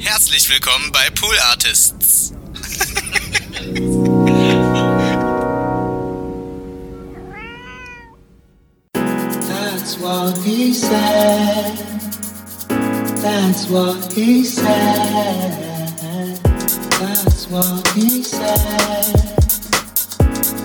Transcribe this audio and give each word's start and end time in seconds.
Herzlich 0.00 0.48
willkommen 0.48 0.92
bei 0.92 1.10
Pool 1.10 1.36
Artists. 1.50 2.32
That's 9.48 9.98
what 9.98 10.38
he 10.44 10.72
said. 10.72 11.72
That's 13.20 13.68
what 13.68 14.12
he 14.12 14.44
said. 14.44 15.52
That's 17.00 17.48
what 17.50 17.88
he 17.94 18.22
said. 18.22 19.14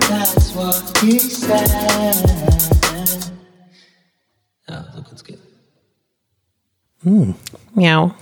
That's 0.09 0.53
what 0.53 0.97
he 1.01 1.17
said. 1.17 2.15
Ja, 4.69 4.85
so 4.93 5.01
kann's 5.01 5.23
gehen. 5.23 5.39
Miau. 7.75 8.13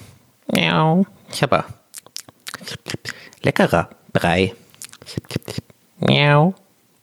Miau. 0.52 1.05
Chapper. 1.31 1.65
Leckerer 3.42 3.89
Brei. 4.14 4.54
Miau. 6.00 6.54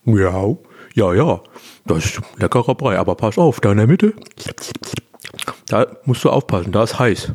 Miau. 0.05 0.59
Ja, 0.95 1.15
ja. 1.15 1.41
Das 1.87 2.05
ist 2.05 2.21
leckerer 2.37 2.75
Brei. 2.75 2.99
Aber 2.99 3.15
pass 3.15 3.39
auf, 3.39 3.61
da 3.61 3.73
in 3.73 3.79
der 3.79 3.87
Mitte. 3.87 4.13
Da 5.69 5.87
musst 6.05 6.25
du 6.25 6.31
aufpassen, 6.31 6.73
da 6.73 6.83
ist 6.85 6.99
heiß. 6.99 7.33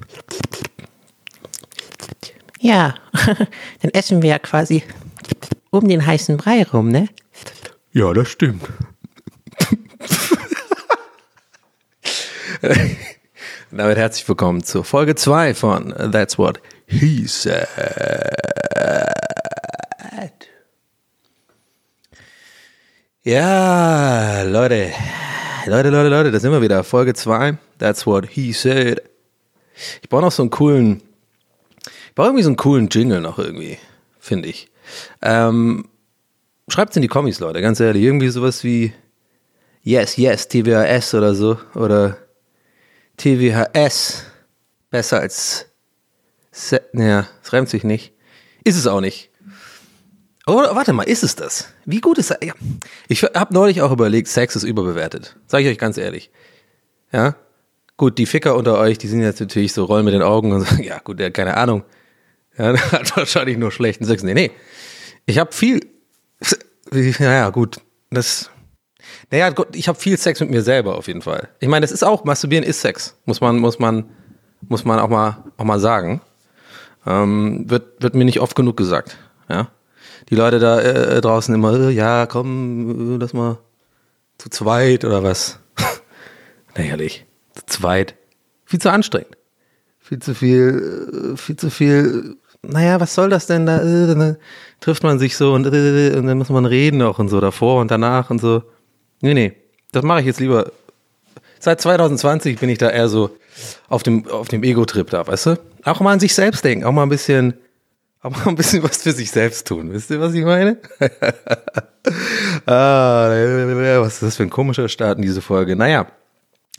Ja, 2.59 2.95
dann 3.81 3.91
essen 3.91 4.21
wir 4.21 4.29
ja 4.29 4.39
quasi 4.39 4.83
um 5.69 5.87
den 5.87 6.05
heißen 6.05 6.37
Brei 6.37 6.63
rum, 6.63 6.89
ne? 6.89 7.09
Ja, 7.91 8.13
das 8.13 8.29
stimmt. 8.29 8.63
Damit 13.75 13.97
herzlich 13.97 14.29
willkommen 14.29 14.63
zur 14.63 14.83
Folge 14.83 15.15
2 15.15 15.55
von 15.55 15.95
That's 16.11 16.37
What 16.37 16.61
He 16.85 17.25
Said. 17.25 17.67
Ja, 23.23 24.43
Leute. 24.43 24.91
Leute, 25.65 25.89
Leute, 25.89 26.09
Leute, 26.09 26.31
da 26.31 26.39
sind 26.39 26.51
wir 26.51 26.61
wieder. 26.61 26.83
Folge 26.83 27.15
2. 27.15 27.57
That's 27.79 28.05
What 28.05 28.27
He 28.27 28.53
Said. 28.53 29.01
Ich 30.03 30.07
brauche 30.07 30.21
noch 30.21 30.31
so 30.31 30.43
einen 30.43 30.51
coolen, 30.51 31.01
ich 31.87 32.13
brauche 32.13 32.27
irgendwie 32.27 32.43
so 32.43 32.49
einen 32.49 32.57
coolen 32.57 32.89
Jingle 32.89 33.21
noch 33.21 33.39
irgendwie, 33.39 33.79
finde 34.19 34.49
ich. 34.49 34.69
Ähm, 35.23 35.89
schreibt's 36.67 36.95
in 36.95 37.01
die 37.01 37.07
Kommis, 37.07 37.39
Leute, 37.39 37.59
ganz 37.59 37.79
ehrlich. 37.79 38.03
Irgendwie 38.03 38.29
sowas 38.29 38.63
wie 38.63 38.93
Yes, 39.81 40.15
Yes, 40.17 40.47
TWHS 40.47 41.15
oder 41.15 41.33
so. 41.33 41.57
Oder 41.73 42.17
TWHS. 43.17 44.23
Besser 44.89 45.19
als. 45.19 45.67
Se 46.51 46.81
naja, 46.93 47.27
es 47.43 47.51
reimt 47.51 47.69
sich 47.69 47.83
nicht. 47.83 48.13
Ist 48.63 48.77
es 48.77 48.87
auch 48.87 49.01
nicht. 49.01 49.31
Oder 50.45 50.75
warte 50.75 50.93
mal, 50.93 51.03
ist 51.03 51.23
es 51.23 51.35
das? 51.35 51.69
Wie 51.85 52.01
gut 52.01 52.17
ist 52.17 52.29
das? 52.29 52.37
Ja. 52.43 52.53
Ich 53.07 53.23
habe 53.23 53.53
neulich 53.53 53.81
auch 53.81 53.91
überlegt, 53.91 54.27
Sex 54.27 54.55
ist 54.55 54.63
überbewertet. 54.63 55.37
Sag 55.47 55.61
ich 55.61 55.67
euch 55.67 55.77
ganz 55.77 55.97
ehrlich. 55.97 56.31
Ja? 57.11 57.35
Gut, 57.95 58.17
die 58.17 58.25
Ficker 58.25 58.55
unter 58.55 58.77
euch, 58.77 58.97
die 58.97 59.07
sind 59.07 59.21
jetzt 59.21 59.39
natürlich 59.39 59.71
so, 59.71 59.85
rollen 59.85 60.03
mit 60.03 60.13
den 60.13 60.21
Augen 60.21 60.51
und 60.51 60.61
sagen, 60.61 60.83
ja 60.83 60.99
gut, 60.99 61.19
der 61.19 61.27
hat 61.27 61.33
keine 61.33 61.55
Ahnung. 61.55 61.83
Ja, 62.57 62.71
der 62.73 62.91
hat 62.91 63.15
wahrscheinlich 63.15 63.57
nur 63.57 63.71
schlechten 63.71 64.05
Sex. 64.05 64.23
Nee, 64.23 64.33
nee. 64.33 64.51
Ich 65.25 65.39
habe 65.39 65.51
viel. 65.51 65.79
Naja, 66.91 67.49
gut. 67.49 67.77
Das. 68.11 68.51
Naja, 69.33 69.51
ich 69.73 69.87
habe 69.87 69.99
viel 69.99 70.15
Sex 70.15 70.41
mit 70.41 70.51
mir 70.51 70.61
selber 70.61 70.95
auf 70.95 71.07
jeden 71.07 71.23
Fall. 71.23 71.49
Ich 71.59 71.67
meine, 71.67 71.83
das 71.83 71.91
ist 71.91 72.03
auch, 72.03 72.23
Masturbieren 72.23 72.63
ist 72.63 72.81
Sex. 72.81 73.17
Muss 73.25 73.41
man, 73.41 73.57
muss 73.57 73.79
man, 73.79 74.05
muss 74.61 74.85
man 74.85 74.99
auch 74.99 75.09
mal, 75.09 75.43
auch 75.57 75.63
mal 75.63 75.79
sagen. 75.79 76.21
Ähm, 77.07 77.67
wird, 77.67 77.99
wird 78.03 78.13
mir 78.13 78.25
nicht 78.25 78.41
oft 78.41 78.55
genug 78.55 78.77
gesagt. 78.77 79.17
Ja. 79.49 79.69
Die 80.29 80.35
Leute 80.35 80.59
da 80.59 80.79
äh, 80.79 81.19
draußen 81.19 81.55
immer, 81.55 81.73
äh, 81.73 81.89
ja, 81.89 82.27
komm, 82.27 83.15
äh, 83.15 83.17
lass 83.19 83.33
mal 83.33 83.57
zu 84.37 84.49
zweit 84.49 85.03
oder 85.03 85.23
was. 85.23 85.57
Na 86.77 86.83
ehrlich, 86.83 87.25
zu 87.55 87.65
zweit. 87.65 88.13
Viel 88.65 88.81
zu 88.81 88.91
anstrengend. 88.91 89.35
Viel 89.97 90.19
zu 90.19 90.35
viel, 90.35 91.33
äh, 91.33 91.37
viel 91.37 91.55
zu 91.55 91.71
viel. 91.71 92.37
Naja, 92.61 92.99
was 92.99 93.15
soll 93.15 93.31
das 93.31 93.47
denn 93.47 93.65
da? 93.65 93.81
Äh, 93.81 94.13
Dann 94.13 94.37
trifft 94.79 95.01
man 95.01 95.17
sich 95.17 95.35
so 95.35 95.55
und, 95.55 95.65
äh, 95.65 96.15
und 96.15 96.27
dann 96.27 96.37
muss 96.37 96.49
man 96.49 96.67
reden 96.67 97.01
auch 97.01 97.17
und 97.17 97.29
so 97.29 97.41
davor 97.41 97.81
und 97.81 97.89
danach 97.89 98.29
und 98.29 98.39
so. 98.39 98.61
Nee, 99.23 99.33
nee, 99.33 99.53
das 99.93 100.03
mache 100.03 100.19
ich 100.19 100.25
jetzt 100.25 100.41
lieber. 100.41 100.73
Seit 101.57 101.79
2020 101.79 102.59
bin 102.59 102.67
ich 102.67 102.77
da 102.77 102.89
eher 102.89 103.07
so 103.07 103.29
auf 103.87 104.03
dem, 104.03 104.27
auf 104.27 104.49
dem 104.49 104.63
Ego-Trip 104.63 105.09
da, 105.09 105.25
weißt 105.25 105.45
du? 105.45 105.59
Auch 105.85 106.01
mal 106.01 106.11
an 106.11 106.19
sich 106.19 106.35
selbst 106.35 106.65
denken, 106.65 106.83
auch 106.83 106.91
mal 106.91 107.03
ein 107.03 107.09
bisschen, 107.09 107.53
auch 108.21 108.31
mal 108.31 108.47
ein 108.47 108.55
bisschen 108.55 108.83
was 108.89 109.01
für 109.01 109.13
sich 109.13 109.31
selbst 109.31 109.65
tun. 109.65 109.93
Wisst 109.93 110.09
ihr, 110.09 110.19
was 110.19 110.33
ich 110.33 110.43
meine? 110.43 110.77
ah, 112.65 113.29
was 114.01 114.15
ist 114.15 114.23
das 114.23 114.35
für 114.35 114.43
ein 114.43 114.49
komischer 114.49 114.89
Start 114.89 115.19
in 115.19 115.21
diese 115.21 115.41
Folge? 115.41 115.77
Naja, 115.77 116.07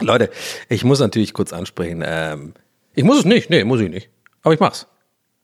Leute, 0.03 0.28
ich 0.69 0.84
muss 0.84 1.00
natürlich 1.00 1.32
kurz 1.32 1.55
ansprechen. 1.55 2.05
Ähm, 2.06 2.53
ich 2.94 3.05
muss 3.05 3.21
es 3.21 3.25
nicht, 3.25 3.49
nee, 3.49 3.65
muss 3.65 3.81
ich 3.81 3.88
nicht. 3.88 4.11
Aber 4.43 4.53
ich 4.53 4.61
mach's. 4.61 4.87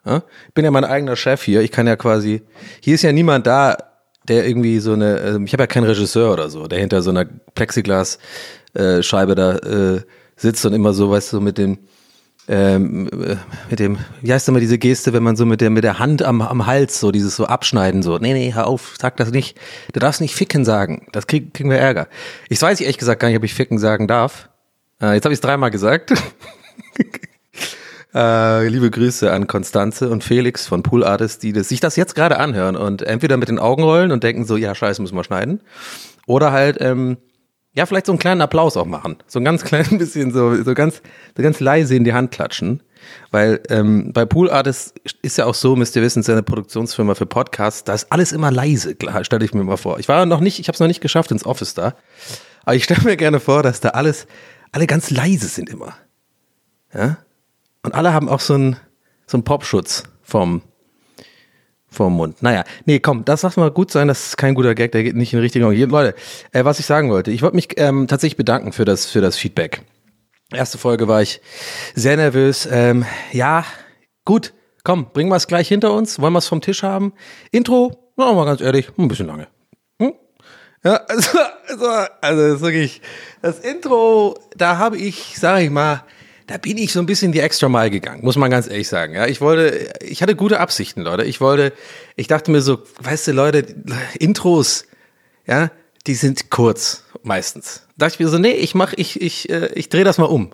Ja? 0.05 0.23
Ich 0.49 0.53
bin 0.53 0.67
ja 0.67 0.71
mein 0.71 0.85
eigener 0.85 1.17
Chef 1.17 1.43
hier. 1.43 1.63
Ich 1.63 1.73
kann 1.73 1.87
ja 1.87 1.97
quasi, 1.97 2.43
hier 2.81 2.97
ist 2.97 3.03
ja 3.03 3.13
niemand 3.13 3.47
da, 3.47 3.90
der 4.31 4.47
irgendwie 4.47 4.79
so 4.79 4.93
eine, 4.93 5.19
ähm, 5.19 5.45
ich 5.45 5.53
habe 5.53 5.65
ja 5.65 5.67
keinen 5.67 5.85
Regisseur 5.85 6.33
oder 6.33 6.49
so, 6.49 6.69
der 6.69 6.79
hinter 6.79 7.03
so 7.03 7.11
einer 7.11 7.27
Plexiglas-Scheibe 7.55 9.35
da 9.35 9.57
äh, 9.57 10.01
sitzt 10.37 10.65
und 10.65 10.73
immer 10.73 10.93
so, 10.93 11.11
weißt 11.11 11.33
du, 11.33 11.41
mit 11.41 11.59
dem, 11.59 11.79
ähm, 12.49 13.09
äh, 13.09 13.37
mit 13.69 13.81
dem, 13.81 13.99
wie 14.23 14.33
heißt 14.33 14.49
immer 14.49 14.61
diese 14.61 14.79
Geste, 14.79 15.13
wenn 15.13 15.25
man 15.25 15.35
so 15.35 15.45
mit 15.47 15.61
der, 15.61 15.71
mit 15.71 15.83
der 15.83 15.99
Hand 15.99 16.23
am, 16.23 16.43
am 16.43 16.67
Hals 16.67 17.01
so 17.01 17.11
dieses 17.11 17.35
so 17.35 17.47
abschneiden, 17.47 18.05
so, 18.05 18.19
nee, 18.19 18.33
nee, 18.33 18.55
hör 18.55 18.69
auf, 18.69 18.95
sag 19.01 19.17
das 19.17 19.33
nicht. 19.33 19.59
Du 19.93 19.99
darfst 19.99 20.21
nicht 20.21 20.37
ficken 20.37 20.65
sagen. 20.65 21.09
Das 21.11 21.27
krieg, 21.27 21.53
kriegen 21.53 21.69
wir 21.69 21.79
Ärger. 21.79 22.07
Ich 22.49 22.63
weiß 22.63 22.81
ehrlich 22.81 22.99
gesagt 22.99 23.21
gar 23.21 23.29
nicht, 23.29 23.37
ob 23.37 23.45
ich 23.45 23.55
ficken 23.55 23.79
sagen 23.79 24.07
darf. 24.07 24.49
Äh, 25.03 25.15
jetzt 25.15 25.25
habe 25.25 25.33
ich 25.33 25.39
es 25.39 25.43
dreimal 25.43 25.73
gesagt. 25.73 26.13
Äh, 28.13 28.67
liebe 28.67 28.91
Grüße 28.91 29.31
an 29.31 29.47
Konstanze 29.47 30.11
und 30.11 30.25
Felix 30.25 30.67
von 30.67 30.83
Pool 30.83 31.05
Artists, 31.05 31.39
die 31.39 31.53
das, 31.53 31.69
sich 31.69 31.79
das 31.79 31.95
jetzt 31.95 32.17
gerade 32.17 32.39
anhören 32.39 32.75
und 32.75 33.03
entweder 33.03 33.37
mit 33.37 33.49
den 33.49 33.61
Augen 33.61 33.85
rollen 33.85 34.11
und 34.11 34.25
denken 34.25 34.45
so, 34.45 34.57
ja, 34.57 34.75
scheiße, 34.75 35.01
müssen 35.01 35.15
wir 35.15 35.23
schneiden. 35.23 35.61
Oder 36.27 36.51
halt, 36.51 36.79
ähm, 36.81 37.19
ja, 37.73 37.87
vielleicht 37.87 38.07
so 38.07 38.13
einen 38.13 38.19
kleinen 38.19 38.41
Applaus 38.41 38.77
auch 38.77 38.87
machen. 38.87 39.19
So 39.29 39.39
ein 39.39 39.45
ganz 39.45 39.63
klein 39.65 39.99
bisschen 39.99 40.33
so, 40.33 40.61
so 40.63 40.75
ganz, 40.75 41.03
so 41.37 41.43
ganz 41.43 41.61
leise 41.61 41.95
in 41.95 42.03
die 42.03 42.13
Hand 42.13 42.33
klatschen. 42.33 42.83
Weil 43.31 43.61
ähm, 43.69 44.13
bei 44.13 44.25
Pool 44.27 44.51
Artists 44.51 44.93
ist 45.23 45.39
ja 45.39 45.47
auch 45.47 45.55
so, 45.55 45.77
müsst 45.77 45.95
ihr 45.95 46.03
wissen, 46.03 46.21
es 46.21 46.25
ist 46.25 46.29
ja 46.29 46.35
eine 46.35 46.43
Produktionsfirma 46.43 47.15
für 47.15 47.27
Podcasts, 47.27 47.85
da 47.85 47.95
ist 47.95 48.11
alles 48.11 48.33
immer 48.33 48.51
leise, 48.51 48.97
stelle 49.23 49.45
ich 49.45 49.55
mir 49.55 49.65
mal 49.65 49.77
vor. 49.77 50.01
Ich 50.01 50.09
war 50.09 50.27
noch 50.27 50.41
nicht, 50.41 50.59
ich 50.59 50.67
habe 50.67 50.75
es 50.75 50.81
noch 50.81 50.89
nicht 50.89 51.01
geschafft 51.01 51.31
ins 51.31 51.47
Office 51.47 51.75
da. 51.75 51.95
Aber 52.65 52.75
ich 52.75 52.85
stelle 52.85 53.03
mir 53.05 53.17
gerne 53.17 53.39
vor, 53.39 53.63
dass 53.63 53.81
da 53.81 53.91
alles, 53.91 54.27
alle 54.73 54.87
ganz 54.87 55.11
leise 55.11 55.47
sind 55.47 55.71
immer. 55.71 55.95
Ja? 56.93 57.19
Und 57.83 57.95
alle 57.95 58.13
haben 58.13 58.29
auch 58.29 58.41
so 58.41 58.55
einen, 58.55 58.77
so 59.27 59.37
einen 59.37 59.45
Popschutz 59.45 60.05
vom, 60.23 60.63
vom 61.89 62.15
Mund. 62.15 62.43
Naja, 62.43 62.65
nee, 62.85 63.01
komm, 63.01 63.25
das 63.25 63.43
lass 63.43 63.57
mal 63.57 63.71
gut 63.71 63.91
sein, 63.91 64.09
das 64.09 64.29
ist 64.29 64.37
kein 64.37 64.55
guter 64.55 64.75
Gag, 64.75 64.93
der 64.93 65.03
geht 65.03 65.17
nicht 65.17 65.33
in 65.33 65.39
die 65.39 65.43
richtige 65.43 65.69
Richtung. 65.69 65.91
Leute, 65.91 66.15
äh, 66.53 66.65
was 66.65 66.79
ich 66.79 66.87
sagen 66.87 67.11
wollte, 67.11 67.31
ich 67.31 67.43
wollte 67.43 67.57
mich 67.57 67.69
ähm, 67.77 68.07
tatsächlich 68.07 68.37
bedanken 68.37 68.73
für 68.73 68.85
das, 68.85 69.07
für 69.07 69.21
das 69.21 69.37
Feedback. 69.37 69.83
Erste 70.53 70.79
Folge 70.79 71.07
war 71.09 71.23
ich 71.23 71.41
sehr 71.95 72.17
nervös. 72.17 72.69
Ähm, 72.71 73.05
ja, 73.33 73.65
gut, 74.25 74.53
komm, 74.83 75.13
bringen 75.13 75.31
wir 75.31 75.37
es 75.37 75.47
gleich 75.47 75.69
hinter 75.69 75.93
uns. 75.93 76.21
Wollen 76.21 76.33
wir 76.33 76.39
es 76.39 76.49
vom 76.49 76.61
Tisch 76.61 76.83
haben? 76.83 77.13
Intro, 77.53 78.13
na, 78.17 78.33
mal 78.33 78.45
ganz 78.45 78.61
ehrlich, 78.61 78.91
ein 78.99 79.09
bisschen 79.09 79.29
lange. 79.29 79.47
Hm? 80.01 80.13
Ja, 80.85 80.97
also, 81.09 81.39
also, 81.69 81.87
also 82.21 82.43
das 82.43 82.55
ist 82.57 82.61
wirklich, 82.63 83.01
das 83.43 83.61
Intro, 83.61 84.39
da 84.57 84.77
habe 84.79 84.99
ich, 84.99 85.39
sage 85.39 85.65
ich 85.65 85.71
mal, 85.71 86.05
da 86.51 86.57
bin 86.57 86.79
ich 86.79 86.93
so 86.93 86.99
ein 86.99 87.07
bisschen 87.07 87.31
die 87.31 87.39
extra 87.39 87.69
Mile 87.69 87.91
gegangen, 87.91 88.25
muss 88.25 88.35
man 88.35 88.51
ganz 88.51 88.67
ehrlich 88.67 88.89
sagen. 88.89 89.15
Ja, 89.15 89.29
ich 89.29 89.41
wollte, 89.41 89.93
ich 90.01 90.21
hatte 90.21 90.35
gute 90.35 90.59
Absichten, 90.59 91.01
Leute. 91.01 91.23
Ich 91.23 91.41
wollte, 91.41 91.73
ich 92.17 92.27
dachte 92.27 92.51
mir 92.51 92.61
so, 92.61 92.83
weißt 93.01 93.29
du, 93.29 93.33
Leute, 93.33 93.65
Intros, 94.19 94.85
ja, 95.47 95.71
die 96.09 96.15
sind 96.15 96.51
kurz 96.51 97.05
meistens. 97.23 97.87
Da 97.97 98.07
dachte 98.07 98.15
ich 98.15 98.21
mir 98.25 98.29
so, 98.29 98.39
nee, 98.39 98.51
ich 98.51 98.75
mach, 98.75 98.93
ich, 98.97 99.21
ich, 99.21 99.49
äh, 99.49 99.71
ich 99.75 99.91
drehe 99.91 100.03
das 100.03 100.19
mal 100.19 100.25
um. 100.25 100.53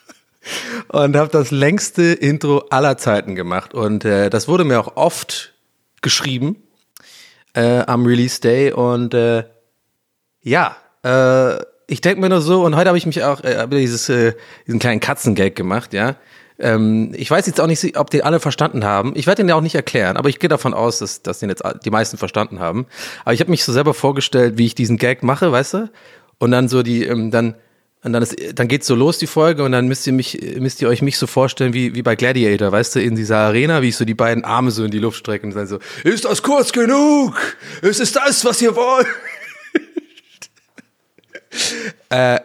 und 0.88 1.16
habe 1.16 1.30
das 1.30 1.50
längste 1.50 2.02
Intro 2.02 2.66
aller 2.68 2.98
Zeiten 2.98 3.34
gemacht. 3.34 3.72
Und 3.72 4.04
äh, 4.04 4.28
das 4.28 4.48
wurde 4.48 4.64
mir 4.64 4.78
auch 4.80 4.96
oft 4.96 5.54
geschrieben 6.02 6.62
äh, 7.54 7.84
am 7.86 8.04
Release 8.04 8.38
Day. 8.42 8.70
Und 8.70 9.14
äh, 9.14 9.44
ja, 10.42 10.76
äh, 11.02 11.64
ich 11.90 12.00
denke 12.00 12.20
mir 12.20 12.28
nur 12.28 12.40
so, 12.40 12.64
und 12.64 12.76
heute 12.76 12.88
habe 12.88 12.98
ich 12.98 13.06
mich 13.06 13.22
auch 13.24 13.42
äh, 13.42 13.66
dieses, 13.68 14.08
äh, 14.08 14.34
diesen 14.66 14.78
kleinen 14.78 15.00
Katzengag 15.00 15.56
gemacht, 15.56 15.92
ja. 15.92 16.16
Ähm, 16.58 17.12
ich 17.16 17.30
weiß 17.30 17.46
jetzt 17.46 17.60
auch 17.60 17.66
nicht, 17.66 17.96
ob 17.96 18.10
die 18.10 18.22
alle 18.22 18.38
verstanden 18.38 18.84
haben. 18.84 19.12
Ich 19.16 19.26
werde 19.26 19.42
den 19.42 19.48
ja 19.48 19.54
auch 19.54 19.60
nicht 19.60 19.74
erklären, 19.74 20.16
aber 20.16 20.28
ich 20.28 20.38
gehe 20.38 20.48
davon 20.48 20.74
aus, 20.74 20.98
dass, 20.98 21.22
dass 21.22 21.38
den 21.40 21.48
jetzt 21.48 21.62
die 21.84 21.90
meisten 21.90 22.16
verstanden 22.16 22.60
haben. 22.60 22.86
Aber 23.24 23.34
ich 23.34 23.40
habe 23.40 23.50
mich 23.50 23.64
so 23.64 23.72
selber 23.72 23.94
vorgestellt, 23.94 24.58
wie 24.58 24.66
ich 24.66 24.74
diesen 24.74 24.98
Gag 24.98 25.22
mache, 25.22 25.50
weißt 25.50 25.74
du? 25.74 25.90
Und 26.38 26.50
dann 26.52 26.68
so 26.68 26.82
die, 26.82 27.04
ähm, 27.04 27.30
dann 27.30 27.54
Und 28.02 28.14
dann, 28.14 28.22
ist, 28.22 28.36
dann 28.54 28.66
geht's 28.68 28.86
so 28.86 28.94
los, 28.94 29.18
die 29.18 29.26
Folge, 29.26 29.62
und 29.62 29.72
dann 29.72 29.86
müsst 29.86 30.06
ihr 30.06 30.14
mich, 30.14 30.38
müsst 30.58 30.80
ihr 30.80 30.88
euch 30.88 31.02
mich 31.02 31.18
so 31.18 31.26
vorstellen 31.26 31.74
wie, 31.74 31.94
wie 31.94 32.02
bei 32.02 32.16
Gladiator, 32.16 32.72
weißt 32.72 32.96
du, 32.96 33.00
in 33.00 33.14
dieser 33.14 33.38
Arena, 33.38 33.82
wie 33.82 33.88
ich 33.88 33.96
so 33.96 34.06
die 34.06 34.14
beiden 34.14 34.44
Arme 34.44 34.70
so 34.70 34.84
in 34.84 34.90
die 34.90 35.00
Luft 35.00 35.18
strecke 35.18 35.46
und 35.46 35.54
dann 35.54 35.66
so, 35.66 35.80
ist 36.04 36.24
das 36.24 36.42
kurz 36.42 36.72
genug? 36.72 37.34
Ist 37.82 38.00
es 38.00 38.12
das, 38.12 38.42
was 38.44 38.62
ihr 38.62 38.74
wollt? 38.74 39.06
Äh, 42.08 42.40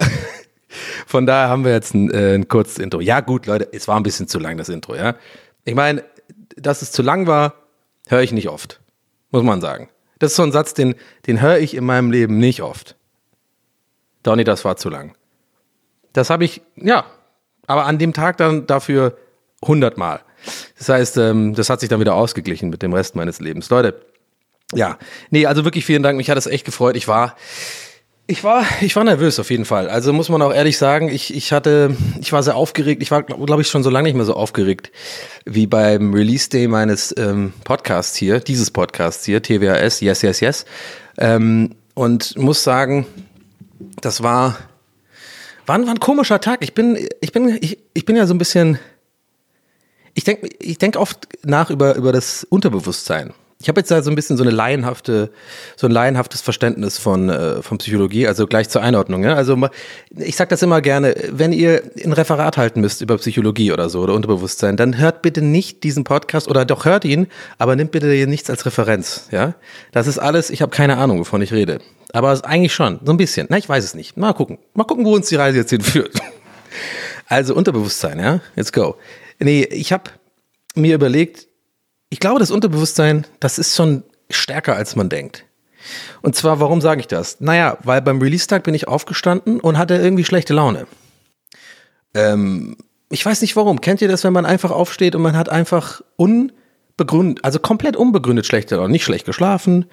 von 1.08 1.26
daher 1.26 1.50
haben 1.50 1.64
wir 1.64 1.72
jetzt 1.72 1.94
ein, 1.94 2.12
äh, 2.12 2.36
ein 2.36 2.48
kurzes 2.48 2.80
Intro. 2.80 3.02
Ja, 3.02 3.22
gut, 3.22 3.46
Leute, 3.46 3.70
es 3.72 3.88
war 3.88 3.98
ein 3.98 4.04
bisschen 4.04 4.28
zu 4.28 4.40
lang, 4.40 4.58
das 4.58 4.70
Intro, 4.70 4.96
ja. 4.96 5.16
Ich 5.64 5.76
meine, 5.76 6.04
dass 6.56 6.82
es 6.82 6.92
zu 6.92 7.02
lang 7.02 7.28
war, 7.28 7.56
höre 8.08 8.22
ich 8.22 8.32
nicht 8.32 8.50
oft. 8.50 8.80
Muss 9.32 9.44
man 9.44 9.62
sagen. 9.62 9.90
Das 10.20 10.32
ist 10.32 10.38
so 10.38 10.44
ein 10.44 10.52
Satz, 10.52 10.74
den, 10.74 10.96
den 11.28 11.42
höre 11.42 11.58
ich 11.58 11.76
in 11.76 11.84
meinem 11.84 12.12
Leben 12.12 12.38
nicht 12.38 12.62
oft. 12.62 12.96
Donny, 14.24 14.44
das 14.44 14.64
war 14.66 14.78
zu 14.78 14.90
lang. 14.90 15.16
Das 16.14 16.30
habe 16.30 16.46
ich, 16.46 16.62
ja, 16.76 17.06
aber 17.68 17.86
an 17.86 18.00
dem 18.00 18.14
Tag 18.14 18.38
dann 18.38 18.66
dafür 18.68 19.18
hundertmal. 19.64 20.22
Das 20.78 20.90
heißt, 20.90 21.18
ähm, 21.18 21.54
das 21.54 21.70
hat 21.70 21.80
sich 21.80 21.90
dann 21.90 22.00
wieder 22.00 22.16
ausgeglichen 22.16 22.70
mit 22.70 22.82
dem 22.82 22.94
Rest 22.94 23.16
meines 23.16 23.40
Lebens. 23.40 23.70
Leute, 23.70 24.02
ja, 24.74 24.98
nee, 25.30 25.46
also 25.46 25.64
wirklich 25.64 25.86
vielen 25.86 26.04
Dank. 26.04 26.18
Mich 26.18 26.30
hat 26.30 26.38
es 26.38 26.48
echt 26.48 26.66
gefreut. 26.66 26.96
Ich 26.96 27.08
war, 27.08 27.36
ich 28.28 28.44
war, 28.44 28.66
ich 28.82 28.96
war 28.96 29.04
nervös 29.04 29.40
auf 29.40 29.52
jeden 29.52 29.66
Fall. 29.66 29.88
Also 29.88 30.12
muss 30.12 30.30
man 30.30 30.42
auch 30.42 30.54
ehrlich 30.54 30.78
sagen, 30.78 31.10
ich, 31.10 31.34
ich 31.36 31.52
hatte, 31.52 31.96
ich 32.20 32.32
war 32.34 32.42
sehr 32.42 32.56
aufgeregt. 32.56 33.04
Ich 33.04 33.12
war, 33.12 33.22
glaube 33.24 33.46
glaub 33.46 33.60
ich, 33.60 33.68
schon 33.68 33.84
so 33.84 33.90
lange 33.90 34.08
nicht 34.08 34.16
mehr 34.16 34.26
so 34.26 34.34
aufgeregt 34.34 34.92
wie 35.46 35.68
beim 35.68 36.14
Release 36.14 36.50
Day 36.50 36.68
meines 36.68 37.14
ähm, 37.18 37.54
Podcasts 37.64 38.16
hier, 38.16 38.40
dieses 38.40 38.72
Podcasts 38.72 39.26
hier, 39.26 39.44
TWAS, 39.44 40.02
Yes, 40.02 40.24
Yes, 40.24 40.40
Yes. 40.40 40.66
Ähm, 41.18 41.76
und 41.94 42.36
muss 42.38 42.64
sagen, 42.64 43.06
das 44.02 44.24
war, 44.24 44.58
war, 45.68 45.80
war 45.86 45.94
ein 45.94 46.00
komischer 46.00 46.42
Tag. 46.42 46.64
Ich 46.64 46.74
bin, 46.74 47.08
ich 47.22 47.32
bin, 47.32 47.58
ich, 47.62 47.78
ich 47.94 48.06
bin 48.06 48.16
ja 48.16 48.26
so 48.26 48.34
ein 48.34 48.40
bisschen, 48.40 48.80
ich 50.16 50.24
denke 50.24 50.50
ich 50.60 50.80
denk 50.80 50.96
oft 50.96 51.28
nach 51.44 51.70
über, 51.70 51.96
über 51.96 52.12
das 52.12 52.44
Unterbewusstsein. 52.44 53.34
Ich 53.66 53.70
habe 53.70 53.80
jetzt 53.80 53.90
da 53.90 54.04
so 54.04 54.12
ein 54.12 54.16
bisschen 54.16 54.38
so 54.38 54.44
eine 54.44 54.52
laienhafte, 54.52 55.32
so 55.76 55.88
ein 55.88 55.92
laienhaftes 55.92 56.40
Verständnis 56.40 57.00
von, 57.00 57.30
äh, 57.30 57.64
von 57.64 57.80
Psychologie, 57.80 58.28
also 58.28 58.46
gleich 58.46 58.70
zur 58.70 58.84
Einordnung. 58.84 59.24
Ja? 59.24 59.34
Also 59.34 59.58
ich 60.16 60.36
sage 60.36 60.50
das 60.50 60.62
immer 60.62 60.82
gerne, 60.82 61.16
wenn 61.32 61.52
ihr 61.52 61.82
ein 62.04 62.14
Referat 62.14 62.58
halten 62.58 62.82
müsst 62.82 63.02
über 63.02 63.18
Psychologie 63.18 63.72
oder 63.72 63.90
so 63.90 64.02
oder 64.02 64.14
Unterbewusstsein, 64.14 64.78
dann 64.78 65.00
hört 65.00 65.24
bitte 65.24 65.42
nicht 65.42 65.84
diesen 65.84 66.04
Podcast 66.04 66.48
oder 66.48 66.64
doch 66.64 66.86
hört 66.86 67.06
ihn, 67.06 67.26
aber 67.58 67.76
nimmt 67.76 67.90
bitte 67.90 68.12
hier 68.12 68.28
nichts 68.28 68.52
als 68.52 68.68
Referenz. 68.68 69.30
Ja, 69.32 69.56
das 69.92 70.06
ist 70.06 70.20
alles. 70.20 70.52
Ich 70.52 70.62
habe 70.62 70.70
keine 70.70 70.98
Ahnung, 70.98 71.18
wovon 71.18 71.42
ich 71.42 71.52
rede. 71.52 71.80
Aber 72.14 72.40
eigentlich 72.46 72.76
schon, 72.76 73.00
so 73.04 73.12
ein 73.12 73.18
bisschen. 73.18 73.48
Na, 73.50 73.58
ich 73.58 73.68
weiß 73.68 73.84
es 73.84 73.96
nicht. 73.96 74.16
Mal 74.16 74.34
gucken. 74.34 74.60
Mal 74.76 74.84
gucken, 74.84 75.06
wo 75.06 75.16
uns 75.16 75.30
die 75.30 75.38
Reise 75.38 75.58
jetzt 75.58 75.72
hinführt. 75.72 76.14
Also 77.28 77.56
Unterbewusstsein, 77.56 78.20
ja? 78.20 78.40
Let's 78.56 78.72
go. 78.72 78.98
Nee, 79.40 79.64
ich 79.64 79.92
habe 79.92 80.12
mir 80.76 80.94
überlegt, 80.94 81.48
ich 82.10 82.20
glaube, 82.20 82.40
das 82.40 82.52
Unterbewusstsein, 82.52 83.26
das 83.40 83.58
ist 83.58 83.76
schon 83.76 84.04
stärker, 84.30 84.76
als 84.76 84.96
man 84.96 85.10
denkt. 85.10 85.46
Und 86.22 86.36
zwar, 86.36 86.60
warum 86.60 86.82
sage 86.82 87.00
ich 87.00 87.08
das? 87.08 87.40
Naja, 87.42 87.78
weil 87.84 88.02
beim 88.02 88.22
Release-Tag 88.22 88.64
bin 88.64 88.74
ich 88.74 88.88
aufgestanden 88.88 89.60
und 89.60 89.78
hatte 89.78 89.96
irgendwie 89.96 90.24
schlechte 90.24 90.54
Laune. 90.54 90.88
Ähm, 92.14 92.78
ich 93.10 93.26
weiß 93.26 93.42
nicht 93.42 93.56
warum. 93.56 93.82
Kennt 93.82 94.02
ihr 94.02 94.08
das, 94.08 94.24
wenn 94.24 94.34
man 94.34 94.46
einfach 94.46 94.72
aufsteht 94.72 95.16
und 95.16 95.22
man 95.22 95.38
hat 95.38 95.50
einfach 95.50 96.02
unbegründet, 96.16 97.44
also 97.44 97.60
komplett 97.60 97.96
unbegründet 97.96 98.46
schlechte 98.46 98.76
Laune, 98.76 98.92
nicht 98.92 99.04
schlecht 99.04 99.26
geschlafen, 99.26 99.86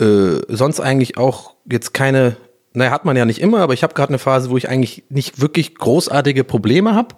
äh, 0.00 0.38
sonst 0.48 0.80
eigentlich 0.80 1.18
auch 1.18 1.56
jetzt 1.70 1.92
keine, 1.92 2.36
naja, 2.72 2.90
hat 2.90 3.04
man 3.04 3.16
ja 3.16 3.24
nicht 3.26 3.40
immer, 3.40 3.60
aber 3.60 3.74
ich 3.74 3.82
habe 3.82 3.94
gerade 3.94 4.10
eine 4.10 4.18
Phase, 4.18 4.50
wo 4.50 4.56
ich 4.56 4.68
eigentlich 4.68 5.04
nicht 5.10 5.40
wirklich 5.40 5.74
großartige 5.74 6.44
Probleme 6.44 6.94
habe. 6.94 7.14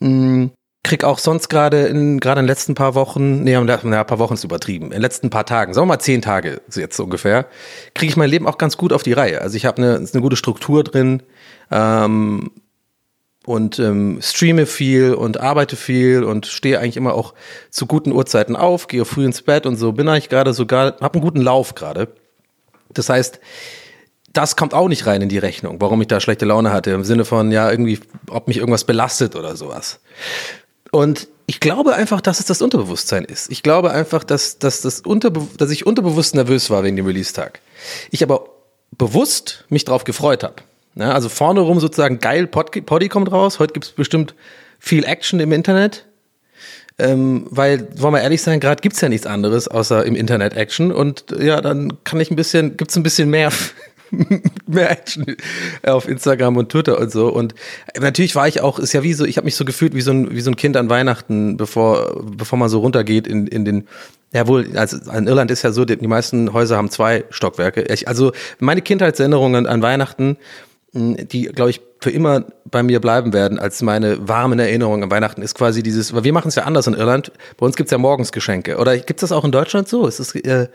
Hm, 0.00 0.52
krieg 0.82 1.04
auch 1.04 1.18
sonst 1.18 1.48
gerade 1.48 1.86
in 1.86 2.20
gerade 2.20 2.40
in 2.40 2.46
den 2.46 2.50
letzten 2.50 2.74
paar 2.74 2.94
Wochen, 2.94 3.42
nee, 3.42 3.54
ein 3.54 3.66
paar 3.66 4.18
Wochen 4.18 4.34
ist 4.34 4.44
übertrieben, 4.44 4.86
in 4.86 4.92
den 4.92 5.02
letzten 5.02 5.30
paar 5.30 5.44
Tagen, 5.44 5.74
sagen 5.74 5.86
wir 5.86 5.94
mal 5.94 5.98
zehn 5.98 6.22
Tage 6.22 6.62
jetzt 6.74 6.98
ungefähr, 6.98 7.46
kriege 7.94 8.10
ich 8.10 8.16
mein 8.16 8.30
Leben 8.30 8.46
auch 8.46 8.58
ganz 8.58 8.76
gut 8.76 8.92
auf 8.92 9.02
die 9.02 9.12
Reihe. 9.12 9.42
Also 9.42 9.56
ich 9.56 9.66
habe 9.66 9.78
eine, 9.78 9.96
eine 9.96 10.22
gute 10.22 10.36
Struktur 10.36 10.82
drin 10.82 11.22
ähm, 11.70 12.50
und 13.44 13.78
ähm, 13.78 14.20
streame 14.22 14.66
viel 14.66 15.14
und 15.14 15.38
arbeite 15.38 15.76
viel 15.76 16.24
und 16.24 16.46
stehe 16.46 16.78
eigentlich 16.78 16.96
immer 16.96 17.14
auch 17.14 17.34
zu 17.70 17.86
guten 17.86 18.12
Uhrzeiten 18.12 18.56
auf, 18.56 18.88
gehe 18.88 19.04
früh 19.04 19.24
ins 19.24 19.42
Bett 19.42 19.66
und 19.66 19.76
so 19.76 19.92
bin 19.92 20.08
eigentlich 20.08 20.30
gerade 20.30 20.54
sogar, 20.54 20.96
habe 21.00 21.14
einen 21.14 21.22
guten 21.22 21.42
Lauf 21.42 21.74
gerade. 21.74 22.08
Das 22.92 23.08
heißt, 23.08 23.38
das 24.32 24.56
kommt 24.56 24.74
auch 24.74 24.88
nicht 24.88 25.06
rein 25.06 25.22
in 25.22 25.28
die 25.28 25.38
Rechnung, 25.38 25.80
warum 25.80 26.00
ich 26.00 26.08
da 26.08 26.20
schlechte 26.20 26.44
Laune 26.44 26.72
hatte, 26.72 26.92
im 26.92 27.04
Sinne 27.04 27.24
von, 27.24 27.50
ja, 27.50 27.70
irgendwie, 27.70 27.98
ob 28.28 28.46
mich 28.46 28.58
irgendwas 28.58 28.84
belastet 28.84 29.34
oder 29.34 29.56
sowas. 29.56 30.00
Und 30.90 31.28
ich 31.46 31.60
glaube 31.60 31.94
einfach, 31.94 32.20
dass 32.20 32.40
es 32.40 32.46
das 32.46 32.62
Unterbewusstsein 32.62 33.24
ist. 33.24 33.50
Ich 33.50 33.62
glaube 33.62 33.90
einfach, 33.90 34.22
dass, 34.22 34.58
dass, 34.58 34.82
das 34.82 35.00
Unterbe 35.00 35.46
dass 35.56 35.70
ich 35.70 35.86
unterbewusst 35.86 36.34
nervös 36.34 36.70
war 36.70 36.84
wegen 36.84 36.96
dem 36.96 37.06
Release-Tag. 37.06 37.60
Ich 38.10 38.22
aber 38.22 38.44
bewusst 38.96 39.64
mich 39.68 39.84
drauf 39.84 40.04
gefreut 40.04 40.44
habe. 40.44 40.56
Ja, 40.94 41.12
also 41.12 41.28
vorne 41.28 41.60
rum 41.60 41.80
sozusagen 41.80 42.18
geil, 42.18 42.46
Poddy 42.46 43.08
kommt 43.08 43.30
raus. 43.32 43.58
Heute 43.58 43.72
gibt 43.72 43.86
es 43.86 43.92
bestimmt 43.92 44.34
viel 44.78 45.04
Action 45.04 45.40
im 45.40 45.52
Internet. 45.52 46.06
Ähm, 46.98 47.46
weil, 47.48 47.88
wollen 47.98 48.14
wir 48.14 48.20
ehrlich 48.20 48.42
sein, 48.42 48.60
gerade 48.60 48.82
gibt's 48.82 49.00
ja 49.00 49.08
nichts 49.08 49.26
anderes 49.26 49.68
außer 49.68 50.04
im 50.04 50.14
Internet 50.14 50.54
Action. 50.54 50.92
Und 50.92 51.24
ja, 51.40 51.60
dann 51.60 52.04
kann 52.04 52.20
ich 52.20 52.30
ein 52.30 52.36
bisschen, 52.36 52.76
gibt's 52.76 52.96
ein 52.96 53.02
bisschen 53.02 53.30
mehr 53.30 53.50
mehr 54.66 54.90
Action 54.90 55.36
auf 55.84 56.08
Instagram 56.08 56.56
und 56.56 56.70
Twitter 56.70 56.98
und 56.98 57.10
so. 57.10 57.28
Und 57.28 57.54
natürlich 57.98 58.34
war 58.34 58.48
ich 58.48 58.60
auch, 58.60 58.78
ist 58.78 58.92
ja 58.92 59.02
wie 59.02 59.12
so, 59.12 59.24
ich 59.24 59.36
habe 59.36 59.44
mich 59.44 59.56
so 59.56 59.64
gefühlt 59.64 59.94
wie 59.94 60.00
so 60.00 60.10
ein, 60.12 60.30
wie 60.30 60.40
so 60.40 60.50
ein 60.50 60.56
Kind 60.56 60.76
an 60.76 60.90
Weihnachten, 60.90 61.56
bevor, 61.56 62.22
bevor 62.24 62.58
man 62.58 62.68
so 62.68 62.80
runtergeht 62.80 63.26
in, 63.26 63.46
in 63.46 63.64
den, 63.64 63.88
ja 64.32 64.46
wohl, 64.46 64.76
also 64.76 64.96
in 65.10 65.26
Irland 65.26 65.50
ist 65.50 65.62
ja 65.62 65.72
so, 65.72 65.84
die, 65.84 65.96
meisten 66.06 66.52
Häuser 66.52 66.76
haben 66.76 66.90
zwei 66.90 67.24
Stockwerke. 67.30 67.82
Ich, 67.82 68.08
also 68.08 68.32
meine 68.58 68.82
Kindheitserinnerungen 68.82 69.66
an 69.66 69.82
Weihnachten, 69.82 70.36
die, 70.92 71.44
glaube 71.44 71.70
ich, 71.70 71.80
für 72.00 72.10
immer 72.10 72.44
bei 72.64 72.82
mir 72.82 73.00
bleiben 73.00 73.32
werden 73.32 73.58
als 73.58 73.82
meine 73.82 74.26
warmen 74.26 74.58
Erinnerungen 74.58 75.04
an 75.04 75.10
Weihnachten, 75.10 75.42
ist 75.42 75.54
quasi 75.54 75.82
dieses, 75.82 76.14
weil 76.14 76.24
wir 76.24 76.32
machen 76.32 76.48
es 76.48 76.54
ja 76.54 76.64
anders 76.64 76.86
in 76.86 76.94
Irland. 76.94 77.30
Bei 77.58 77.66
uns 77.66 77.76
gibt's 77.76 77.92
ja 77.92 77.98
morgens 77.98 78.32
Geschenke. 78.32 78.78
Oder 78.78 78.96
gibt's 78.98 79.20
das 79.20 79.32
auch 79.32 79.44
in 79.44 79.52
Deutschland 79.52 79.88
so? 79.88 80.06
Ist 80.06 80.18
das, 80.18 80.34
äh, 80.34 80.68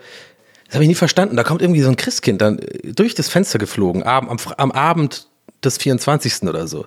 das 0.66 0.74
habe 0.74 0.84
ich 0.84 0.88
nie 0.88 0.94
verstanden. 0.94 1.36
Da 1.36 1.44
kommt 1.44 1.62
irgendwie 1.62 1.82
so 1.82 1.88
ein 1.88 1.96
Christkind 1.96 2.40
dann 2.40 2.58
äh, 2.58 2.92
durch 2.92 3.14
das 3.14 3.28
Fenster 3.28 3.58
geflogen, 3.58 4.02
am, 4.04 4.28
am, 4.28 4.38
am 4.56 4.72
Abend 4.72 5.28
des 5.64 5.78
24. 5.78 6.42
oder 6.42 6.66
so. 6.66 6.86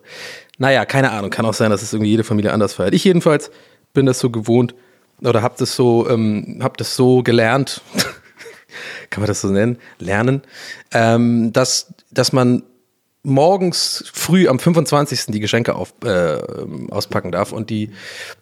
Naja, 0.57 0.85
keine 0.85 1.11
Ahnung. 1.11 1.29
Kann 1.29 1.45
auch 1.45 1.53
sein, 1.53 1.71
dass 1.71 1.81
es 1.81 1.93
irgendwie 1.93 2.11
jede 2.11 2.23
Familie 2.23 2.51
anders 2.51 2.73
feiert. 2.73 2.93
Ich 2.93 3.03
jedenfalls 3.03 3.51
bin 3.93 4.05
das 4.05 4.19
so 4.19 4.29
gewohnt 4.29 4.75
oder 5.21 5.41
habe 5.41 5.55
das 5.57 5.75
so, 5.75 6.09
ähm, 6.09 6.59
hab 6.61 6.77
das 6.77 6.95
so 6.95 7.23
gelernt, 7.23 7.81
kann 9.09 9.21
man 9.21 9.27
das 9.27 9.41
so 9.41 9.49
nennen, 9.49 9.77
lernen, 9.97 10.43
ähm, 10.91 11.51
dass, 11.51 11.93
dass 12.11 12.31
man 12.31 12.63
morgens 13.23 14.05
früh 14.13 14.47
am 14.47 14.59
25. 14.59 15.27
die 15.27 15.39
Geschenke 15.39 15.75
auf, 15.75 15.93
äh, 16.03 16.37
auspacken 16.89 17.31
darf 17.31 17.51
und 17.51 17.69
die, 17.69 17.91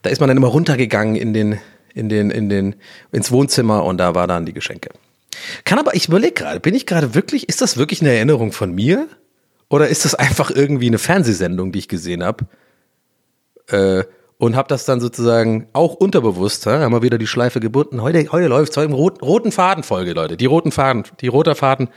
da 0.02 0.10
ist 0.10 0.20
man 0.20 0.28
dann 0.28 0.38
immer 0.38 0.48
runtergegangen 0.48 1.16
in 1.16 1.34
den, 1.34 1.60
in 1.94 2.10
den, 2.10 2.30
in 2.30 2.50
den, 2.50 2.76
ins 3.12 3.32
Wohnzimmer 3.32 3.84
und 3.84 3.98
da 3.98 4.14
war 4.14 4.28
dann 4.28 4.46
die 4.46 4.54
Geschenke. 4.54 4.90
Kann 5.64 5.80
aber, 5.80 5.96
ich 5.96 6.08
überlege 6.08 6.34
gerade, 6.34 6.60
bin 6.60 6.76
ich 6.76 6.86
gerade 6.86 7.14
wirklich, 7.16 7.50
ist 7.50 7.62
das 7.62 7.78
wirklich 7.78 8.02
eine 8.02 8.14
Erinnerung 8.14 8.52
von 8.52 8.74
mir? 8.74 9.08
Oder 9.70 9.90
ist 9.90 10.06
das 10.06 10.16
einfach 10.16 10.50
irgendwie 10.50 10.88
eine 10.88 10.98
Fernsehsendung, 10.98 11.72
die 11.72 11.80
ich 11.80 11.88
gesehen 11.88 12.24
habe? 12.24 12.46
Äh, 13.68 14.04
und 14.40 14.56
habe 14.56 14.68
das 14.68 14.86
dann 14.86 15.00
sozusagen 15.00 15.68
auch 15.74 15.96
unterbewusst, 15.96 16.66
ja, 16.66 16.80
haben 16.80 16.94
wir 16.94 17.02
wieder 17.02 17.18
die 17.18 17.28
Schleife 17.28 17.60
gebunden. 17.60 18.02
Heute, 18.02 18.32
heute 18.32 18.48
läuft 18.48 18.78
es 18.78 18.84
im 18.84 18.94
rot, 18.94 19.22
roten 19.22 19.52
Fadenfolge, 19.52 20.14
Leute. 20.14 20.38
Die 20.38 20.46
roten 20.46 20.72
Faden, 20.72 21.04
die 21.22 21.28
roter 21.28 21.56
Faden, 21.56 21.90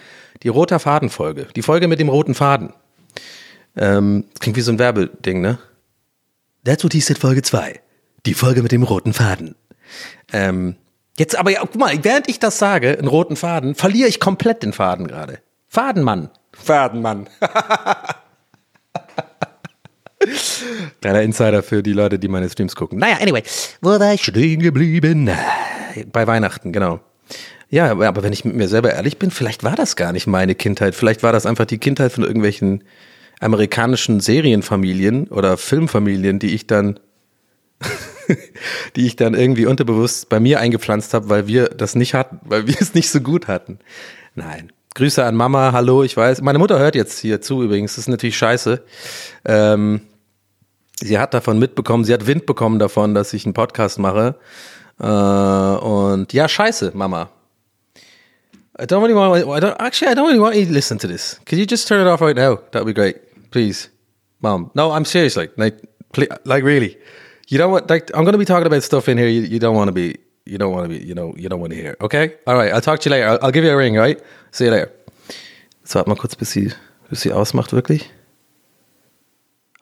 die 0.43 0.49
roter 0.49 0.79
Fadenfolge. 0.79 1.49
Die 1.55 1.63
Folge 1.63 1.87
mit 1.87 2.01
dem 2.01 2.09
roten 2.09 2.35
Faden. 2.35 2.73
Ähm, 3.77 4.25
klingt 4.39 4.57
wie 4.57 4.63
so 4.63 4.73
ein 4.73 4.79
Werbeding, 4.79 5.43
ne? 5.43 5.59
That's 6.65 6.83
what 6.83 6.93
he 6.93 7.01
said 7.01 7.19
Folge 7.19 7.43
2. 7.43 7.81
Die 8.27 8.35
Folge 8.35 8.63
mit 8.63 8.73
dem 8.73 8.83
roten 8.83 9.13
Faden. 9.13 9.55
Ähm, 10.33 10.77
Jetzt 11.21 11.37
aber, 11.37 11.51
ja, 11.51 11.61
guck 11.61 11.77
mal, 11.77 11.93
während 12.03 12.31
ich 12.31 12.39
das 12.39 12.59
sage, 12.59 12.97
einen 12.99 13.07
roten 13.07 13.37
Faden, 13.37 13.75
verliere 13.75 14.09
ich 14.09 14.21
komplett 14.21 14.63
den 14.63 14.73
Faden 14.73 15.07
gerade. 15.07 15.41
Fadenmann. 15.69 16.31
Fadenmann. 16.51 17.29
Kleiner 21.03 21.21
Insider 21.21 21.63
für 21.63 21.83
die 21.83 21.93
Leute, 21.93 22.19
die 22.19 22.29
meine 22.29 22.49
Streams 22.49 22.75
gucken. 22.75 22.99
Naja, 22.99 23.19
anyway, 23.21 23.43
wo 23.83 24.01
war 24.01 24.15
ich 24.15 24.25
stehen 24.25 24.63
geblieben? 24.63 25.31
Bei 26.11 26.27
Weihnachten, 26.27 26.73
genau. 26.73 27.01
Ja, 27.69 27.91
aber 27.91 28.23
wenn 28.23 28.33
ich 28.33 28.47
mit 28.47 28.57
mir 28.57 28.69
selber 28.69 28.95
ehrlich 28.95 29.19
bin, 29.19 29.31
vielleicht 29.31 29.63
war 29.63 29.77
das 29.77 29.97
gar 29.97 30.15
nicht 30.15 30.27
meine 30.27 30.55
Kindheit. 30.55 30.95
Vielleicht 30.95 31.23
war 31.23 31.35
das 31.35 31.45
einfach 31.45 31.67
die 31.67 31.77
Kindheit 31.77 32.13
von 32.13 32.25
irgendwelchen 32.25 32.83
amerikanischen 33.41 34.21
Serienfamilien 34.21 35.29
oder 35.29 35.59
Filmfamilien, 35.59 36.39
die 36.39 36.55
ich 36.55 36.67
dann 36.67 36.99
die 38.97 39.07
ich 39.07 39.17
dann 39.17 39.35
irgendwie 39.35 39.67
unterbewusst 39.67 40.29
bei 40.29 40.41
mir 40.41 40.61
eingepflanzt 40.61 41.15
habe, 41.15 41.29
weil 41.29 41.47
wir 41.47 41.69
das 41.69 41.95
nicht 41.95 42.15
hatten, 42.15 42.41
weil 42.45 42.67
wir 42.67 42.77
es 42.81 42.95
nicht 42.95 43.11
so 43.11 43.21
gut 43.21 43.49
hatten. 43.49 43.79
Nein. 44.35 44.73
Grüße 44.95 45.25
an 45.25 45.37
Mama, 45.37 45.73
hallo, 45.73 46.03
ich 46.03 46.17
weiß. 46.17 46.43
Meine 46.43 46.59
Mutter 46.59 46.79
hört 46.79 46.97
jetzt 46.97 47.21
hier 47.21 47.41
zu 47.41 47.63
übrigens, 47.63 47.95
das 47.95 48.01
ist 48.01 48.09
natürlich 48.09 48.37
scheiße. 48.37 48.83
Ähm, 49.45 50.01
sie 50.97 51.19
hat 51.19 51.33
davon 51.33 51.59
mitbekommen, 51.61 52.05
sie 52.05 52.13
hat 52.13 52.27
Wind 52.27 52.45
bekommen 52.45 52.81
davon, 52.81 53.15
dass 53.15 53.33
ich 53.33 53.45
einen 53.45 53.55
Podcast 53.55 54.01
mache. 54.01 54.35
Äh, 54.99 55.05
und 55.07 56.33
ja, 56.33 56.49
scheiße, 56.49 56.93
Mama. 56.95 57.31
I 58.81 58.85
don't 58.85 59.03
really 59.03 59.15
want, 59.15 59.45
I 59.45 59.61
don't, 59.61 59.79
actually, 59.79 60.11
I 60.11 60.15
don't 60.15 60.27
really 60.27 60.41
want 60.41 60.57
you 60.57 60.65
to 60.65 60.73
listen 60.73 60.99
to 60.99 61.07
this. 61.07 61.41
Could 61.47 61.59
you 61.59 61.67
just 61.69 61.87
turn 61.87 62.05
it 62.05 62.11
off 62.11 62.21
right 62.21 62.37
now? 62.37 62.59
That'd 62.73 62.87
be 62.87 62.95
great. 62.95 63.17
Please. 63.51 63.91
Mom. 64.41 64.71
No, 64.75 64.91
I'm 64.91 65.05
serious, 65.05 65.37
like, 65.37 65.53
like, 65.57 65.79
like 66.45 66.65
really. 66.65 66.97
You 67.51 67.59
don't 67.59 67.73
want, 67.73 67.91
like, 67.91 68.13
I'm 68.15 68.25
to 68.25 68.39
be 68.39 68.45
talking 68.45 68.69
about 68.69 68.85
stuff 68.85 69.09
in 69.09 69.19
here 69.19 69.27
you, 69.27 69.41
you 69.41 69.59
don't 69.59 69.75
want 69.75 69.89
to 69.89 69.93
be, 69.93 70.17
you 70.47 70.57
don't 70.57 70.73
want 70.73 70.85
to 70.85 70.89
be, 70.89 71.05
you 71.05 71.17
know, 71.17 71.35
you 71.37 71.49
don't 71.49 71.59
want 71.59 71.73
to 71.73 71.77
hear. 71.77 71.97
Okay? 72.01 72.37
All 72.47 72.55
right, 72.55 72.73
I'll 72.73 72.81
talk 72.81 73.01
to 73.01 73.09
you 73.09 73.11
later. 73.11 73.27
I'll, 73.27 73.41
I'll 73.43 73.51
give 73.51 73.65
you 73.65 73.73
a 73.73 73.77
ring, 73.77 73.97
right? 73.97 74.23
See 74.53 74.67
you 74.67 74.71
later. 74.71 74.93
Jetzt 75.81 75.97
warte 75.97 76.09
mal 76.09 76.15
kurz, 76.15 76.37
bis 76.37 76.53
sie, 76.53 76.71
bis 77.09 77.23
sie 77.23 77.33
ausmacht, 77.33 77.73
wirklich. 77.73 78.09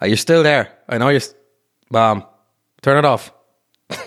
Are 0.01 0.09
you 0.09 0.17
still 0.17 0.43
there? 0.43 0.69
I 0.89 0.97
know 0.97 1.11
you're, 1.11 1.21
Mom, 1.91 2.25
turn 2.81 2.97
it 2.97 3.05
off. 3.05 3.35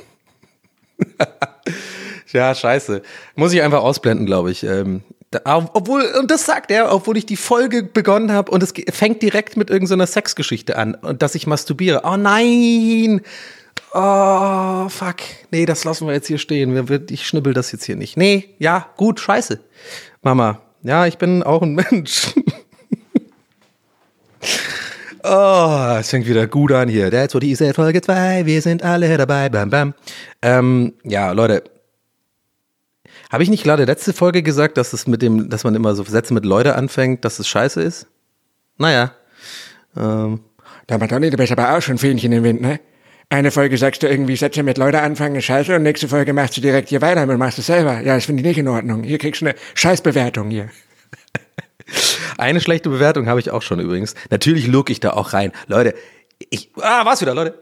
ja, 2.34 2.56
scheiße. 2.56 3.04
Muss 3.36 3.54
ich 3.54 3.62
einfach 3.62 3.84
ausblenden, 3.84 4.26
glaube 4.26 4.50
ich. 4.50 4.64
Ähm, 4.64 5.04
obwohl, 5.46 6.04
und 6.20 6.30
das 6.30 6.46
sagt 6.46 6.72
er, 6.72 6.94
obwohl 6.94 7.18
ich 7.18 7.26
die 7.26 7.38
Folge 7.38 7.84
begonnen 7.84 8.32
habe 8.32 8.52
und 8.52 8.62
es 8.62 8.74
fängt 8.92 9.22
direkt 9.22 9.56
mit 9.56 9.70
irgendeiner 9.70 10.08
Sexgeschichte 10.08 10.78
an 10.78 10.96
und 10.96 11.22
dass 11.22 11.36
ich 11.36 11.48
masturbiere. 11.48 12.02
Oh 12.04 12.18
nein! 12.18 13.22
Oh, 13.94 14.90
fuck. 14.90 15.18
Nee, 15.52 15.66
das 15.66 15.84
lassen 15.84 16.08
wir 16.08 16.14
jetzt 16.14 16.28
hier 16.28 16.38
stehen. 16.38 17.06
Ich 17.10 17.28
schnibbel 17.28 17.54
das 17.54 17.72
jetzt 17.72 17.86
hier 17.86 17.96
nicht. 17.96 18.18
Nee, 18.18 18.56
ja, 18.60 18.88
gut, 18.98 19.20
scheiße. 19.20 19.60
Mama, 20.22 20.62
ja, 20.84 21.06
ich 21.08 21.18
bin 21.18 21.44
auch 21.44 21.62
ein 21.62 21.76
Mensch. 21.76 22.34
Oh, 25.24 25.98
es 26.00 26.10
fängt 26.10 26.26
wieder 26.26 26.48
gut 26.48 26.72
an 26.72 26.90
hier. 26.90 27.12
That's 27.12 27.36
what 27.36 27.44
he 27.44 27.54
said, 27.54 27.76
Folge 27.76 28.02
2. 28.02 28.48
Wir 28.48 28.60
sind 28.60 28.84
alle 28.84 29.16
dabei. 29.18 29.50
Bam, 29.50 29.70
bam. 29.70 29.94
Ähm, 30.42 30.94
ja, 31.04 31.32
Leute. 31.32 31.64
Habe 33.32 33.44
ich 33.44 33.50
nicht 33.50 33.64
gerade 33.64 33.86
letzte 33.86 34.12
Folge 34.12 34.44
gesagt, 34.44 34.78
dass 34.78 34.92
es 34.92 35.08
mit 35.08 35.22
dem, 35.22 35.50
dass 35.50 35.64
man 35.64 35.74
immer 35.74 35.96
so 35.96 36.04
Sätze 36.04 36.34
mit 36.34 36.46
Leute 36.46 36.76
anfängt, 36.76 37.24
dass 37.24 37.40
es 37.40 37.48
scheiße 37.48 37.82
ist? 37.82 38.08
Naja. 38.78 39.14
Ähm, 39.96 40.42
Da 40.88 40.98
Madonna, 40.98 41.30
du 41.30 41.38
bist 41.38 41.52
aber 41.52 41.78
auch 41.78 41.82
schon 41.82 41.98
Fähnchen 41.98 42.34
im 42.34 42.44
Wind, 42.44 42.62
ne? 42.62 42.80
Eine 43.30 43.52
Folge 43.52 43.78
sagst 43.78 44.04
du 44.04 44.10
irgendwie 44.10 44.36
Sätze 44.36 44.62
mit 44.62 44.78
Leute 44.78 45.02
anfangen, 45.02 45.36
ist 45.38 45.46
scheiße, 45.46 45.74
und 45.78 45.84
nächste 45.84 46.10
Folge 46.10 46.34
machst 46.34 46.58
du 46.58 46.62
direkt 46.62 46.90
hier 46.90 47.02
weiter 47.02 47.24
und 47.24 47.38
machst 47.38 47.58
es 47.60 47.68
selber. 47.68 48.02
Ja, 48.02 48.16
das 48.16 48.26
finde 48.26 48.42
ich 48.42 48.48
nicht 48.48 48.58
in 48.58 48.68
Ordnung. 48.68 49.04
Hier 49.04 49.18
kriegst 49.18 49.42
du 49.42 49.46
eine 49.46 49.56
Scheißbewertung 49.76 50.50
hier. 50.50 50.70
Eine 52.38 52.60
schlechte 52.60 52.90
Bewertung 52.90 53.28
habe 53.28 53.40
ich 53.40 53.52
auch 53.52 53.62
schon 53.62 53.80
übrigens. 53.80 54.16
Natürlich 54.30 54.66
lurk 54.68 54.90
ich 54.90 55.00
da 55.00 55.12
auch 55.12 55.34
rein. 55.34 55.52
Leute, 55.68 55.94
ich, 56.50 56.72
ah, 56.82 57.06
was 57.06 57.22
wieder, 57.22 57.36
Leute? 57.36 57.54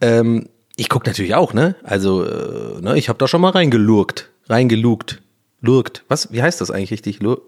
Ähm, 0.00 0.48
ich 0.76 0.88
gucke 0.88 1.08
natürlich 1.08 1.34
auch, 1.34 1.54
ne? 1.54 1.76
Also, 1.84 2.24
äh, 2.24 2.80
ne, 2.80 2.98
ich 2.98 3.08
habe 3.08 3.18
da 3.18 3.28
schon 3.28 3.40
mal 3.40 3.50
reingelurkt. 3.50 4.30
Reingelugt. 4.48 5.22
Lurkt. 5.60 6.04
Was, 6.08 6.32
wie 6.32 6.42
heißt 6.42 6.60
das 6.60 6.70
eigentlich 6.70 6.90
richtig? 6.90 7.20
Lur 7.20 7.42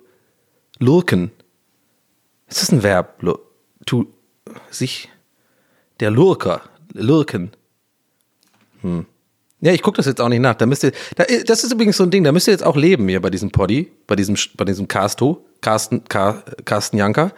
Lurken. 0.78 1.30
Ist 2.48 2.62
das 2.62 2.72
ein 2.72 2.82
Verb? 2.82 3.22
Lur 3.22 3.40
tu, 3.86 4.06
sich, 4.70 5.08
der 6.00 6.10
Lurker. 6.10 6.62
Lurken. 6.92 7.50
Hm. 8.82 9.06
Ja, 9.60 9.72
ich 9.72 9.82
gucke 9.82 9.98
das 9.98 10.06
jetzt 10.06 10.20
auch 10.20 10.28
nicht 10.28 10.40
nach. 10.40 10.54
Da 10.54 10.66
müsst 10.66 10.84
ihr, 10.84 10.92
da, 11.16 11.24
das 11.44 11.64
ist 11.64 11.72
übrigens 11.72 11.98
so 11.98 12.04
ein 12.04 12.10
Ding, 12.10 12.24
da 12.24 12.32
müsst 12.32 12.48
ihr 12.48 12.52
jetzt 12.52 12.64
auch 12.64 12.76
leben 12.76 13.08
hier 13.08 13.20
bei 13.20 13.30
diesem 13.30 13.50
Poddy, 13.50 13.92
bei 14.06 14.16
diesem, 14.16 14.36
bei 14.56 14.64
diesem 14.64 14.88
Casto, 14.88 15.44
Carsten, 15.60 16.04
Car, 16.04 16.42
Carsten 16.64 16.96
Janker, 16.96 17.32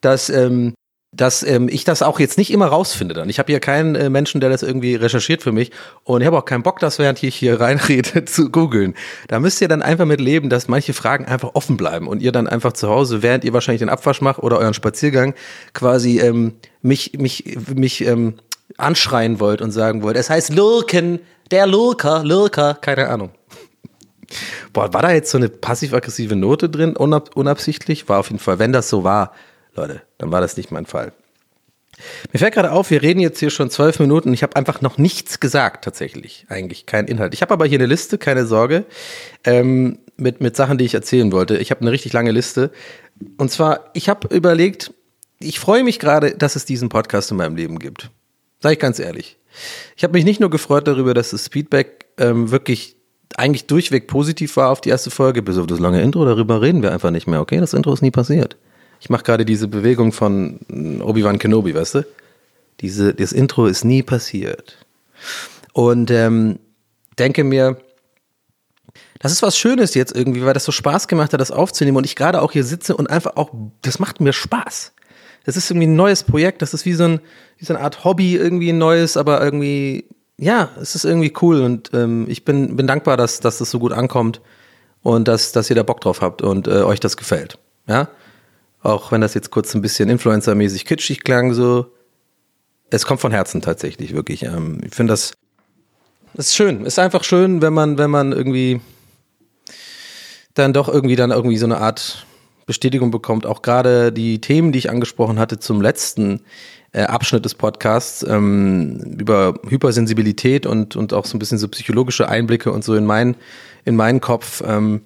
dass, 0.00 0.30
ähm, 0.30 0.74
dass 1.16 1.42
ähm, 1.42 1.68
ich 1.68 1.84
das 1.84 2.02
auch 2.02 2.18
jetzt 2.18 2.38
nicht 2.38 2.50
immer 2.50 2.66
rausfinde 2.66 3.14
dann. 3.14 3.28
Ich 3.28 3.38
habe 3.38 3.52
hier 3.52 3.60
keinen 3.60 3.94
äh, 3.94 4.10
Menschen, 4.10 4.40
der 4.40 4.50
das 4.50 4.62
irgendwie 4.62 4.94
recherchiert 4.94 5.42
für 5.42 5.52
mich 5.52 5.70
und 6.02 6.20
ich 6.20 6.26
habe 6.26 6.38
auch 6.38 6.44
keinen 6.44 6.62
Bock, 6.62 6.80
das 6.80 6.98
während 6.98 7.22
ich 7.22 7.34
hier 7.34 7.60
reinrede 7.60 8.24
zu 8.24 8.50
googeln. 8.50 8.94
Da 9.28 9.40
müsst 9.40 9.60
ihr 9.60 9.68
dann 9.68 9.82
einfach 9.82 10.06
mit 10.06 10.20
leben, 10.20 10.50
dass 10.50 10.68
manche 10.68 10.92
Fragen 10.92 11.24
einfach 11.24 11.54
offen 11.54 11.76
bleiben 11.76 12.08
und 12.08 12.22
ihr 12.22 12.32
dann 12.32 12.46
einfach 12.46 12.72
zu 12.72 12.88
Hause, 12.88 13.22
während 13.22 13.44
ihr 13.44 13.52
wahrscheinlich 13.52 13.80
den 13.80 13.88
Abwasch 13.88 14.20
macht 14.20 14.40
oder 14.40 14.58
euren 14.58 14.74
Spaziergang, 14.74 15.34
quasi 15.72 16.20
ähm, 16.20 16.54
mich, 16.82 17.12
mich, 17.18 17.56
mich 17.74 18.04
ähm, 18.04 18.34
anschreien 18.76 19.40
wollt 19.40 19.62
und 19.62 19.70
sagen 19.70 20.02
wollt, 20.02 20.16
es 20.16 20.30
heißt 20.30 20.54
Lurken, 20.54 21.20
der 21.50 21.66
Lurker, 21.66 22.24
Lurker, 22.24 22.74
keine 22.74 23.08
Ahnung. 23.08 23.30
Boah, 24.72 24.92
war 24.92 25.02
da 25.02 25.12
jetzt 25.12 25.30
so 25.30 25.38
eine 25.38 25.48
passiv-aggressive 25.48 26.34
Note 26.34 26.68
drin, 26.68 26.96
unab 26.96 27.36
unabsichtlich? 27.36 28.08
War 28.08 28.20
auf 28.20 28.28
jeden 28.28 28.40
Fall, 28.40 28.58
wenn 28.58 28.72
das 28.72 28.88
so 28.88 29.04
war, 29.04 29.32
Leute, 29.76 30.02
dann 30.18 30.32
war 30.32 30.40
das 30.40 30.56
nicht 30.56 30.70
mein 30.70 30.86
Fall. 30.86 31.12
Mir 32.32 32.38
fällt 32.38 32.54
gerade 32.54 32.72
auf, 32.72 32.90
wir 32.90 33.02
reden 33.02 33.20
jetzt 33.20 33.38
hier 33.38 33.50
schon 33.50 33.70
zwölf 33.70 34.00
Minuten. 34.00 34.32
Ich 34.32 34.42
habe 34.42 34.56
einfach 34.56 34.80
noch 34.80 34.98
nichts 34.98 35.40
gesagt, 35.40 35.84
tatsächlich. 35.84 36.46
Eigentlich 36.48 36.86
kein 36.86 37.06
Inhalt. 37.06 37.34
Ich 37.34 37.42
habe 37.42 37.54
aber 37.54 37.66
hier 37.66 37.78
eine 37.78 37.86
Liste, 37.86 38.18
keine 38.18 38.46
Sorge, 38.46 38.84
ähm, 39.44 39.98
mit, 40.16 40.40
mit 40.40 40.56
Sachen, 40.56 40.78
die 40.78 40.84
ich 40.84 40.94
erzählen 40.94 41.30
wollte. 41.32 41.56
Ich 41.58 41.70
habe 41.70 41.82
eine 41.82 41.92
richtig 41.92 42.12
lange 42.12 42.32
Liste. 42.32 42.70
Und 43.36 43.50
zwar, 43.50 43.90
ich 43.94 44.08
habe 44.08 44.34
überlegt, 44.34 44.92
ich 45.38 45.60
freue 45.60 45.84
mich 45.84 45.98
gerade, 45.98 46.36
dass 46.36 46.56
es 46.56 46.64
diesen 46.64 46.88
Podcast 46.88 47.30
in 47.30 47.36
meinem 47.36 47.56
Leben 47.56 47.78
gibt. 47.78 48.10
Sag 48.60 48.72
ich 48.72 48.78
ganz 48.78 48.98
ehrlich. 48.98 49.36
Ich 49.96 50.02
habe 50.02 50.14
mich 50.14 50.24
nicht 50.24 50.40
nur 50.40 50.50
gefreut 50.50 50.88
darüber, 50.88 51.14
dass 51.14 51.30
das 51.30 51.48
Feedback 51.48 52.06
ähm, 52.18 52.50
wirklich 52.50 52.96
eigentlich 53.36 53.66
durchweg 53.66 54.06
positiv 54.06 54.56
war 54.56 54.70
auf 54.70 54.80
die 54.80 54.90
erste 54.90 55.10
Folge, 55.10 55.42
bis 55.42 55.58
auf 55.58 55.66
das 55.66 55.80
lange 55.80 56.00
Intro, 56.02 56.24
darüber 56.24 56.62
reden 56.62 56.82
wir 56.82 56.92
einfach 56.92 57.10
nicht 57.10 57.26
mehr, 57.26 57.40
okay? 57.40 57.58
Das 57.58 57.74
Intro 57.74 57.92
ist 57.92 58.02
nie 58.02 58.12
passiert. 58.12 58.56
Ich 59.00 59.10
mache 59.10 59.22
gerade 59.22 59.44
diese 59.44 59.68
Bewegung 59.68 60.12
von 60.12 60.60
Obi-Wan 61.02 61.38
Kenobi, 61.38 61.74
weißt 61.74 61.96
du? 61.96 62.06
Diese, 62.80 63.14
das 63.14 63.32
Intro 63.32 63.66
ist 63.66 63.84
nie 63.84 64.02
passiert. 64.02 64.78
Und 65.72 66.10
ähm, 66.10 66.58
denke 67.18 67.44
mir, 67.44 67.76
das 69.20 69.32
ist 69.32 69.42
was 69.42 69.56
Schönes 69.56 69.94
jetzt 69.94 70.14
irgendwie, 70.14 70.44
weil 70.44 70.54
das 70.54 70.64
so 70.64 70.72
Spaß 70.72 71.08
gemacht 71.08 71.32
hat, 71.32 71.40
das 71.40 71.50
aufzunehmen 71.50 71.96
und 71.96 72.04
ich 72.04 72.16
gerade 72.16 72.42
auch 72.42 72.52
hier 72.52 72.64
sitze 72.64 72.96
und 72.96 73.08
einfach 73.08 73.36
auch, 73.36 73.50
das 73.82 73.98
macht 73.98 74.20
mir 74.20 74.32
Spaß. 74.32 74.92
Das 75.44 75.56
ist 75.56 75.70
irgendwie 75.70 75.86
ein 75.86 75.96
neues 75.96 76.22
Projekt, 76.24 76.62
das 76.62 76.74
ist 76.74 76.84
wie 76.84 76.94
so, 76.94 77.04
ein, 77.04 77.20
wie 77.58 77.64
so 77.64 77.74
eine 77.74 77.82
Art 77.82 78.04
Hobby, 78.04 78.36
irgendwie 78.36 78.70
ein 78.70 78.78
neues, 78.78 79.16
aber 79.16 79.42
irgendwie, 79.42 80.06
ja, 80.36 80.70
es 80.80 80.94
ist 80.94 81.04
irgendwie 81.04 81.32
cool 81.42 81.62
und 81.62 81.90
ähm, 81.92 82.26
ich 82.28 82.44
bin, 82.44 82.76
bin 82.76 82.86
dankbar, 82.86 83.16
dass, 83.16 83.40
dass 83.40 83.58
das 83.58 83.70
so 83.70 83.78
gut 83.78 83.92
ankommt 83.92 84.40
und 85.02 85.28
dass, 85.28 85.52
dass 85.52 85.70
ihr 85.70 85.76
da 85.76 85.82
Bock 85.82 86.00
drauf 86.00 86.20
habt 86.20 86.42
und 86.42 86.66
äh, 86.66 86.82
euch 86.82 87.00
das 87.00 87.16
gefällt. 87.16 87.58
Ja, 87.86 88.08
auch 88.84 89.10
wenn 89.10 89.20
das 89.20 89.34
jetzt 89.34 89.50
kurz 89.50 89.74
ein 89.74 89.82
bisschen 89.82 90.08
Influencer-mäßig 90.08 90.84
kitschig 90.84 91.24
klang, 91.24 91.54
so, 91.54 91.86
es 92.90 93.06
kommt 93.06 93.20
von 93.20 93.32
Herzen 93.32 93.62
tatsächlich, 93.62 94.14
wirklich. 94.14 94.44
Ähm, 94.44 94.80
ich 94.84 94.94
finde 94.94 95.12
das, 95.12 95.32
das 96.34 96.48
ist 96.48 96.54
schön. 96.54 96.84
Ist 96.84 96.98
einfach 96.98 97.24
schön, 97.24 97.62
wenn 97.62 97.72
man, 97.72 97.98
wenn 97.98 98.10
man 98.10 98.32
irgendwie 98.32 98.80
dann 100.52 100.72
doch 100.72 100.88
irgendwie 100.88 101.16
dann 101.16 101.30
irgendwie 101.30 101.56
so 101.56 101.66
eine 101.66 101.78
Art 101.78 102.26
Bestätigung 102.66 103.10
bekommt. 103.10 103.46
Auch 103.46 103.62
gerade 103.62 104.12
die 104.12 104.40
Themen, 104.40 104.72
die 104.72 104.78
ich 104.78 104.90
angesprochen 104.90 105.38
hatte 105.38 105.58
zum 105.58 105.80
letzten 105.80 106.40
äh, 106.92 107.02
Abschnitt 107.02 107.44
des 107.44 107.54
Podcasts 107.54 108.24
ähm, 108.28 109.16
über 109.18 109.54
Hypersensibilität 109.68 110.66
und, 110.66 110.94
und 110.94 111.12
auch 111.12 111.26
so 111.26 111.36
ein 111.36 111.38
bisschen 111.38 111.58
so 111.58 111.68
psychologische 111.68 112.28
Einblicke 112.28 112.70
und 112.70 112.84
so 112.84 112.94
in 112.94 113.04
mein, 113.04 113.36
in 113.84 113.96
meinen 113.96 114.20
Kopf. 114.20 114.62
Ähm, 114.66 115.02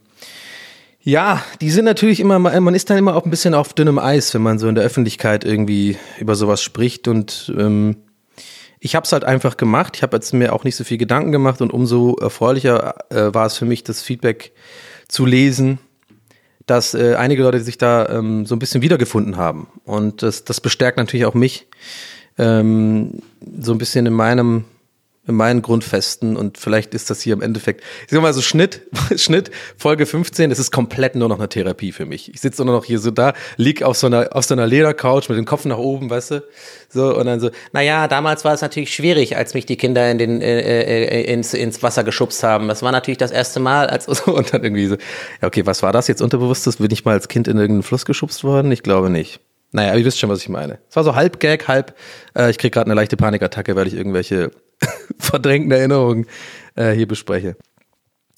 ja, 1.08 1.42
die 1.62 1.70
sind 1.70 1.86
natürlich 1.86 2.20
immer, 2.20 2.38
man 2.38 2.74
ist 2.74 2.90
dann 2.90 2.98
immer 2.98 3.16
auch 3.16 3.24
ein 3.24 3.30
bisschen 3.30 3.54
auf 3.54 3.72
dünnem 3.72 3.98
Eis, 3.98 4.34
wenn 4.34 4.42
man 4.42 4.58
so 4.58 4.68
in 4.68 4.74
der 4.74 4.84
Öffentlichkeit 4.84 5.42
irgendwie 5.42 5.96
über 6.18 6.34
sowas 6.34 6.62
spricht 6.62 7.08
und 7.08 7.50
ähm, 7.58 7.96
ich 8.78 8.94
habe 8.94 9.04
es 9.04 9.12
halt 9.12 9.24
einfach 9.24 9.56
gemacht. 9.56 9.96
Ich 9.96 10.02
habe 10.02 10.18
jetzt 10.18 10.34
mir 10.34 10.52
auch 10.52 10.64
nicht 10.64 10.76
so 10.76 10.84
viel 10.84 10.98
Gedanken 10.98 11.32
gemacht 11.32 11.62
und 11.62 11.72
umso 11.72 12.16
erfreulicher 12.16 12.94
äh, 13.10 13.32
war 13.32 13.46
es 13.46 13.56
für 13.56 13.64
mich, 13.64 13.84
das 13.84 14.02
Feedback 14.02 14.52
zu 15.08 15.24
lesen, 15.24 15.78
dass 16.66 16.92
äh, 16.92 17.14
einige 17.14 17.42
Leute 17.42 17.60
sich 17.60 17.78
da 17.78 18.06
ähm, 18.10 18.44
so 18.44 18.54
ein 18.54 18.58
bisschen 18.58 18.82
wiedergefunden 18.82 19.38
haben. 19.38 19.68
Und 19.86 20.22
das, 20.22 20.44
das 20.44 20.60
bestärkt 20.60 20.98
natürlich 20.98 21.24
auch 21.24 21.32
mich 21.32 21.68
ähm, 22.36 23.22
so 23.58 23.72
ein 23.72 23.78
bisschen 23.78 24.04
in 24.04 24.12
meinem 24.12 24.66
in 25.28 25.34
meinen 25.34 25.62
Grundfesten 25.62 26.36
und 26.36 26.58
vielleicht 26.58 26.94
ist 26.94 27.10
das 27.10 27.20
hier 27.20 27.34
im 27.34 27.42
Endeffekt, 27.42 27.82
ich 28.06 28.10
sag 28.10 28.22
mal 28.22 28.32
so 28.32 28.40
Schnitt, 28.40 28.82
Schnitt, 29.16 29.50
Folge 29.76 30.06
15, 30.06 30.50
das 30.50 30.58
ist 30.58 30.72
komplett 30.72 31.14
nur 31.14 31.28
noch 31.28 31.38
eine 31.38 31.48
Therapie 31.48 31.92
für 31.92 32.06
mich. 32.06 32.32
Ich 32.32 32.40
sitze 32.40 32.64
nur 32.64 32.74
noch 32.74 32.84
hier 32.84 32.98
so 32.98 33.10
da, 33.10 33.34
lieg 33.56 33.82
auf 33.82 33.96
so 33.96 34.06
einer, 34.06 34.34
auf 34.34 34.44
so 34.44 34.54
einer 34.54 34.66
Ledercouch 34.66 35.28
mit 35.28 35.38
dem 35.38 35.44
Kopf 35.44 35.64
nach 35.66 35.78
oben, 35.78 36.10
weißt 36.10 36.30
du, 36.32 36.44
so 36.88 37.16
und 37.16 37.26
dann 37.26 37.40
so, 37.40 37.50
naja, 37.72 38.08
damals 38.08 38.44
war 38.44 38.54
es 38.54 38.62
natürlich 38.62 38.94
schwierig, 38.94 39.36
als 39.36 39.54
mich 39.54 39.66
die 39.66 39.76
Kinder 39.76 40.10
in 40.10 40.18
den, 40.18 40.40
äh, 40.40 40.60
äh, 40.60 41.32
ins, 41.32 41.54
ins 41.54 41.82
Wasser 41.82 42.04
geschubst 42.04 42.42
haben. 42.42 42.68
Das 42.68 42.82
war 42.82 42.92
natürlich 42.92 43.18
das 43.18 43.30
erste 43.30 43.60
Mal, 43.60 43.86
als, 43.86 44.08
und 44.26 44.52
dann 44.52 44.64
irgendwie 44.64 44.86
so, 44.86 44.96
ja 45.42 45.48
okay, 45.48 45.66
was 45.66 45.82
war 45.82 45.92
das 45.92 46.08
jetzt 46.08 46.22
unterbewusstes? 46.22 46.76
Bin 46.76 46.90
ich 46.90 47.04
mal 47.04 47.12
als 47.12 47.28
Kind 47.28 47.48
in 47.48 47.56
irgendeinen 47.56 47.82
Fluss 47.82 48.04
geschubst 48.04 48.44
worden? 48.44 48.72
Ich 48.72 48.82
glaube 48.82 49.10
nicht. 49.10 49.40
Naja, 49.72 49.94
ihr 49.94 50.04
wisst 50.04 50.18
schon, 50.18 50.30
was 50.30 50.40
ich 50.40 50.48
meine. 50.48 50.78
Es 50.88 50.96
war 50.96 51.04
so 51.04 51.14
halb 51.14 51.40
Gag, 51.40 51.68
halb, 51.68 51.94
äh, 52.34 52.50
ich 52.50 52.58
krieg 52.58 52.72
gerade 52.72 52.86
eine 52.86 52.94
leichte 52.94 53.16
Panikattacke, 53.16 53.76
weil 53.76 53.86
ich 53.86 53.94
irgendwelche 53.94 54.50
verdrängten 55.18 55.72
Erinnerungen 55.72 56.26
äh, 56.74 56.92
hier 56.92 57.08
bespreche. 57.08 57.56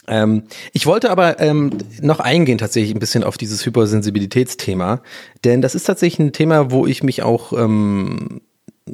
Ähm, 0.08 0.44
ich 0.72 0.86
wollte 0.86 1.10
aber 1.10 1.40
ähm, 1.40 1.70
noch 2.00 2.20
eingehen 2.20 2.58
tatsächlich 2.58 2.94
ein 2.94 3.00
bisschen 3.00 3.22
auf 3.22 3.38
dieses 3.38 3.64
Hypersensibilitätsthema, 3.64 5.02
denn 5.44 5.62
das 5.62 5.74
ist 5.74 5.84
tatsächlich 5.84 6.18
ein 6.26 6.32
Thema, 6.32 6.70
wo 6.70 6.86
ich 6.86 7.02
mich 7.02 7.22
auch 7.22 7.52
ähm, 7.52 8.40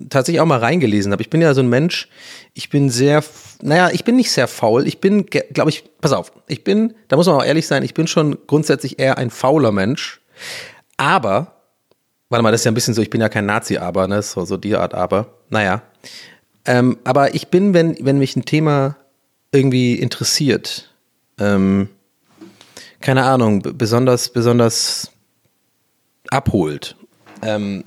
tatsächlich 0.08 0.40
auch 0.40 0.46
mal 0.46 0.58
reingelesen 0.58 1.12
habe. 1.12 1.22
Ich 1.22 1.30
bin 1.30 1.40
ja 1.40 1.54
so 1.54 1.62
ein 1.62 1.68
Mensch, 1.68 2.08
ich 2.54 2.70
bin 2.70 2.90
sehr, 2.90 3.22
naja, 3.62 3.90
ich 3.92 4.04
bin 4.04 4.16
nicht 4.16 4.30
sehr 4.30 4.48
faul. 4.48 4.86
Ich 4.86 5.00
bin, 5.00 5.26
glaube 5.26 5.70
ich, 5.70 5.84
pass 6.00 6.12
auf, 6.12 6.32
ich 6.48 6.64
bin, 6.64 6.94
da 7.08 7.16
muss 7.16 7.26
man 7.26 7.36
auch 7.36 7.44
ehrlich 7.44 7.66
sein, 7.66 7.82
ich 7.82 7.94
bin 7.94 8.06
schon 8.06 8.38
grundsätzlich 8.46 8.98
eher 8.98 9.18
ein 9.18 9.30
fauler 9.30 9.72
Mensch. 9.72 10.20
Aber, 10.96 11.62
warte 12.28 12.42
mal, 12.42 12.52
das 12.52 12.60
ist 12.60 12.64
ja 12.64 12.70
ein 12.70 12.74
bisschen 12.74 12.94
so, 12.94 13.02
ich 13.02 13.10
bin 13.10 13.20
ja 13.20 13.28
kein 13.28 13.46
Nazi-Aber, 13.46 14.08
ne? 14.08 14.22
So, 14.22 14.44
so 14.44 14.56
die 14.56 14.76
Art 14.76 14.94
Aber. 14.94 15.34
Naja. 15.48 15.82
Ähm, 16.66 16.98
aber 17.04 17.34
ich 17.34 17.48
bin, 17.48 17.74
wenn, 17.74 17.96
wenn 18.00 18.18
mich 18.18 18.36
ein 18.36 18.44
Thema 18.44 18.96
irgendwie 19.52 19.94
interessiert, 19.94 20.92
ähm, 21.38 21.88
keine 23.00 23.24
Ahnung, 23.24 23.62
besonders, 23.62 24.30
besonders 24.30 25.12
abholt. 26.30 26.96
Ähm, 27.42 27.84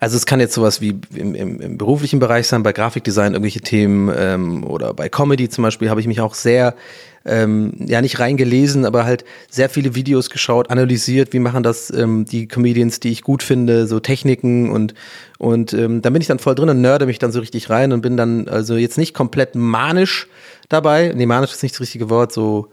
also 0.00 0.16
es 0.16 0.26
kann 0.26 0.38
jetzt 0.38 0.54
sowas 0.54 0.80
wie 0.80 0.98
im, 1.14 1.34
im, 1.34 1.60
im 1.60 1.78
beruflichen 1.78 2.20
Bereich 2.20 2.46
sein, 2.46 2.62
bei 2.62 2.72
Grafikdesign 2.72 3.32
irgendwelche 3.32 3.60
Themen 3.60 4.12
ähm, 4.16 4.64
oder 4.64 4.94
bei 4.94 5.08
Comedy 5.08 5.48
zum 5.48 5.62
Beispiel 5.62 5.90
habe 5.90 6.00
ich 6.00 6.06
mich 6.06 6.20
auch 6.20 6.34
sehr, 6.34 6.76
ähm, 7.24 7.72
ja 7.78 8.00
nicht 8.00 8.20
reingelesen, 8.20 8.84
aber 8.84 9.04
halt 9.04 9.24
sehr 9.50 9.68
viele 9.68 9.96
Videos 9.96 10.30
geschaut, 10.30 10.70
analysiert, 10.70 11.32
wie 11.32 11.40
machen 11.40 11.64
das 11.64 11.90
ähm, 11.90 12.24
die 12.24 12.46
Comedians, 12.46 13.00
die 13.00 13.10
ich 13.10 13.22
gut 13.22 13.42
finde, 13.42 13.86
so 13.86 13.98
Techniken 13.98 14.70
und 14.70 14.94
und 15.38 15.72
ähm, 15.72 16.02
da 16.02 16.10
bin 16.10 16.20
ich 16.20 16.28
dann 16.28 16.38
voll 16.38 16.54
drin 16.54 16.68
und 16.68 16.80
nörde 16.80 17.06
mich 17.06 17.18
dann 17.18 17.32
so 17.32 17.40
richtig 17.40 17.70
rein 17.70 17.92
und 17.92 18.00
bin 18.00 18.16
dann 18.16 18.48
also 18.48 18.76
jetzt 18.76 18.98
nicht 18.98 19.14
komplett 19.14 19.56
manisch 19.56 20.28
dabei, 20.68 21.12
nee 21.14 21.26
manisch 21.26 21.52
ist 21.52 21.62
nicht 21.62 21.74
das 21.74 21.80
richtige 21.80 22.08
Wort, 22.08 22.32
so, 22.32 22.68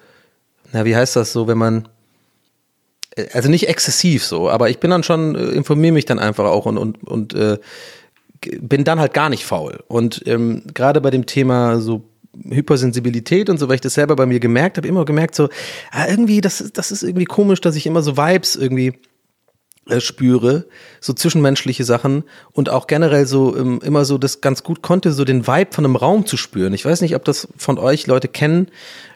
na 0.73 0.85
wie 0.85 0.95
heißt 0.95 1.15
das 1.15 1.33
so, 1.33 1.47
wenn 1.47 1.57
man 1.57 1.87
also 3.33 3.49
nicht 3.49 3.67
exzessiv 3.67 4.23
so, 4.23 4.49
aber 4.49 4.69
ich 4.69 4.79
bin 4.79 4.91
dann 4.91 5.03
schon, 5.03 5.35
äh, 5.35 5.51
informiere 5.51 5.93
mich 5.93 6.05
dann 6.05 6.19
einfach 6.19 6.45
auch 6.45 6.65
und, 6.65 6.77
und, 6.77 7.03
und 7.03 7.33
äh, 7.33 7.57
bin 8.59 8.83
dann 8.83 8.99
halt 8.99 9.13
gar 9.13 9.29
nicht 9.29 9.45
faul. 9.45 9.79
Und 9.87 10.21
ähm, 10.25 10.63
gerade 10.73 11.01
bei 11.01 11.09
dem 11.09 11.25
Thema 11.25 11.79
so 11.79 12.03
Hypersensibilität 12.49 13.49
und 13.49 13.57
so, 13.57 13.67
weil 13.69 13.75
ich 13.75 13.81
das 13.81 13.93
selber 13.93 14.15
bei 14.15 14.25
mir 14.25 14.39
gemerkt 14.39 14.77
habe, 14.77 14.87
immer 14.87 15.05
gemerkt 15.05 15.35
so, 15.35 15.49
ah, 15.91 16.07
irgendwie, 16.07 16.41
das, 16.41 16.71
das 16.73 16.91
ist 16.91 17.03
irgendwie 17.03 17.25
komisch, 17.25 17.61
dass 17.61 17.75
ich 17.75 17.85
immer 17.87 18.01
so 18.01 18.17
Vibes 18.17 18.55
irgendwie 18.55 18.93
spüre, 19.99 20.65
so 20.99 21.13
zwischenmenschliche 21.13 21.83
Sachen 21.83 22.23
und 22.51 22.69
auch 22.69 22.87
generell 22.87 23.27
so 23.27 23.55
ähm, 23.55 23.79
immer 23.83 24.03
so 24.03 24.17
das 24.17 24.41
ganz 24.41 24.63
gut 24.63 24.81
konnte, 24.81 25.11
so 25.11 25.25
den 25.25 25.45
Vibe 25.45 25.73
von 25.73 25.85
einem 25.85 25.95
Raum 25.95 26.25
zu 26.25 26.37
spüren. 26.37 26.73
Ich 26.73 26.83
weiß 26.85 27.01
nicht, 27.01 27.15
ob 27.15 27.23
das 27.23 27.47
von 27.55 27.77
euch 27.77 28.07
Leute 28.07 28.27
kennen. 28.27 28.67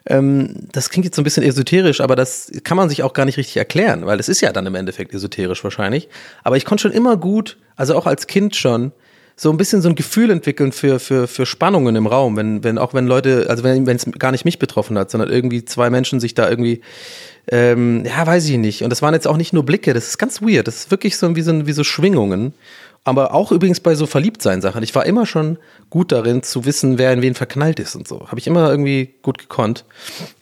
Ähm, 0.06 0.68
das 0.70 0.90
klingt 0.90 1.04
jetzt 1.04 1.16
so 1.16 1.22
ein 1.22 1.24
bisschen 1.24 1.42
esoterisch, 1.42 2.00
aber 2.00 2.14
das 2.14 2.52
kann 2.62 2.76
man 2.76 2.88
sich 2.88 3.02
auch 3.02 3.14
gar 3.14 3.24
nicht 3.24 3.36
richtig 3.36 3.56
erklären, 3.56 4.06
weil 4.06 4.20
es 4.20 4.28
ist 4.28 4.40
ja 4.40 4.52
dann 4.52 4.66
im 4.66 4.76
Endeffekt 4.76 5.12
esoterisch 5.12 5.64
wahrscheinlich. 5.64 6.08
Aber 6.44 6.56
ich 6.56 6.64
konnte 6.64 6.82
schon 6.82 6.92
immer 6.92 7.16
gut, 7.16 7.58
also 7.74 7.96
auch 7.96 8.06
als 8.06 8.28
Kind 8.28 8.54
schon, 8.54 8.92
so 9.40 9.50
ein 9.50 9.56
bisschen 9.56 9.80
so 9.80 9.88
ein 9.88 9.94
Gefühl 9.94 10.30
entwickeln 10.30 10.70
für, 10.70 11.00
für, 11.00 11.26
für 11.26 11.46
Spannungen 11.46 11.96
im 11.96 12.06
Raum, 12.06 12.36
wenn, 12.36 12.62
wenn, 12.62 12.76
auch 12.76 12.92
wenn 12.92 13.06
Leute, 13.06 13.46
also 13.48 13.64
wenn 13.64 13.88
es 13.88 14.04
gar 14.18 14.32
nicht 14.32 14.44
mich 14.44 14.58
betroffen 14.58 14.98
hat, 14.98 15.10
sondern 15.10 15.30
irgendwie 15.30 15.64
zwei 15.64 15.88
Menschen 15.88 16.20
sich 16.20 16.34
da 16.34 16.50
irgendwie 16.50 16.82
ähm, 17.48 18.04
ja, 18.04 18.26
weiß 18.26 18.48
ich 18.48 18.58
nicht. 18.58 18.82
Und 18.82 18.90
das 18.90 19.02
waren 19.02 19.14
jetzt 19.14 19.26
auch 19.26 19.36
nicht 19.36 19.52
nur 19.52 19.64
Blicke, 19.64 19.94
das 19.94 20.08
ist 20.08 20.18
ganz 20.18 20.42
weird. 20.42 20.66
Das 20.66 20.76
ist 20.76 20.90
wirklich 20.90 21.16
so 21.16 21.34
wie 21.36 21.42
so, 21.42 21.66
wie 21.66 21.72
so 21.72 21.84
Schwingungen. 21.84 22.54
Aber 23.02 23.32
auch 23.32 23.50
übrigens 23.50 23.80
bei 23.80 23.94
so 23.94 24.06
Verliebtsein-Sachen. 24.06 24.82
Ich 24.82 24.94
war 24.94 25.06
immer 25.06 25.24
schon 25.24 25.58
gut 25.88 26.12
darin 26.12 26.42
zu 26.42 26.66
wissen, 26.66 26.98
wer 26.98 27.12
in 27.12 27.22
wen 27.22 27.34
verknallt 27.34 27.80
ist 27.80 27.96
und 27.96 28.06
so. 28.06 28.26
Habe 28.28 28.38
ich 28.38 28.46
immer 28.46 28.70
irgendwie 28.70 29.14
gut 29.22 29.38
gekonnt. 29.38 29.84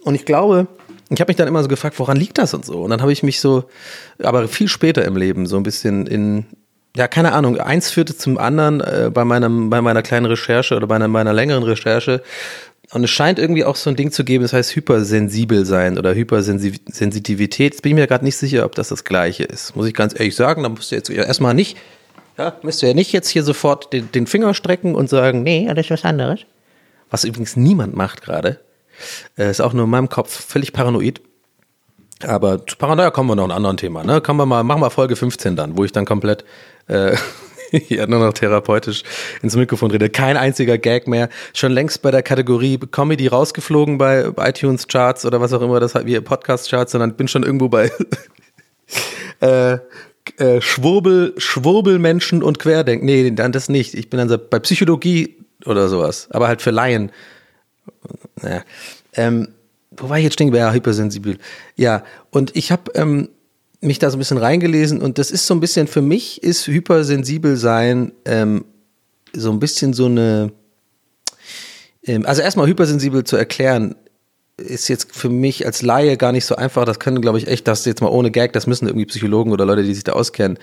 Und 0.02 0.16
ich 0.16 0.24
glaube, 0.24 0.66
ich 1.10 1.20
habe 1.20 1.30
mich 1.30 1.36
dann 1.36 1.48
immer 1.48 1.62
so 1.62 1.68
gefragt, 1.68 1.98
woran 1.98 2.16
liegt 2.16 2.38
das 2.38 2.54
und 2.54 2.64
so. 2.64 2.82
Und 2.82 2.90
dann 2.90 3.00
habe 3.00 3.12
ich 3.12 3.22
mich 3.22 3.40
so, 3.40 3.64
aber 4.22 4.48
viel 4.48 4.68
später 4.68 5.04
im 5.04 5.16
Leben 5.16 5.46
so 5.46 5.56
ein 5.56 5.62
bisschen 5.62 6.06
in, 6.06 6.46
ja, 6.96 7.06
keine 7.06 7.32
Ahnung, 7.32 7.58
eins 7.58 7.90
führte 7.90 8.16
zum 8.16 8.38
anderen 8.38 8.80
äh, 8.80 9.10
bei, 9.12 9.24
meinem, 9.24 9.70
bei 9.70 9.80
meiner 9.80 10.02
kleinen 10.02 10.26
Recherche 10.26 10.76
oder 10.76 10.86
bei 10.86 10.96
einer, 10.96 11.08
meiner 11.08 11.32
längeren 11.32 11.62
Recherche. 11.62 12.22
Und 12.90 13.04
es 13.04 13.10
scheint 13.10 13.38
irgendwie 13.38 13.64
auch 13.64 13.76
so 13.76 13.90
ein 13.90 13.96
Ding 13.96 14.12
zu 14.12 14.24
geben, 14.24 14.42
das 14.42 14.54
heißt 14.54 14.74
hypersensibel 14.74 15.66
sein 15.66 15.98
oder 15.98 16.14
Hypersensitivität. 16.14 17.74
Jetzt 17.74 17.82
bin 17.82 17.90
ich 17.90 17.96
mir 17.96 18.06
gerade 18.06 18.24
nicht 18.24 18.36
sicher, 18.36 18.64
ob 18.64 18.74
das 18.74 18.88
das 18.88 19.04
Gleiche 19.04 19.44
ist. 19.44 19.76
Muss 19.76 19.86
ich 19.86 19.94
ganz 19.94 20.18
ehrlich 20.18 20.34
sagen, 20.34 20.62
da 20.62 20.70
musst 20.70 20.90
du 20.90 20.96
jetzt 20.96 21.10
erstmal 21.10 21.52
nicht, 21.52 21.76
ja, 22.38 22.56
müsst 22.62 22.82
ihr 22.82 22.90
ja 22.90 22.94
nicht 22.94 23.12
jetzt 23.12 23.28
hier 23.28 23.42
sofort 23.42 23.92
den, 23.92 24.10
den 24.12 24.26
Finger 24.26 24.54
strecken 24.54 24.94
und 24.94 25.10
sagen, 25.10 25.42
nee, 25.42 25.66
das 25.66 25.86
ist 25.86 25.90
was 25.90 26.04
anderes. 26.04 26.40
Was 27.10 27.24
übrigens 27.24 27.56
niemand 27.56 27.94
macht 27.94 28.22
gerade. 28.22 28.60
Äh, 29.36 29.50
ist 29.50 29.60
auch 29.60 29.72
nur 29.72 29.84
in 29.84 29.90
meinem 29.90 30.08
Kopf 30.08 30.46
völlig 30.46 30.72
paranoid. 30.72 31.20
Aber 32.26 32.66
zu 32.66 32.76
Paranoia 32.76 33.10
kommen 33.10 33.28
wir 33.28 33.36
noch 33.36 33.44
ein 33.44 33.50
anderes 33.50 33.76
Thema, 33.76 34.02
ne? 34.02 34.20
Kommen 34.20 34.40
wir 34.40 34.46
mal, 34.46 34.64
machen 34.64 34.80
wir 34.80 34.90
Folge 34.90 35.14
15 35.14 35.56
dann, 35.56 35.76
wo 35.76 35.84
ich 35.84 35.92
dann 35.92 36.04
komplett 36.04 36.44
äh, 36.88 37.16
ja, 37.88 38.06
nur 38.06 38.20
noch 38.20 38.32
therapeutisch 38.32 39.02
ins 39.42 39.56
Mikrofon 39.56 39.90
rede. 39.90 40.08
Kein 40.10 40.36
einziger 40.36 40.78
Gag 40.78 41.06
mehr. 41.06 41.28
Schon 41.54 41.72
längst 41.72 42.02
bei 42.02 42.10
der 42.10 42.22
Kategorie 42.22 42.78
Comedy 42.78 43.26
rausgeflogen 43.26 43.98
bei 43.98 44.30
iTunes 44.38 44.86
Charts 44.88 45.24
oder 45.24 45.40
was 45.40 45.52
auch 45.52 45.62
immer 45.62 45.80
das 45.80 45.94
hat, 45.94 46.06
wie 46.06 46.18
Podcast 46.20 46.70
Charts, 46.70 46.92
sondern 46.92 47.14
bin 47.14 47.28
schon 47.28 47.42
irgendwo 47.42 47.68
bei 47.68 47.90
äh, 49.40 49.78
äh, 50.38 50.60
Schwurbel, 50.60 51.34
Schwurbelmenschen 51.36 52.42
und 52.42 52.58
Querdenken. 52.58 53.06
Nee, 53.06 53.30
dann 53.30 53.52
das 53.52 53.68
nicht. 53.68 53.94
Ich 53.94 54.10
bin 54.10 54.18
dann 54.18 54.40
bei 54.50 54.58
Psychologie 54.58 55.36
oder 55.64 55.88
sowas. 55.88 56.28
Aber 56.30 56.48
halt 56.48 56.62
für 56.62 56.70
Laien. 56.70 57.10
Naja. 58.42 58.62
Ähm, 59.14 59.48
wo 59.90 60.08
war 60.08 60.18
ich 60.18 60.24
jetzt 60.24 60.34
stehen? 60.34 60.54
Ja, 60.54 60.72
hypersensibel. 60.72 61.38
Ja, 61.76 62.04
und 62.30 62.54
ich 62.56 62.70
habe 62.70 62.92
ähm, 62.94 63.28
mich 63.80 63.98
da 63.98 64.10
so 64.10 64.16
ein 64.16 64.18
bisschen 64.18 64.38
reingelesen 64.38 65.00
und 65.00 65.18
das 65.18 65.30
ist 65.30 65.46
so 65.46 65.54
ein 65.54 65.60
bisschen, 65.60 65.86
für 65.86 66.02
mich 66.02 66.42
ist 66.42 66.66
hypersensibel 66.66 67.56
sein 67.56 68.12
ähm, 68.24 68.64
so 69.32 69.50
ein 69.50 69.60
bisschen 69.60 69.92
so 69.92 70.06
eine, 70.06 70.52
ähm, 72.04 72.26
also 72.26 72.42
erstmal 72.42 72.66
hypersensibel 72.66 73.24
zu 73.24 73.36
erklären, 73.36 73.94
ist 74.56 74.88
jetzt 74.88 75.14
für 75.14 75.28
mich 75.28 75.64
als 75.66 75.82
Laie 75.82 76.16
gar 76.16 76.32
nicht 76.32 76.44
so 76.44 76.56
einfach. 76.56 76.84
Das 76.84 76.98
können, 76.98 77.20
glaube 77.20 77.38
ich, 77.38 77.46
echt, 77.46 77.68
das 77.68 77.84
jetzt 77.84 78.00
mal 78.00 78.08
ohne 78.08 78.30
Gag, 78.30 78.52
das 78.52 78.66
müssen 78.66 78.88
irgendwie 78.88 79.06
Psychologen 79.06 79.52
oder 79.52 79.64
Leute, 79.64 79.84
die 79.84 79.94
sich 79.94 80.04
da 80.04 80.12
auskennen, 80.12 80.58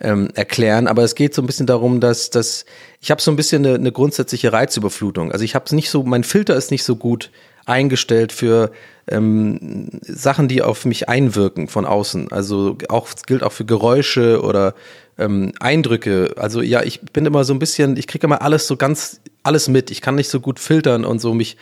ähm, 0.00 0.30
erklären. 0.34 0.88
Aber 0.88 1.04
es 1.04 1.14
geht 1.14 1.34
so 1.34 1.42
ein 1.42 1.46
bisschen 1.46 1.66
darum, 1.66 2.00
dass, 2.00 2.30
dass 2.30 2.64
ich 3.00 3.10
habe 3.10 3.22
so 3.22 3.30
ein 3.30 3.36
bisschen 3.36 3.64
eine, 3.64 3.76
eine 3.76 3.92
grundsätzliche 3.92 4.52
Reizüberflutung. 4.52 5.30
Also 5.30 5.44
ich 5.44 5.54
habe 5.54 5.64
es 5.64 5.72
nicht 5.72 5.90
so, 5.90 6.02
mein 6.02 6.24
Filter 6.24 6.56
ist 6.56 6.70
nicht 6.70 6.82
so 6.82 6.96
gut 6.96 7.30
eingestellt 7.66 8.32
für 8.32 8.70
ähm, 9.08 9.88
Sachen, 10.02 10.48
die 10.48 10.62
auf 10.62 10.84
mich 10.84 11.08
einwirken 11.08 11.68
von 11.68 11.84
außen. 11.84 12.32
Also 12.32 12.78
auch 12.88 13.08
gilt 13.26 13.42
auch 13.42 13.52
für 13.52 13.64
Geräusche 13.64 14.40
oder 14.42 14.74
ähm, 15.18 15.52
Eindrücke. 15.60 16.34
Also 16.36 16.62
ja, 16.62 16.82
ich 16.82 17.00
bin 17.00 17.26
immer 17.26 17.44
so 17.44 17.52
ein 17.52 17.58
bisschen, 17.58 17.96
ich 17.96 18.06
kriege 18.06 18.26
immer 18.26 18.42
alles 18.42 18.66
so 18.66 18.76
ganz, 18.76 19.20
alles 19.42 19.68
mit. 19.68 19.90
Ich 19.90 20.00
kann 20.00 20.14
nicht 20.14 20.28
so 20.28 20.40
gut 20.40 20.58
filtern 20.58 21.04
und 21.04 21.20
so 21.20 21.34
mich 21.34 21.56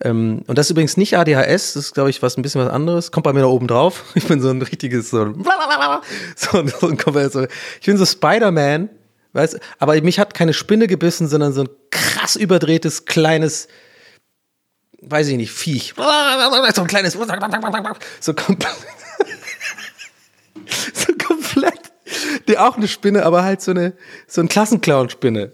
ähm, 0.00 0.42
und 0.46 0.56
das 0.58 0.66
ist 0.66 0.70
übrigens 0.70 0.96
nicht 0.96 1.16
ADHS, 1.16 1.72
das 1.72 1.76
ist, 1.76 1.94
glaube 1.94 2.10
ich, 2.10 2.22
was 2.22 2.36
ein 2.36 2.42
bisschen 2.42 2.60
was 2.60 2.70
anderes. 2.70 3.10
Kommt 3.10 3.24
bei 3.24 3.32
mir 3.32 3.40
da 3.40 3.46
oben 3.46 3.66
drauf. 3.66 4.04
Ich 4.14 4.26
bin 4.26 4.40
so 4.40 4.50
ein 4.50 4.62
richtiges, 4.62 5.10
so, 5.10 5.34
so, 6.36 6.62
so 6.80 6.88
ein 6.88 7.30
so, 7.30 7.46
ich 7.80 7.86
bin 7.86 7.96
so 7.96 8.06
Spider-Man, 8.06 8.90
weißt 9.32 9.58
aber 9.78 10.00
mich 10.02 10.18
hat 10.18 10.34
keine 10.34 10.52
Spinne 10.52 10.86
gebissen, 10.86 11.28
sondern 11.28 11.52
so 11.52 11.62
ein 11.62 11.68
krass 11.90 12.36
überdrehtes, 12.36 13.06
kleines, 13.06 13.68
weiß 15.02 15.28
ich 15.28 15.36
nicht, 15.36 15.52
Viech. 15.52 15.94
So 16.74 16.82
ein 16.82 16.86
kleines, 16.86 17.16
so 18.20 18.34
komplett, 18.34 18.76
so 20.92 21.12
komplett, 21.26 21.80
die 22.48 22.58
auch 22.58 22.76
eine 22.76 22.88
Spinne, 22.88 23.24
aber 23.24 23.44
halt 23.44 23.62
so 23.62 23.70
eine, 23.70 23.92
so 24.26 24.40
ein 24.40 24.48
Klassenclown-Spinne, 24.48 25.52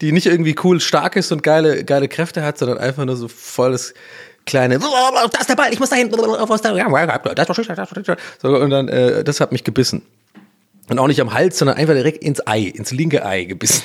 die 0.00 0.12
nicht 0.12 0.26
irgendwie 0.26 0.54
cool 0.64 0.80
stark 0.80 1.16
ist 1.16 1.32
und 1.32 1.42
geile, 1.42 1.84
geile 1.84 2.08
Kräfte 2.08 2.42
hat, 2.42 2.58
sondern 2.58 2.78
einfach 2.78 3.04
nur 3.04 3.16
so 3.16 3.28
volles 3.28 3.94
kleine, 4.46 4.78
da 4.80 5.28
ist 5.40 5.48
der 5.48 5.56
Ball, 5.56 5.72
ich 5.72 5.80
muss 5.80 5.90
dahin, 5.90 6.10
so, 6.10 6.16
und 8.56 8.70
dann, 8.70 8.88
äh, 8.88 9.24
das 9.24 9.40
hat 9.40 9.52
mich 9.52 9.64
gebissen. 9.64 10.02
Und 10.88 10.98
auch 10.98 11.06
nicht 11.06 11.20
am 11.20 11.34
Hals, 11.34 11.58
sondern 11.58 11.76
einfach 11.76 11.92
direkt 11.92 12.24
ins 12.24 12.46
Ei, 12.46 12.62
ins 12.62 12.92
linke 12.92 13.22
Ei 13.24 13.44
gebissen. 13.44 13.82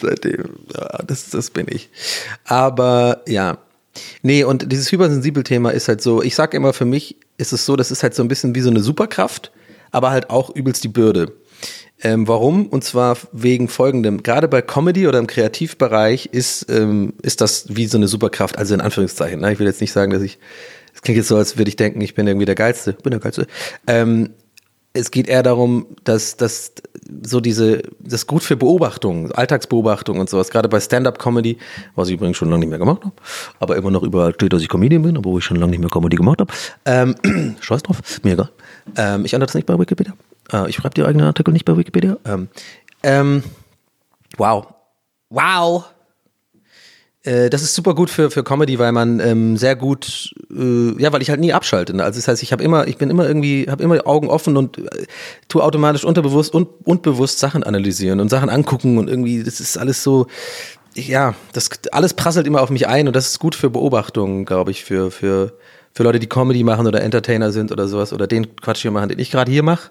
Seitdem, 0.00 0.44
ja, 0.74 1.02
das, 1.06 1.30
das 1.30 1.50
bin 1.50 1.66
ich. 1.68 1.90
Aber 2.44 3.22
ja. 3.26 3.58
Nee, 4.22 4.44
und 4.44 4.70
dieses 4.70 4.92
hypersensibel 4.92 5.42
Thema 5.42 5.70
ist 5.70 5.88
halt 5.88 6.02
so, 6.02 6.22
ich 6.22 6.34
sag 6.34 6.52
immer, 6.52 6.72
für 6.72 6.84
mich 6.84 7.16
ist 7.38 7.52
es 7.52 7.64
so, 7.64 7.76
das 7.76 7.90
ist 7.90 8.02
halt 8.02 8.14
so 8.14 8.22
ein 8.22 8.28
bisschen 8.28 8.54
wie 8.54 8.60
so 8.60 8.70
eine 8.70 8.80
Superkraft, 8.80 9.52
aber 9.90 10.10
halt 10.10 10.28
auch 10.30 10.54
übelst 10.54 10.84
die 10.84 10.88
Bürde. 10.88 11.32
Ähm, 12.02 12.28
warum? 12.28 12.66
Und 12.66 12.84
zwar 12.84 13.16
wegen 13.32 13.68
folgendem. 13.68 14.22
Gerade 14.22 14.48
bei 14.48 14.60
Comedy 14.60 15.08
oder 15.08 15.18
im 15.18 15.26
Kreativbereich 15.26 16.26
ist, 16.26 16.70
ähm, 16.70 17.14
ist 17.22 17.40
das 17.40 17.74
wie 17.74 17.86
so 17.86 17.96
eine 17.96 18.08
Superkraft, 18.08 18.58
also 18.58 18.74
in 18.74 18.82
Anführungszeichen. 18.82 19.40
Ne? 19.40 19.52
Ich 19.52 19.58
will 19.58 19.66
jetzt 19.66 19.80
nicht 19.80 19.92
sagen, 19.92 20.12
dass 20.12 20.22
ich, 20.22 20.38
es 20.94 21.00
klingt 21.00 21.16
jetzt 21.16 21.28
so, 21.28 21.36
als 21.36 21.56
würde 21.56 21.70
ich 21.70 21.76
denken, 21.76 22.00
ich 22.02 22.14
bin 22.14 22.26
irgendwie 22.26 22.44
der 22.44 22.54
Geilste. 22.54 22.92
Bin 22.92 23.12
der 23.12 23.20
Geilste. 23.20 23.46
Ähm, 23.86 24.30
es 24.96 25.10
geht 25.10 25.28
eher 25.28 25.42
darum, 25.42 25.86
dass, 26.04 26.36
dass 26.36 26.72
so 27.22 27.40
diese, 27.40 27.82
das 28.00 28.26
gut 28.26 28.42
für 28.42 28.56
Beobachtung, 28.56 29.30
Alltagsbeobachtung 29.32 30.18
und 30.18 30.28
sowas, 30.28 30.50
gerade 30.50 30.68
bei 30.68 30.80
Stand-Up-Comedy, 30.80 31.58
was 31.94 32.08
ich 32.08 32.14
übrigens 32.14 32.36
schon 32.36 32.48
lange 32.48 32.60
nicht 32.60 32.70
mehr 32.70 32.78
gemacht 32.78 33.04
habe, 33.04 33.14
aber 33.60 33.76
immer 33.76 33.90
noch 33.90 34.02
überall 34.02 34.34
steht, 34.34 34.52
dass 34.52 34.62
ich 34.62 34.68
Comedian 34.68 35.02
bin, 35.02 35.16
obwohl 35.16 35.38
ich 35.38 35.44
schon 35.44 35.56
lange 35.56 35.70
nicht 35.70 35.80
mehr 35.80 35.90
Comedy 35.90 36.16
gemacht 36.16 36.40
habe. 36.40 36.52
Ähm, 36.84 37.14
Scheiß 37.60 37.82
drauf, 37.82 38.00
mir 38.22 38.32
egal. 38.32 38.50
Ähm, 38.96 39.24
ich 39.24 39.34
ändere 39.34 39.46
das 39.46 39.54
nicht 39.54 39.66
bei 39.66 39.78
Wikipedia. 39.78 40.14
Äh, 40.52 40.68
ich 40.68 40.76
schreibe 40.76 40.94
die 40.94 41.04
eigenen 41.04 41.26
Artikel 41.26 41.52
nicht 41.52 41.64
bei 41.64 41.76
Wikipedia. 41.76 42.16
Ähm, 42.24 42.48
ähm, 43.02 43.42
wow. 44.36 44.66
Wow. 45.28 45.84
Äh, 47.26 47.50
das 47.50 47.62
ist 47.62 47.74
super 47.74 47.94
gut 47.94 48.08
für, 48.08 48.30
für 48.30 48.44
Comedy, 48.44 48.78
weil 48.78 48.92
man 48.92 49.20
ähm, 49.20 49.56
sehr 49.56 49.74
gut, 49.74 50.32
äh, 50.50 51.02
ja, 51.02 51.12
weil 51.12 51.22
ich 51.22 51.30
halt 51.30 51.40
nie 51.40 51.52
abschalte. 51.52 51.94
Ne? 51.94 52.04
Also 52.04 52.18
das 52.18 52.28
heißt, 52.28 52.42
ich 52.42 52.52
habe 52.52 52.62
immer, 52.62 52.86
ich 52.86 52.96
bin 52.96 53.10
immer 53.10 53.26
irgendwie, 53.26 53.66
habe 53.68 53.82
immer 53.82 54.06
Augen 54.06 54.28
offen 54.28 54.56
und 54.56 54.78
äh, 54.78 55.06
tue 55.48 55.62
automatisch 55.62 56.04
unterbewusst 56.04 56.54
und, 56.54 56.68
und 56.84 57.02
bewusst 57.02 57.40
Sachen 57.40 57.64
analysieren 57.64 58.20
und 58.20 58.28
Sachen 58.28 58.48
angucken 58.48 58.96
und 58.98 59.10
irgendwie, 59.10 59.42
das 59.42 59.60
ist 59.60 59.76
alles 59.76 60.02
so, 60.02 60.28
ja, 60.94 61.34
das 61.52 61.68
alles 61.90 62.14
prasselt 62.14 62.46
immer 62.46 62.62
auf 62.62 62.70
mich 62.70 62.86
ein 62.86 63.08
und 63.08 63.16
das 63.16 63.26
ist 63.26 63.38
gut 63.40 63.54
für 63.54 63.70
Beobachtungen, 63.70 64.44
glaube 64.44 64.70
ich, 64.70 64.84
für, 64.84 65.10
für, 65.10 65.52
für 65.92 66.04
Leute, 66.04 66.20
die 66.20 66.28
Comedy 66.28 66.62
machen 66.62 66.86
oder 66.86 67.02
Entertainer 67.02 67.50
sind 67.50 67.72
oder 67.72 67.88
sowas 67.88 68.12
oder 68.12 68.26
den 68.26 68.54
Quatsch 68.56 68.82
hier 68.82 68.92
machen, 68.92 69.08
den 69.08 69.18
ich 69.18 69.30
gerade 69.30 69.50
hier 69.50 69.64
mache. 69.64 69.90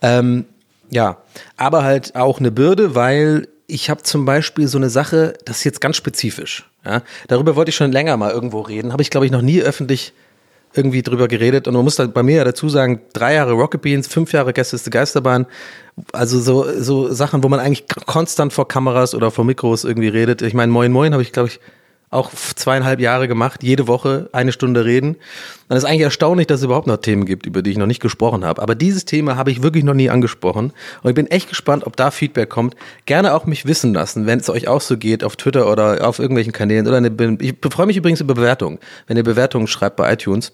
Ähm, 0.00 0.46
ja, 0.90 1.18
aber 1.56 1.84
halt 1.84 2.16
auch 2.16 2.38
eine 2.38 2.50
Bürde, 2.50 2.94
weil 2.94 3.48
ich 3.66 3.90
habe 3.90 4.02
zum 4.02 4.24
Beispiel 4.24 4.68
so 4.68 4.78
eine 4.78 4.90
Sache, 4.90 5.34
das 5.44 5.58
ist 5.58 5.64
jetzt 5.64 5.80
ganz 5.80 5.96
spezifisch. 5.96 6.68
Ja? 6.84 7.02
Darüber 7.28 7.56
wollte 7.56 7.70
ich 7.70 7.76
schon 7.76 7.92
länger 7.92 8.16
mal 8.16 8.30
irgendwo 8.30 8.60
reden, 8.60 8.92
habe 8.92 9.02
ich 9.02 9.10
glaube 9.10 9.26
ich 9.26 9.32
noch 9.32 9.42
nie 9.42 9.62
öffentlich 9.62 10.12
irgendwie 10.74 11.02
drüber 11.02 11.28
geredet 11.28 11.68
und 11.68 11.74
man 11.74 11.84
muss 11.84 11.96
da 11.96 12.06
bei 12.06 12.22
mir 12.22 12.36
ja 12.36 12.44
dazu 12.44 12.68
sagen, 12.68 13.02
drei 13.12 13.34
Jahre 13.34 13.52
Rocket 13.52 13.82
Beans, 13.82 14.08
fünf 14.08 14.32
Jahre 14.32 14.52
Gästeste 14.52 14.90
Geisterbahn, 14.90 15.46
also 16.12 16.40
so, 16.40 16.80
so 16.80 17.12
Sachen, 17.12 17.44
wo 17.44 17.48
man 17.48 17.60
eigentlich 17.60 17.86
konstant 18.06 18.52
vor 18.54 18.68
Kameras 18.68 19.14
oder 19.14 19.30
vor 19.30 19.44
Mikros 19.44 19.84
irgendwie 19.84 20.08
redet. 20.08 20.40
Ich 20.40 20.54
meine, 20.54 20.72
Moin 20.72 20.90
Moin 20.90 21.12
habe 21.12 21.22
ich 21.22 21.32
glaube 21.32 21.48
ich 21.48 21.60
auch 22.12 22.30
zweieinhalb 22.30 23.00
Jahre 23.00 23.26
gemacht, 23.26 23.62
jede 23.62 23.88
Woche 23.88 24.28
eine 24.32 24.52
Stunde 24.52 24.84
reden. 24.84 25.16
Dann 25.68 25.78
ist 25.78 25.84
eigentlich 25.84 26.02
erstaunlich, 26.02 26.46
dass 26.46 26.60
es 26.60 26.64
überhaupt 26.64 26.86
noch 26.86 26.98
Themen 26.98 27.24
gibt, 27.24 27.46
über 27.46 27.62
die 27.62 27.70
ich 27.70 27.78
noch 27.78 27.86
nicht 27.86 28.00
gesprochen 28.00 28.44
habe. 28.44 28.60
Aber 28.60 28.74
dieses 28.74 29.06
Thema 29.06 29.36
habe 29.36 29.50
ich 29.50 29.62
wirklich 29.62 29.82
noch 29.82 29.94
nie 29.94 30.10
angesprochen. 30.10 30.72
Und 31.02 31.08
ich 31.08 31.14
bin 31.14 31.26
echt 31.26 31.48
gespannt, 31.48 31.86
ob 31.86 31.96
da 31.96 32.10
Feedback 32.10 32.50
kommt. 32.50 32.76
Gerne 33.06 33.32
auch 33.34 33.46
mich 33.46 33.64
wissen 33.64 33.94
lassen, 33.94 34.26
wenn 34.26 34.38
es 34.38 34.50
euch 34.50 34.68
auch 34.68 34.82
so 34.82 34.98
geht, 34.98 35.24
auf 35.24 35.36
Twitter 35.36 35.70
oder 35.70 36.06
auf 36.06 36.18
irgendwelchen 36.18 36.52
Kanälen. 36.52 36.86
Oder 36.86 36.98
eine, 36.98 37.38
ich 37.40 37.54
freue 37.70 37.86
mich 37.86 37.96
übrigens 37.96 38.20
über 38.20 38.34
Bewertungen. 38.34 38.78
Wenn 39.06 39.16
ihr 39.16 39.24
Bewertungen 39.24 39.66
schreibt 39.66 39.96
bei 39.96 40.12
iTunes, 40.12 40.52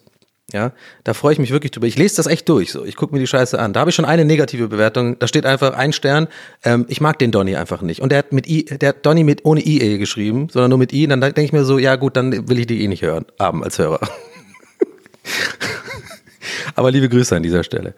ja, 0.51 0.73
da 1.05 1.13
freue 1.13 1.35
ich 1.35 1.39
mich 1.39 1.51
wirklich 1.51 1.73
drüber. 1.73 1.87
Ich 1.87 1.99
lese 1.99 2.17
das 2.17 2.27
echt 2.27 2.49
durch. 2.49 2.73
So, 2.73 2.83
ich 2.85 2.97
gucke 2.97 3.15
mir 3.15 3.21
die 3.21 3.27
Scheiße 3.27 3.59
an. 3.59 3.75
Da 3.75 3.81
habe 3.81 3.91
ich 3.91 3.97
schon 3.97 4.07
eine 4.07 4.25
negative 4.25 4.69
Bewertung. 4.69 5.19
Da 5.19 5.29
steht 5.29 5.45
einfach 5.45 5.75
ein 5.75 5.93
Stern. 5.93 6.27
Ähm, 6.65 6.87
ich 6.89 7.03
mag 7.03 7.19
den 7.19 7.31
Donny 7.31 7.55
einfach 7.57 7.83
nicht. 7.83 8.01
Und 8.01 8.13
der 8.13 8.21
hat 8.21 8.33
mit 8.33 8.49
I, 8.49 8.65
der 8.65 8.91
hat 8.91 9.05
Donny 9.05 9.25
mit 9.25 9.45
ohne 9.45 9.61
IE 9.61 9.99
geschrieben, 9.99 10.49
sondern 10.51 10.71
nur 10.71 10.79
mit 10.79 10.95
I. 10.95 11.05
Und 11.05 11.11
dann 11.11 11.21
denke 11.21 11.43
ich 11.43 11.53
mir 11.53 11.65
so, 11.65 11.79
ja 11.79 11.97
gut, 11.97 12.17
dann 12.17 12.49
will 12.49 12.59
ich 12.59 12.67
die 12.67 12.83
eh 12.83 12.89
nicht 12.89 13.03
hören, 13.03 13.27
haben 13.39 13.63
als 13.63 13.79
Hörer. 13.79 14.01
Aber 16.75 16.91
liebe 16.93 17.11
Grüße 17.11 17.37
an 17.37 17.43
dieser 17.43 17.63
Stelle. 17.63 17.95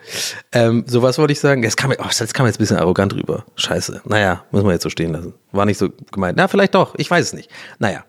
Ähm, 0.50 0.84
so 0.88 1.02
was 1.02 1.18
wollte 1.18 1.32
ich 1.32 1.38
sagen. 1.38 1.62
Das 1.62 1.76
kam, 1.76 1.92
oh, 1.92 2.04
das 2.18 2.34
kam 2.34 2.46
jetzt 2.46 2.56
ein 2.56 2.64
bisschen 2.64 2.78
arrogant 2.78 3.14
rüber. 3.14 3.44
Scheiße. 3.54 4.00
Naja, 4.06 4.44
muss 4.50 4.64
man 4.64 4.72
jetzt 4.72 4.82
so 4.82 4.90
stehen 4.90 5.12
lassen. 5.12 5.34
War 5.52 5.66
nicht 5.66 5.78
so 5.78 5.90
gemeint. 6.10 6.36
Na, 6.36 6.48
vielleicht 6.48 6.74
doch. 6.74 6.94
Ich 6.96 7.08
weiß 7.08 7.26
es 7.26 7.32
nicht. 7.32 7.48
Naja. 7.78 8.04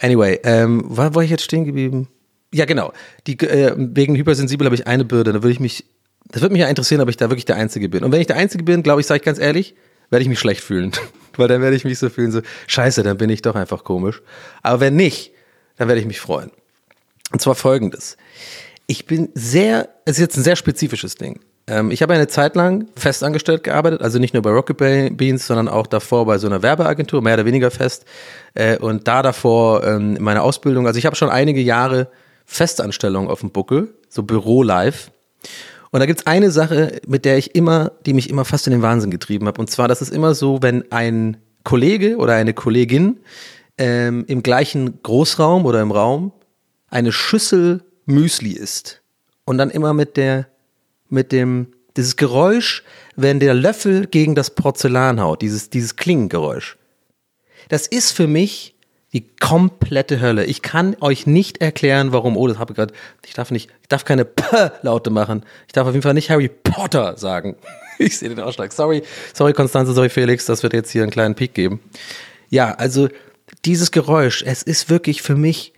Anyway, 0.00 0.38
ähm, 0.44 0.84
war, 0.84 1.16
war 1.16 1.24
ich 1.24 1.30
jetzt 1.30 1.42
stehen 1.42 1.64
geblieben? 1.64 2.08
Ja, 2.52 2.64
genau. 2.66 2.92
Die, 3.26 3.38
äh, 3.40 3.74
wegen 3.76 4.14
hypersensibel 4.14 4.66
habe 4.66 4.74
ich 4.74 4.86
eine 4.86 5.04
Bürde. 5.04 5.32
Da 5.32 5.42
würde 5.42 5.52
ich 5.52 5.60
mich, 5.60 5.86
das 6.28 6.42
würde 6.42 6.52
mich 6.52 6.60
ja 6.60 6.68
interessieren, 6.68 7.00
ob 7.00 7.08
ich 7.08 7.16
da 7.16 7.30
wirklich 7.30 7.46
der 7.46 7.56
Einzige 7.56 7.88
bin. 7.88 8.04
Und 8.04 8.12
wenn 8.12 8.20
ich 8.20 8.26
der 8.26 8.36
Einzige 8.36 8.64
bin, 8.64 8.82
glaube 8.82 9.00
ich, 9.00 9.06
sage 9.06 9.18
ich 9.18 9.24
ganz 9.24 9.38
ehrlich, 9.38 9.74
werde 10.10 10.22
ich 10.22 10.28
mich 10.28 10.38
schlecht 10.38 10.60
fühlen. 10.60 10.92
Weil 11.36 11.48
dann 11.48 11.62
werde 11.62 11.76
ich 11.76 11.84
mich 11.84 11.98
so 11.98 12.10
fühlen, 12.10 12.30
so, 12.30 12.42
scheiße, 12.66 13.02
dann 13.02 13.16
bin 13.16 13.30
ich 13.30 13.40
doch 13.40 13.54
einfach 13.54 13.84
komisch. 13.84 14.20
Aber 14.62 14.80
wenn 14.80 14.96
nicht, 14.96 15.32
dann 15.76 15.88
werde 15.88 16.00
ich 16.00 16.06
mich 16.06 16.20
freuen. 16.20 16.50
Und 17.32 17.40
zwar 17.40 17.54
folgendes. 17.54 18.18
Ich 18.86 19.06
bin 19.06 19.30
sehr, 19.34 19.88
es 20.04 20.16
ist 20.16 20.20
jetzt 20.20 20.36
ein 20.36 20.42
sehr 20.42 20.56
spezifisches 20.56 21.14
Ding. 21.14 21.40
Ähm, 21.66 21.90
ich 21.90 22.02
habe 22.02 22.12
eine 22.12 22.28
Zeit 22.28 22.56
lang 22.56 22.88
festangestellt 22.96 23.64
gearbeitet, 23.64 24.02
also 24.02 24.18
nicht 24.18 24.34
nur 24.34 24.42
bei 24.42 24.50
Rocket 24.50 24.76
Beans, 25.16 25.46
sondern 25.46 25.68
auch 25.68 25.86
davor 25.86 26.26
bei 26.26 26.36
so 26.36 26.46
einer 26.46 26.62
Werbeagentur, 26.62 27.22
mehr 27.22 27.34
oder 27.34 27.46
weniger 27.46 27.70
fest. 27.70 28.04
Äh, 28.52 28.76
und 28.76 29.08
da 29.08 29.22
davor 29.22 29.84
ähm, 29.84 30.18
meine 30.20 30.42
Ausbildung, 30.42 30.86
also 30.86 30.98
ich 30.98 31.06
habe 31.06 31.16
schon 31.16 31.30
einige 31.30 31.60
Jahre 31.60 32.08
Festanstellung 32.44 33.28
auf 33.28 33.40
dem 33.40 33.50
Buckel, 33.50 33.94
so 34.08 34.22
Büro-Live. 34.22 35.10
Und 35.90 36.00
da 36.00 36.06
gibt's 36.06 36.26
eine 36.26 36.50
Sache, 36.50 37.00
mit 37.06 37.24
der 37.24 37.36
ich 37.38 37.54
immer, 37.54 37.92
die 38.06 38.14
mich 38.14 38.30
immer 38.30 38.44
fast 38.44 38.66
in 38.66 38.72
den 38.72 38.82
Wahnsinn 38.82 39.10
getrieben 39.10 39.46
habe. 39.46 39.60
Und 39.60 39.70
zwar, 39.70 39.88
das 39.88 40.00
ist 40.00 40.12
immer 40.12 40.34
so, 40.34 40.62
wenn 40.62 40.90
ein 40.90 41.36
Kollege 41.64 42.16
oder 42.16 42.34
eine 42.34 42.54
Kollegin 42.54 43.20
ähm, 43.78 44.24
im 44.26 44.42
gleichen 44.42 45.02
Großraum 45.02 45.66
oder 45.66 45.80
im 45.82 45.90
Raum 45.90 46.32
eine 46.88 47.12
Schüssel 47.12 47.82
Müsli 48.06 48.52
isst 48.52 49.02
und 49.44 49.58
dann 49.58 49.70
immer 49.70 49.94
mit 49.94 50.16
der, 50.16 50.48
mit 51.08 51.32
dem, 51.32 51.68
dieses 51.96 52.16
Geräusch, 52.16 52.82
wenn 53.16 53.40
der 53.40 53.54
Löffel 53.54 54.06
gegen 54.06 54.34
das 54.34 54.54
Porzellan 54.54 55.20
haut, 55.20 55.42
dieses, 55.42 55.70
dieses 55.70 55.96
Klingengeräusch. 55.96 56.76
Das 57.68 57.86
ist 57.86 58.12
für 58.12 58.26
mich 58.26 58.71
die 59.12 59.26
komplette 59.40 60.20
Hölle. 60.20 60.44
Ich 60.44 60.62
kann 60.62 60.96
euch 61.00 61.26
nicht 61.26 61.60
erklären, 61.60 62.12
warum. 62.12 62.36
Oh, 62.36 62.46
das 62.48 62.58
habe 62.58 62.72
ich 62.72 62.76
gerade. 62.76 62.94
Ich 63.26 63.34
darf 63.34 63.50
nicht, 63.50 63.70
ich 63.82 63.88
darf 63.88 64.04
keine 64.04 64.24
P-Laute 64.24 65.10
machen. 65.10 65.44
Ich 65.66 65.72
darf 65.72 65.86
auf 65.86 65.92
jeden 65.92 66.02
Fall 66.02 66.14
nicht 66.14 66.30
Harry 66.30 66.48
Potter 66.48 67.16
sagen. 67.16 67.56
Ich 67.98 68.18
sehe 68.18 68.30
den 68.30 68.40
Ausschlag. 68.40 68.72
Sorry, 68.72 69.04
sorry, 69.32 69.52
Konstanze, 69.52 69.92
sorry, 69.92 70.08
Felix, 70.08 70.46
das 70.46 70.64
wird 70.64 70.72
jetzt 70.72 70.90
hier 70.90 71.02
einen 71.02 71.12
kleinen 71.12 71.36
Peak 71.36 71.54
geben. 71.54 71.78
Ja, 72.48 72.72
also 72.72 73.08
dieses 73.64 73.92
Geräusch, 73.92 74.42
es 74.44 74.64
ist 74.64 74.90
wirklich 74.90 75.22
für 75.22 75.36
mich 75.36 75.72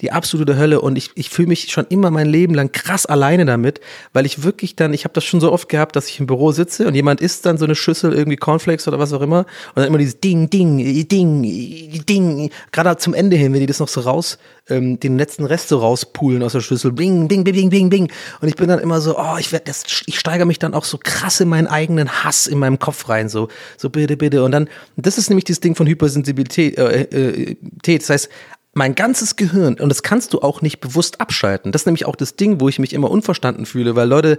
die 0.00 0.12
absolute 0.12 0.56
Hölle. 0.56 0.80
Und 0.80 0.96
ich, 0.96 1.10
ich 1.14 1.30
fühle 1.30 1.48
mich 1.48 1.70
schon 1.72 1.86
immer 1.88 2.10
mein 2.10 2.28
Leben 2.28 2.54
lang 2.54 2.72
krass 2.72 3.06
alleine 3.06 3.44
damit, 3.44 3.80
weil 4.12 4.26
ich 4.26 4.42
wirklich 4.42 4.76
dann, 4.76 4.94
ich 4.94 5.04
habe 5.04 5.14
das 5.14 5.24
schon 5.24 5.40
so 5.40 5.52
oft 5.52 5.68
gehabt, 5.68 5.96
dass 5.96 6.08
ich 6.08 6.20
im 6.20 6.26
Büro 6.26 6.52
sitze 6.52 6.86
und 6.86 6.94
jemand 6.94 7.20
isst 7.20 7.46
dann 7.46 7.58
so 7.58 7.64
eine 7.64 7.74
Schüssel 7.74 8.12
irgendwie 8.12 8.36
Cornflakes 8.36 8.86
oder 8.88 8.98
was 8.98 9.12
auch 9.12 9.22
immer. 9.22 9.40
Und 9.40 9.76
dann 9.76 9.86
immer 9.86 9.98
dieses 9.98 10.20
Ding, 10.20 10.50
Ding, 10.50 11.08
Ding, 11.08 12.04
Ding, 12.06 12.50
gerade 12.72 12.96
zum 12.98 13.14
Ende 13.14 13.36
hin, 13.36 13.52
wenn 13.52 13.60
die 13.60 13.66
das 13.66 13.80
noch 13.80 13.88
so 13.88 14.00
raus, 14.00 14.38
ähm, 14.68 15.00
den 15.00 15.18
letzten 15.18 15.44
Rest 15.44 15.68
so 15.68 15.78
rauspulen 15.78 16.42
aus 16.42 16.52
der 16.52 16.60
Schüssel, 16.60 16.92
bing, 16.92 17.28
bing, 17.28 17.44
bing, 17.44 17.54
bing, 17.54 17.70
bing, 17.70 17.90
bing. 17.90 18.12
Und 18.40 18.48
ich 18.48 18.56
bin 18.56 18.68
dann 18.68 18.78
immer 18.78 19.00
so, 19.00 19.18
oh, 19.18 19.36
ich 19.38 19.52
werde 19.52 19.66
das, 19.66 19.84
ich 20.06 20.18
steigere 20.18 20.46
mich 20.46 20.58
dann 20.58 20.74
auch 20.74 20.84
so 20.84 20.98
krass 21.02 21.40
in 21.40 21.48
meinen 21.48 21.66
eigenen 21.66 22.24
Hass 22.24 22.46
in 22.46 22.58
meinem 22.58 22.78
Kopf 22.78 23.08
rein, 23.08 23.28
so, 23.28 23.48
so 23.76 23.90
bitte, 23.90 24.16
bitte. 24.16 24.44
Und 24.44 24.52
dann, 24.52 24.68
das 24.96 25.18
ist 25.18 25.30
nämlich 25.30 25.44
das 25.44 25.60
Ding 25.60 25.74
von 25.74 25.86
Hypersensibilität, 25.86 26.78
äh, 26.78 27.02
äh, 27.02 27.56
das 27.98 28.10
heißt, 28.10 28.28
mein 28.78 28.94
ganzes 28.94 29.34
Gehirn, 29.34 29.74
und 29.74 29.88
das 29.88 30.04
kannst 30.04 30.32
du 30.32 30.38
auch 30.38 30.62
nicht 30.62 30.78
bewusst 30.78 31.20
abschalten. 31.20 31.72
Das 31.72 31.82
ist 31.82 31.86
nämlich 31.86 32.06
auch 32.06 32.14
das 32.14 32.36
Ding, 32.36 32.60
wo 32.60 32.68
ich 32.68 32.78
mich 32.78 32.92
immer 32.92 33.10
unverstanden 33.10 33.66
fühle, 33.66 33.96
weil 33.96 34.08
Leute, 34.08 34.38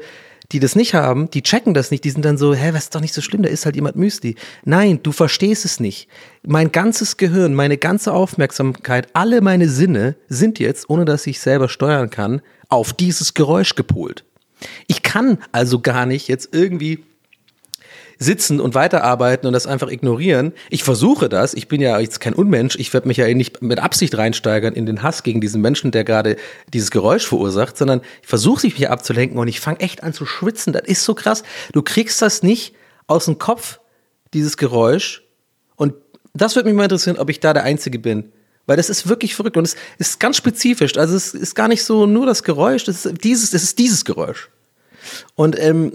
die 0.53 0.61
das 0.61 0.77
nicht 0.77 0.93
haben, 0.93 1.29
die 1.29 1.43
checken 1.43 1.73
das 1.73 1.91
nicht, 1.91 2.05
die 2.05 2.09
sind 2.09 2.23
dann 2.23 2.37
so, 2.37 2.53
hä, 2.53 2.69
was 2.71 2.85
ist 2.85 2.95
doch 2.95 3.01
nicht 3.01 3.13
so 3.13 3.21
schlimm, 3.21 3.43
da 3.43 3.49
ist 3.49 3.65
halt 3.65 3.75
jemand 3.75 3.97
Müsli. 3.97 4.35
Nein, 4.63 5.01
du 5.03 5.11
verstehst 5.11 5.65
es 5.65 5.81
nicht. 5.81 6.07
Mein 6.47 6.71
ganzes 6.71 7.17
Gehirn, 7.17 7.53
meine 7.53 7.77
ganze 7.77 8.13
Aufmerksamkeit, 8.13 9.09
alle 9.13 9.41
meine 9.41 9.67
Sinne 9.67 10.15
sind 10.29 10.57
jetzt, 10.57 10.89
ohne 10.89 11.03
dass 11.03 11.27
ich 11.27 11.41
selber 11.41 11.67
steuern 11.67 12.09
kann, 12.09 12.41
auf 12.69 12.93
dieses 12.93 13.33
Geräusch 13.33 13.75
gepolt. 13.75 14.23
Ich 14.87 15.03
kann 15.03 15.37
also 15.51 15.81
gar 15.81 16.05
nicht 16.05 16.29
jetzt 16.29 16.49
irgendwie 16.53 17.03
sitzen 18.19 18.59
und 18.59 18.75
weiterarbeiten 18.75 19.47
und 19.47 19.53
das 19.53 19.65
einfach 19.65 19.89
ignorieren. 19.89 20.51
Ich 20.69 20.83
versuche 20.83 21.29
das. 21.29 21.53
Ich 21.53 21.69
bin 21.69 21.81
ja 21.81 21.97
jetzt 21.99 22.19
kein 22.19 22.33
Unmensch. 22.33 22.75
Ich 22.75 22.93
werde 22.93 23.07
mich 23.07 23.17
ja 23.17 23.33
nicht 23.33 23.61
mit 23.61 23.79
Absicht 23.79 24.17
reinsteigern 24.17 24.73
in 24.73 24.85
den 24.85 25.01
Hass 25.01 25.23
gegen 25.23 25.39
diesen 25.39 25.61
Menschen, 25.61 25.91
der 25.91 26.03
gerade 26.03 26.35
dieses 26.73 26.91
Geräusch 26.91 27.25
verursacht, 27.25 27.77
sondern 27.77 28.01
ich 28.21 28.27
versuche 28.27 28.61
sich 28.61 28.75
hier 28.75 28.91
abzulenken 28.91 29.39
und 29.39 29.47
ich 29.47 29.61
fange 29.61 29.79
echt 29.79 30.03
an 30.03 30.13
zu 30.13 30.25
schwitzen. 30.25 30.73
Das 30.73 30.83
ist 30.85 31.05
so 31.05 31.15
krass. 31.15 31.43
Du 31.71 31.81
kriegst 31.81 32.21
das 32.21 32.43
nicht 32.43 32.75
aus 33.07 33.25
dem 33.25 33.39
Kopf, 33.39 33.79
dieses 34.33 34.57
Geräusch. 34.57 35.23
Und 35.77 35.93
das 36.33 36.55
würde 36.55 36.67
mich 36.67 36.75
mal 36.75 36.83
interessieren, 36.83 37.17
ob 37.17 37.29
ich 37.29 37.39
da 37.39 37.53
der 37.53 37.63
Einzige 37.63 37.99
bin. 37.99 38.33
Weil 38.65 38.77
das 38.77 38.89
ist 38.89 39.07
wirklich 39.07 39.33
verrückt 39.33 39.57
und 39.57 39.63
es 39.63 39.75
ist 39.97 40.19
ganz 40.19 40.35
spezifisch. 40.35 40.97
Also 40.97 41.15
es 41.15 41.33
ist 41.33 41.55
gar 41.55 41.69
nicht 41.69 41.83
so 41.83 42.05
nur 42.05 42.25
das 42.25 42.43
Geräusch, 42.43 42.83
das 42.83 43.05
ist 43.05 43.23
dieses, 43.23 43.51
das 43.51 43.63
ist 43.63 43.79
dieses 43.79 44.03
Geräusch. 44.05 44.49
Und 45.35 45.57
ähm, 45.57 45.93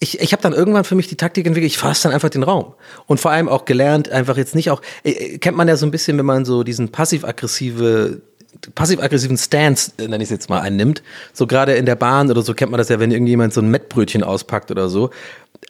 ich, 0.00 0.20
ich 0.20 0.32
habe 0.32 0.42
dann 0.42 0.52
irgendwann 0.52 0.84
für 0.84 0.94
mich 0.94 1.08
die 1.08 1.16
Taktik 1.16 1.46
entwickelt, 1.46 1.70
ich 1.70 1.78
fasse 1.78 2.04
dann 2.04 2.12
einfach 2.12 2.30
den 2.30 2.42
Raum. 2.42 2.74
Und 3.06 3.20
vor 3.20 3.30
allem 3.30 3.48
auch 3.48 3.64
gelernt, 3.64 4.10
einfach 4.10 4.36
jetzt 4.36 4.54
nicht 4.54 4.70
auch, 4.70 4.82
äh, 5.04 5.10
äh, 5.10 5.38
kennt 5.38 5.56
man 5.56 5.68
ja 5.68 5.76
so 5.76 5.86
ein 5.86 5.90
bisschen, 5.90 6.18
wenn 6.18 6.26
man 6.26 6.44
so 6.44 6.62
diesen 6.62 6.90
passiv-aggressive 6.90 8.20
passiv-aggressiven 8.74 9.36
Stance, 9.36 9.92
äh, 9.98 10.02
nenne 10.02 10.18
ich 10.18 10.24
es 10.24 10.30
jetzt 10.30 10.48
mal, 10.48 10.60
einnimmt. 10.60 11.02
So 11.32 11.46
gerade 11.46 11.74
in 11.74 11.86
der 11.86 11.96
Bahn 11.96 12.30
oder 12.30 12.42
so 12.42 12.54
kennt 12.54 12.70
man 12.70 12.78
das 12.78 12.88
ja, 12.88 13.00
wenn 13.00 13.10
irgendjemand 13.10 13.52
so 13.52 13.60
ein 13.60 13.68
Mettbrötchen 13.68 14.22
auspackt 14.22 14.70
oder 14.70 14.88
so. 14.88 15.10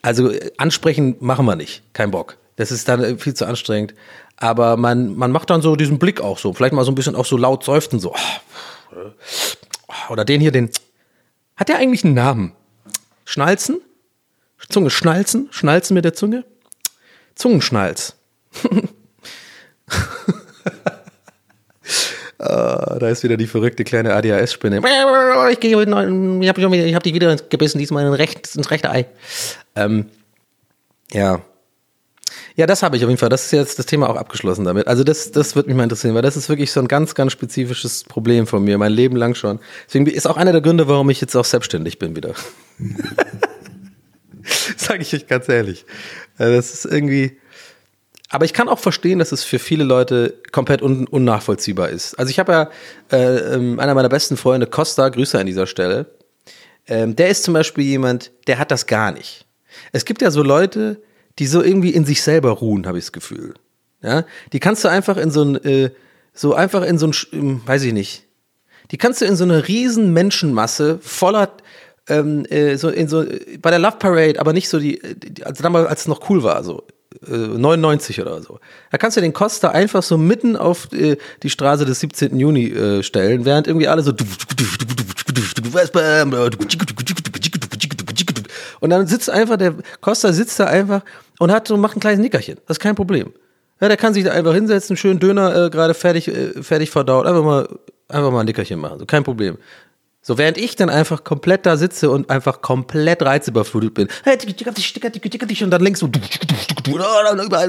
Also 0.01 0.31
ansprechen 0.57 1.15
machen 1.19 1.45
wir 1.45 1.55
nicht, 1.55 1.83
kein 1.93 2.11
Bock. 2.11 2.37
Das 2.57 2.71
ist 2.71 2.87
dann 2.87 3.17
viel 3.19 3.33
zu 3.33 3.45
anstrengend. 3.45 3.93
Aber 4.37 4.77
man, 4.77 5.15
man 5.15 5.31
macht 5.31 5.49
dann 5.49 5.61
so 5.61 5.75
diesen 5.75 5.99
Blick 5.99 6.21
auch 6.21 6.37
so, 6.37 6.53
vielleicht 6.53 6.73
mal 6.73 6.85
so 6.85 6.91
ein 6.91 6.95
bisschen 6.95 7.15
auch 7.15 7.25
so 7.25 7.37
laut 7.37 7.63
seufzen, 7.63 7.99
so. 7.99 8.13
Oder 10.09 10.25
den 10.25 10.41
hier, 10.41 10.51
den. 10.51 10.69
Hat 11.55 11.69
der 11.69 11.77
eigentlich 11.77 12.03
einen 12.03 12.13
Namen? 12.13 12.51
Schnalzen? 13.23 13.81
Zunge 14.69 14.89
schnalzen, 14.89 15.47
schnalzen 15.51 15.93
mit 15.93 16.05
der 16.05 16.13
Zunge. 16.13 16.45
Zungenschnalz. 17.35 18.15
Ah, 22.37 22.97
da 22.99 23.07
ist 23.09 23.23
wieder 23.23 23.37
die 23.37 23.47
verrückte 23.47 23.83
kleine 23.83 24.13
ADHS-Spinne. 24.13 24.79
Ich, 24.79 24.83
ich 24.83 25.69
habe 26.49 26.95
hab 26.95 27.03
die 27.03 27.13
wieder 27.13 27.35
gebissen, 27.37 27.79
diesmal 27.79 28.05
in 28.05 28.13
recht, 28.13 28.55
ins 28.55 28.71
rechte 28.71 28.89
Ei. 28.91 29.05
Ähm, 29.75 30.07
ja. 31.11 31.41
Ja, 32.57 32.65
das 32.65 32.83
habe 32.83 32.97
ich 32.97 33.03
auf 33.03 33.09
jeden 33.09 33.19
Fall. 33.19 33.29
Das 33.29 33.45
ist 33.45 33.51
jetzt 33.51 33.79
das 33.79 33.85
Thema 33.85 34.09
auch 34.09 34.15
abgeschlossen 34.15 34.65
damit. 34.65 34.87
Also 34.87 35.03
das, 35.03 35.31
das 35.31 35.55
wird 35.55 35.67
mich 35.67 35.75
mal 35.75 35.83
interessieren, 35.83 36.13
weil 36.13 36.21
das 36.21 36.37
ist 36.37 36.49
wirklich 36.49 36.71
so 36.71 36.79
ein 36.79 36.87
ganz, 36.87 37.15
ganz 37.15 37.31
spezifisches 37.31 38.03
Problem 38.03 38.47
von 38.47 38.63
mir, 38.63 38.77
mein 38.77 38.91
Leben 38.91 39.15
lang 39.15 39.35
schon. 39.35 39.59
Deswegen 39.87 40.05
ist 40.07 40.27
auch 40.27 40.37
einer 40.37 40.51
der 40.51 40.61
Gründe, 40.61 40.87
warum 40.87 41.09
ich 41.09 41.21
jetzt 41.21 41.35
auch 41.35 41.45
selbstständig 41.45 41.99
bin 41.99 42.15
wieder. 42.15 42.33
Sage 44.77 45.01
ich 45.01 45.13
euch 45.13 45.27
ganz 45.27 45.49
ehrlich. 45.49 45.85
Äh, 46.37 46.55
Das 46.55 46.73
ist 46.73 46.85
irgendwie. 46.85 47.37
Aber 48.29 48.45
ich 48.45 48.53
kann 48.53 48.69
auch 48.69 48.79
verstehen, 48.79 49.19
dass 49.19 49.31
es 49.31 49.43
für 49.43 49.59
viele 49.59 49.83
Leute 49.83 50.41
komplett 50.51 50.81
un 50.81 51.07
unnachvollziehbar 51.07 51.89
ist. 51.89 52.15
Also 52.15 52.31
ich 52.31 52.39
habe 52.39 52.51
ja 52.51 52.69
äh, 53.11 53.53
ähm, 53.55 53.79
einer 53.79 53.93
meiner 53.93 54.09
besten 54.09 54.35
Freunde, 54.35 54.67
Costa, 54.67 55.09
Grüße 55.09 55.39
an 55.39 55.45
dieser 55.45 55.67
Stelle. 55.67 56.07
Ähm, 56.87 57.15
der 57.15 57.29
ist 57.29 57.43
zum 57.43 57.53
Beispiel 57.53 57.83
jemand, 57.85 58.31
der 58.47 58.57
hat 58.59 58.71
das 58.71 58.87
gar 58.87 59.11
nicht. 59.11 59.45
Es 59.91 60.05
gibt 60.05 60.21
ja 60.21 60.31
so 60.31 60.41
Leute, 60.41 61.01
die 61.39 61.47
so 61.47 61.61
irgendwie 61.61 61.91
in 61.91 62.05
sich 62.05 62.21
selber 62.21 62.51
ruhen, 62.51 62.87
habe 62.87 62.97
ich 62.97 63.05
das 63.05 63.11
Gefühl. 63.11 63.53
Ja, 64.01 64.25
die 64.53 64.59
kannst 64.59 64.83
du 64.83 64.87
einfach 64.87 65.17
in 65.17 65.31
so 65.31 65.43
ein, 65.43 65.63
äh, 65.63 65.91
so 66.33 66.53
einfach 66.53 66.83
in 66.83 66.97
so 66.97 67.07
ein, 67.07 67.13
ähm, 67.31 67.61
weiß 67.65 67.83
ich 67.83 67.93
nicht. 67.93 68.23
Die 68.91 68.97
kannst 68.97 69.21
du 69.21 69.25
in 69.25 69.35
so 69.35 69.43
eine 69.43 69.67
riesen 69.67 70.13
Menschenmasse 70.13 70.99
voller, 71.01 71.57
ähm, 72.07 72.45
äh, 72.45 72.77
so 72.77 72.89
in 72.89 73.07
so 73.07 73.23
äh, 73.23 73.57
bei 73.59 73.69
der 73.69 73.79
Love 73.79 73.97
Parade, 73.97 74.39
aber 74.39 74.53
nicht 74.53 74.69
so 74.69 74.79
die, 74.79 75.01
äh, 75.01 75.15
die 75.15 75.43
also 75.43 75.63
damals, 75.63 75.87
als 75.87 76.01
es 76.01 76.07
noch 76.07 76.29
cool 76.29 76.43
war, 76.43 76.63
so 76.63 76.83
äh, 77.27 77.35
99 77.35 78.21
oder 78.21 78.41
so. 78.41 78.59
Da 78.91 78.97
kannst 78.97 79.17
du 79.17 79.21
den 79.21 79.33
Costa 79.33 79.69
einfach 79.69 80.03
so 80.03 80.17
mitten 80.17 80.55
auf 80.55 80.91
äh, 80.93 81.17
die 81.43 81.49
Straße 81.49 81.85
des 81.85 81.99
17. 81.99 82.37
Juni 82.37 82.67
äh, 82.67 83.03
stellen, 83.03 83.45
während 83.45 83.67
irgendwie 83.67 83.87
alle 83.87 84.03
so 84.03 84.13
und 88.79 88.89
dann 88.89 89.07
sitzt 89.07 89.29
einfach 89.29 89.57
der 89.57 89.75
Costa 90.01 90.31
sitzt 90.31 90.59
da 90.59 90.65
einfach 90.65 91.01
und 91.39 91.51
hat 91.51 91.67
so 91.67 91.77
macht 91.77 91.97
ein 91.97 91.99
kleines 91.99 92.19
Nickerchen. 92.19 92.57
Das 92.67 92.77
ist 92.77 92.81
kein 92.81 92.95
Problem. 92.95 93.33
Ja, 93.81 93.87
der 93.89 93.97
kann 93.97 94.13
sich 94.13 94.23
da 94.23 94.31
einfach 94.31 94.53
hinsetzen, 94.53 94.95
schön 94.95 95.19
Döner 95.19 95.65
äh, 95.65 95.69
gerade 95.69 95.93
fertig 95.93 96.27
äh, 96.27 96.63
fertig 96.63 96.91
verdaut, 96.91 97.25
einfach 97.25 97.43
mal 97.43 97.67
einfach 98.07 98.31
mal 98.31 98.41
ein 98.41 98.45
Nickerchen 98.45 98.79
machen, 98.79 98.99
so 98.99 99.05
kein 99.05 99.23
Problem. 99.23 99.57
So, 100.27 100.39
während 100.39 100.57
ich 100.57 100.75
dann 100.75 100.89
einfach 100.89 101.23
komplett 101.23 101.67
da 101.67 101.77
sitze 101.77 102.09
und 102.09 102.31
einfach 102.31 102.63
komplett 102.63 103.21
reizüberflutet 103.21 103.93
bin. 103.93 104.07
Und 104.07 105.69
dann 105.69 105.81
links 105.81 105.99
so, 105.99 106.07
und 106.07 106.19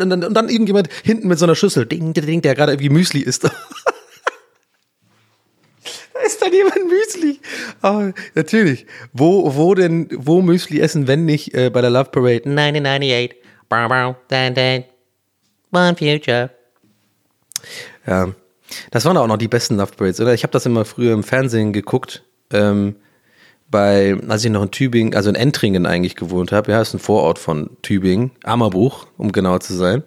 dann, 0.08 0.24
und 0.24 0.32
dann 0.32 0.48
irgendjemand 0.48 0.88
hinten 1.04 1.28
mit 1.28 1.38
so 1.38 1.44
einer 1.44 1.54
Schüssel, 1.54 1.84
ding, 1.84 2.14
ding, 2.14 2.24
ding, 2.24 2.40
der 2.40 2.54
gerade 2.54 2.72
irgendwie 2.72 2.88
Müsli 2.88 3.20
isst. 3.20 3.44
da 3.44 3.50
ist 6.24 6.40
dann 6.40 6.50
jemand 6.50 6.78
Müsli. 6.88 7.40
Aber 7.82 8.14
natürlich. 8.34 8.86
Wo, 9.12 9.54
wo 9.54 9.74
denn, 9.74 10.08
wo 10.12 10.40
Müsli 10.40 10.80
essen, 10.80 11.06
wenn 11.08 11.26
nicht 11.26 11.52
äh, 11.52 11.68
bei 11.68 11.82
der 11.82 11.90
Love 11.90 12.08
Parade? 12.08 12.48
1998. 12.48 13.34
Bow, 13.68 13.86
bow, 13.86 14.16
dan, 14.28 14.54
dan. 14.54 14.84
One 15.72 15.94
future. 15.94 16.48
Ja. 18.06 18.32
Das 18.92 19.04
waren 19.04 19.18
auch 19.18 19.26
noch 19.26 19.36
die 19.36 19.48
besten 19.48 19.76
Love 19.76 19.92
Parades, 19.94 20.20
oder? 20.20 20.32
Ich 20.32 20.42
habe 20.42 20.52
das 20.52 20.64
immer 20.64 20.86
früher 20.86 21.12
im 21.12 21.22
Fernsehen 21.22 21.74
geguckt. 21.74 22.25
Ähm, 22.52 22.96
bei, 23.68 24.16
als 24.28 24.44
ich 24.44 24.50
noch 24.50 24.62
in 24.62 24.70
Tübingen, 24.70 25.14
also 25.14 25.28
in 25.28 25.34
Entringen 25.34 25.86
eigentlich 25.86 26.14
gewohnt 26.14 26.52
habe, 26.52 26.70
ja, 26.70 26.80
ist 26.80 26.94
ein 26.94 27.00
Vorort 27.00 27.38
von 27.38 27.70
Tübingen, 27.82 28.30
Ammerbuch, 28.44 29.06
um 29.16 29.32
genau 29.32 29.58
zu 29.58 29.74
sein. 29.74 30.04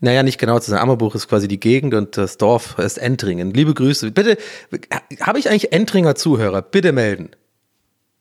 Naja, 0.00 0.22
nicht 0.22 0.38
genau 0.38 0.58
zu 0.58 0.70
sein. 0.70 0.80
Ammerbuch 0.80 1.14
ist 1.14 1.28
quasi 1.28 1.48
die 1.48 1.60
Gegend 1.60 1.94
und 1.94 2.16
das 2.16 2.38
Dorf 2.38 2.78
ist 2.78 2.98
Entringen. 2.98 3.52
Liebe 3.52 3.74
Grüße. 3.74 4.10
Bitte, 4.10 4.38
habe 5.20 5.38
ich 5.38 5.48
eigentlich 5.48 5.72
Entringer 5.72 6.14
Zuhörer? 6.14 6.62
Bitte 6.62 6.92
melden. 6.92 7.30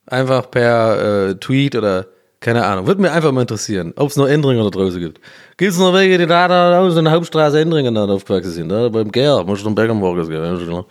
Einfach 0.05 0.51
per 0.51 1.29
äh, 1.29 1.35
Tweet 1.35 1.75
oder 1.75 2.07
keine 2.43 2.65
Ahnung. 2.65 2.87
Würde 2.87 3.01
mir 3.01 3.13
einfach 3.13 3.31
mal 3.31 3.41
interessieren, 3.41 3.93
ob 3.95 4.09
es 4.09 4.17
noch 4.17 4.27
Endringer 4.27 4.65
da 4.65 4.69
draußen 4.69 4.99
gibt. 4.99 5.21
Gibt 5.55 5.71
es 5.71 5.79
noch 5.79 5.93
welche, 5.93 6.17
die 6.17 6.25
da, 6.27 6.49
da 6.49 6.79
aus 6.79 6.95
in 6.97 7.05
der 7.05 7.13
Hauptstraße 7.13 7.59
Endringen 7.59 7.95
da 7.95 8.05
aufgewachsen 8.05 8.51
sind? 8.51 8.69
Da 8.69 8.89
beim 8.89 9.11
Ger, 9.11 9.45
muss 9.45 9.63
zum 9.63 9.73
Bergenburg 9.73 10.27
gehen. 10.27 10.83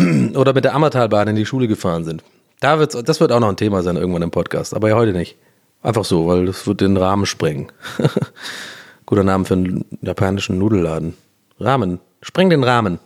Oder 0.34 0.52
mit 0.52 0.64
der 0.64 0.74
Ammertalbahn 0.74 1.28
in 1.28 1.36
die 1.36 1.46
Schule 1.46 1.68
gefahren 1.68 2.04
sind. 2.04 2.22
Da 2.60 2.78
wird's, 2.78 2.96
das 3.04 3.20
wird 3.20 3.32
auch 3.32 3.40
noch 3.40 3.48
ein 3.48 3.56
Thema 3.56 3.82
sein 3.82 3.96
irgendwann 3.96 4.22
im 4.22 4.30
Podcast, 4.30 4.74
aber 4.74 4.88
ja 4.88 4.96
heute 4.96 5.12
nicht. 5.12 5.36
Einfach 5.82 6.04
so, 6.04 6.26
weil 6.26 6.46
das 6.46 6.66
wird 6.66 6.82
den 6.82 6.96
Rahmen 6.96 7.26
sprengen. 7.26 7.72
Guter 9.06 9.24
Name 9.24 9.44
für 9.44 9.54
einen 9.54 9.84
japanischen 10.02 10.58
Nudelladen. 10.58 11.14
Rahmen. 11.58 12.00
Spreng 12.22 12.50
den 12.50 12.64
Rahmen. 12.64 12.98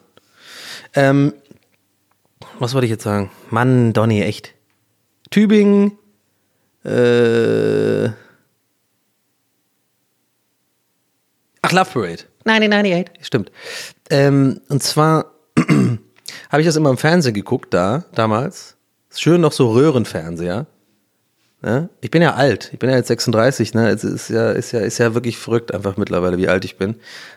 Ähm, 0.95 1.33
was 2.59 2.75
wollte 2.75 2.87
ich 2.87 2.91
jetzt 2.91 3.05
sagen? 3.05 3.31
Mann, 3.51 3.93
Donny, 3.93 4.23
echt. 4.23 4.55
Tübingen, 5.31 5.99
äh, 6.85 8.09
ach, 11.63 11.73
Love 11.73 11.91
Parade. 11.93 12.25
1998. 12.45 13.27
Stimmt. 13.27 13.51
Ähm, 14.11 14.61
und 14.69 14.83
zwar 14.83 15.33
habe 16.55 16.61
ich 16.61 16.69
das 16.69 16.77
immer 16.77 16.90
im 16.90 16.99
Fernsehen 16.99 17.35
geguckt, 17.35 17.75
da, 17.75 18.05
damals. 18.14 18.77
Schön 19.12 19.40
noch 19.40 19.51
so 19.51 19.73
Röhrenfernseher. 19.73 20.67
Ja? 21.64 21.88
Ich 22.01 22.12
bin 22.12 22.23
ja 22.23 22.35
alt, 22.35 22.71
ich 22.73 22.79
bin 22.79 22.90
ja 22.90 22.95
jetzt 22.95 23.09
36, 23.09 23.75
ne? 23.75 23.88
Es 23.88 24.05
ist 24.05 24.29
ja, 24.29 24.53
ist 24.53 24.71
ja, 24.71 24.79
ist 24.79 24.99
ja 24.99 25.14
wirklich 25.14 25.37
verrückt 25.37 25.75
einfach 25.75 25.97
mittlerweile, 25.97 26.38
wie 26.38 26.47
alt 26.47 26.64
ich 26.64 26.77
bin. 26.77 26.95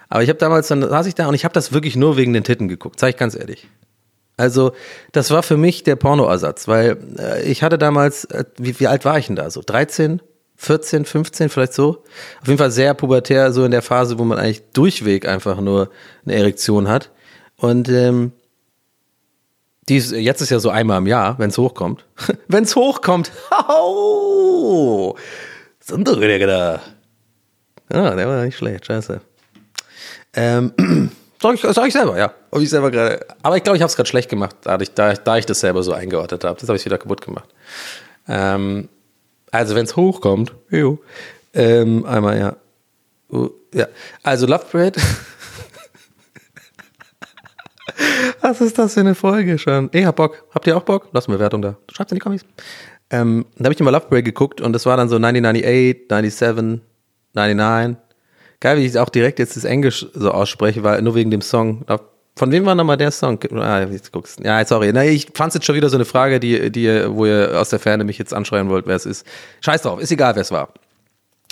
Aber 0.07 0.21
ich 0.21 0.29
habe 0.29 0.37
damals, 0.37 0.67
dann 0.67 0.87
saß 0.87 1.07
ich 1.07 1.15
da 1.15 1.27
und 1.27 1.33
ich 1.33 1.45
habe 1.45 1.53
das 1.53 1.73
wirklich 1.73 1.95
nur 1.95 2.15
wegen 2.15 2.31
den 2.31 2.43
Titten 2.43 2.67
geguckt, 2.67 2.99
sag 2.99 3.09
ich 3.09 3.17
ganz 3.17 3.33
ehrlich. 3.33 3.67
Also, 4.37 4.73
das 5.13 5.31
war 5.31 5.41
für 5.41 5.57
mich 5.57 5.81
der 5.81 5.95
Pornoersatz, 5.95 6.67
weil 6.67 6.99
äh, 7.17 7.41
ich 7.41 7.63
hatte 7.63 7.79
damals, 7.79 8.25
äh, 8.25 8.45
wie, 8.59 8.79
wie 8.79 8.85
alt 8.85 9.03
war 9.03 9.17
ich 9.17 9.25
denn 9.25 9.35
da? 9.35 9.49
So 9.49 9.63
13, 9.65 10.21
14, 10.57 11.05
15, 11.05 11.49
vielleicht 11.49 11.73
so? 11.73 12.03
Auf 12.41 12.47
jeden 12.47 12.59
Fall 12.59 12.69
sehr 12.69 12.93
pubertär, 12.93 13.51
so 13.51 13.65
in 13.65 13.71
der 13.71 13.81
Phase, 13.81 14.19
wo 14.19 14.25
man 14.25 14.37
eigentlich 14.37 14.61
durchweg 14.73 15.27
einfach 15.27 15.59
nur 15.59 15.89
eine 16.23 16.35
Erektion 16.35 16.87
hat. 16.87 17.09
Und 17.55 17.89
ähm, 17.89 18.33
die 19.89 19.97
ist, 19.97 20.11
jetzt 20.11 20.41
ist 20.41 20.49
ja 20.49 20.59
so 20.59 20.69
einmal 20.69 20.97
im 20.97 21.07
Jahr, 21.07 21.39
wenn 21.39 21.49
es 21.49 21.57
hochkommt. 21.57 22.05
wenn 22.47 22.63
es 22.63 22.75
hochkommt. 22.75 23.31
Oh, 23.69 25.15
Sonderrüdiger 25.79 26.47
da. 26.47 26.81
Ja, 27.91 28.13
der 28.15 28.27
war 28.27 28.43
nicht 28.43 28.57
schlecht, 28.57 28.85
scheiße. 28.85 29.21
Ähm, 30.33 30.73
sag 31.41 31.55
ich, 31.55 31.61
sag 31.61 31.87
ich 31.87 31.93
selber, 31.93 32.17
ja. 32.17 32.33
Hab 32.51 32.61
ich 32.61 32.69
selber 32.69 32.91
gerade. 32.91 33.25
Aber 33.41 33.55
ich 33.55 33.63
glaube, 33.63 33.77
ich 33.77 33.81
habe 33.81 33.89
es 33.89 33.95
gerade 33.95 34.09
schlecht 34.09 34.29
gemacht, 34.29 34.57
dadurch, 34.61 34.93
da, 34.93 35.13
da 35.13 35.37
ich 35.37 35.45
das 35.45 35.61
selber 35.61 35.83
so 35.83 35.93
eingeordnet 35.93 36.43
habe. 36.43 36.59
Das 36.59 36.67
habe 36.67 36.77
ich 36.77 36.83
wieder 36.83 36.97
kaputt 36.97 37.21
gemacht. 37.21 37.47
Ähm, 38.27 38.89
also, 39.51 39.75
wenn 39.75 39.85
es 39.85 39.95
hochkommt, 39.95 40.53
jo, 40.69 40.99
ähm, 41.53 42.05
einmal, 42.05 42.37
ja. 42.37 42.57
Uh, 43.31 43.49
ja. 43.73 43.87
Also, 44.23 44.45
Love 44.45 44.65
Parade. 44.69 44.99
Was 48.47 48.61
ist 48.61 48.79
das 48.79 48.93
für 48.93 49.01
eine 49.01 49.13
Folge 49.13 49.57
schon? 49.57 49.89
Ich 49.91 50.05
hab 50.05 50.15
Bock. 50.15 50.45
Habt 50.55 50.65
ihr 50.67 50.77
auch 50.77 50.83
Bock? 50.83 51.09
Lasst 51.11 51.27
eine 51.27 51.35
Bewertung 51.35 51.61
da. 51.61 51.75
Schreibt's 51.91 52.13
in 52.13 52.15
die 52.15 52.21
Kommis. 52.21 52.45
Ähm, 53.09 53.45
da 53.57 53.65
habe 53.65 53.73
ich 53.73 53.79
immer 53.81 53.91
Love 53.91 54.05
Parade 54.05 54.23
geguckt 54.23 54.61
und 54.61 54.71
das 54.71 54.85
war 54.85 54.95
dann 54.95 55.09
so 55.09 55.17
1998, 55.17 56.07
97, 56.07 56.81
99. 57.33 57.97
Geil, 58.61 58.77
wie 58.77 58.85
ich 58.85 58.97
auch 58.97 59.09
direkt 59.09 59.39
jetzt 59.39 59.57
das 59.57 59.65
Englisch 59.65 60.07
so 60.13 60.31
ausspreche, 60.31 60.81
weil 60.81 61.01
nur 61.01 61.13
wegen 61.15 61.29
dem 61.29 61.41
Song. 61.41 61.85
Von 62.37 62.51
wem 62.53 62.65
war 62.65 62.73
nochmal 62.73 62.95
der 62.95 63.11
Song? 63.11 63.37
Ah, 63.51 63.81
jetzt 63.81 64.13
guckst. 64.13 64.39
Ja, 64.39 64.63
sorry. 64.65 64.91
Na, 64.93 65.03
ich 65.03 65.27
fand's 65.33 65.55
jetzt 65.55 65.65
schon 65.65 65.75
wieder 65.75 65.89
so 65.89 65.97
eine 65.97 66.05
Frage, 66.05 66.39
die, 66.39 66.71
die, 66.71 66.87
wo 67.09 67.25
ihr 67.25 67.51
aus 67.53 67.67
der 67.67 67.79
Ferne 67.79 68.05
mich 68.05 68.17
jetzt 68.17 68.33
anschreien 68.33 68.69
wollt, 68.69 68.87
wer 68.87 68.95
es 68.95 69.05
ist. 69.05 69.27
Scheiß 69.59 69.81
drauf, 69.81 69.99
ist 69.99 70.11
egal, 70.13 70.35
wer 70.35 70.41
es 70.43 70.51
war. 70.51 70.69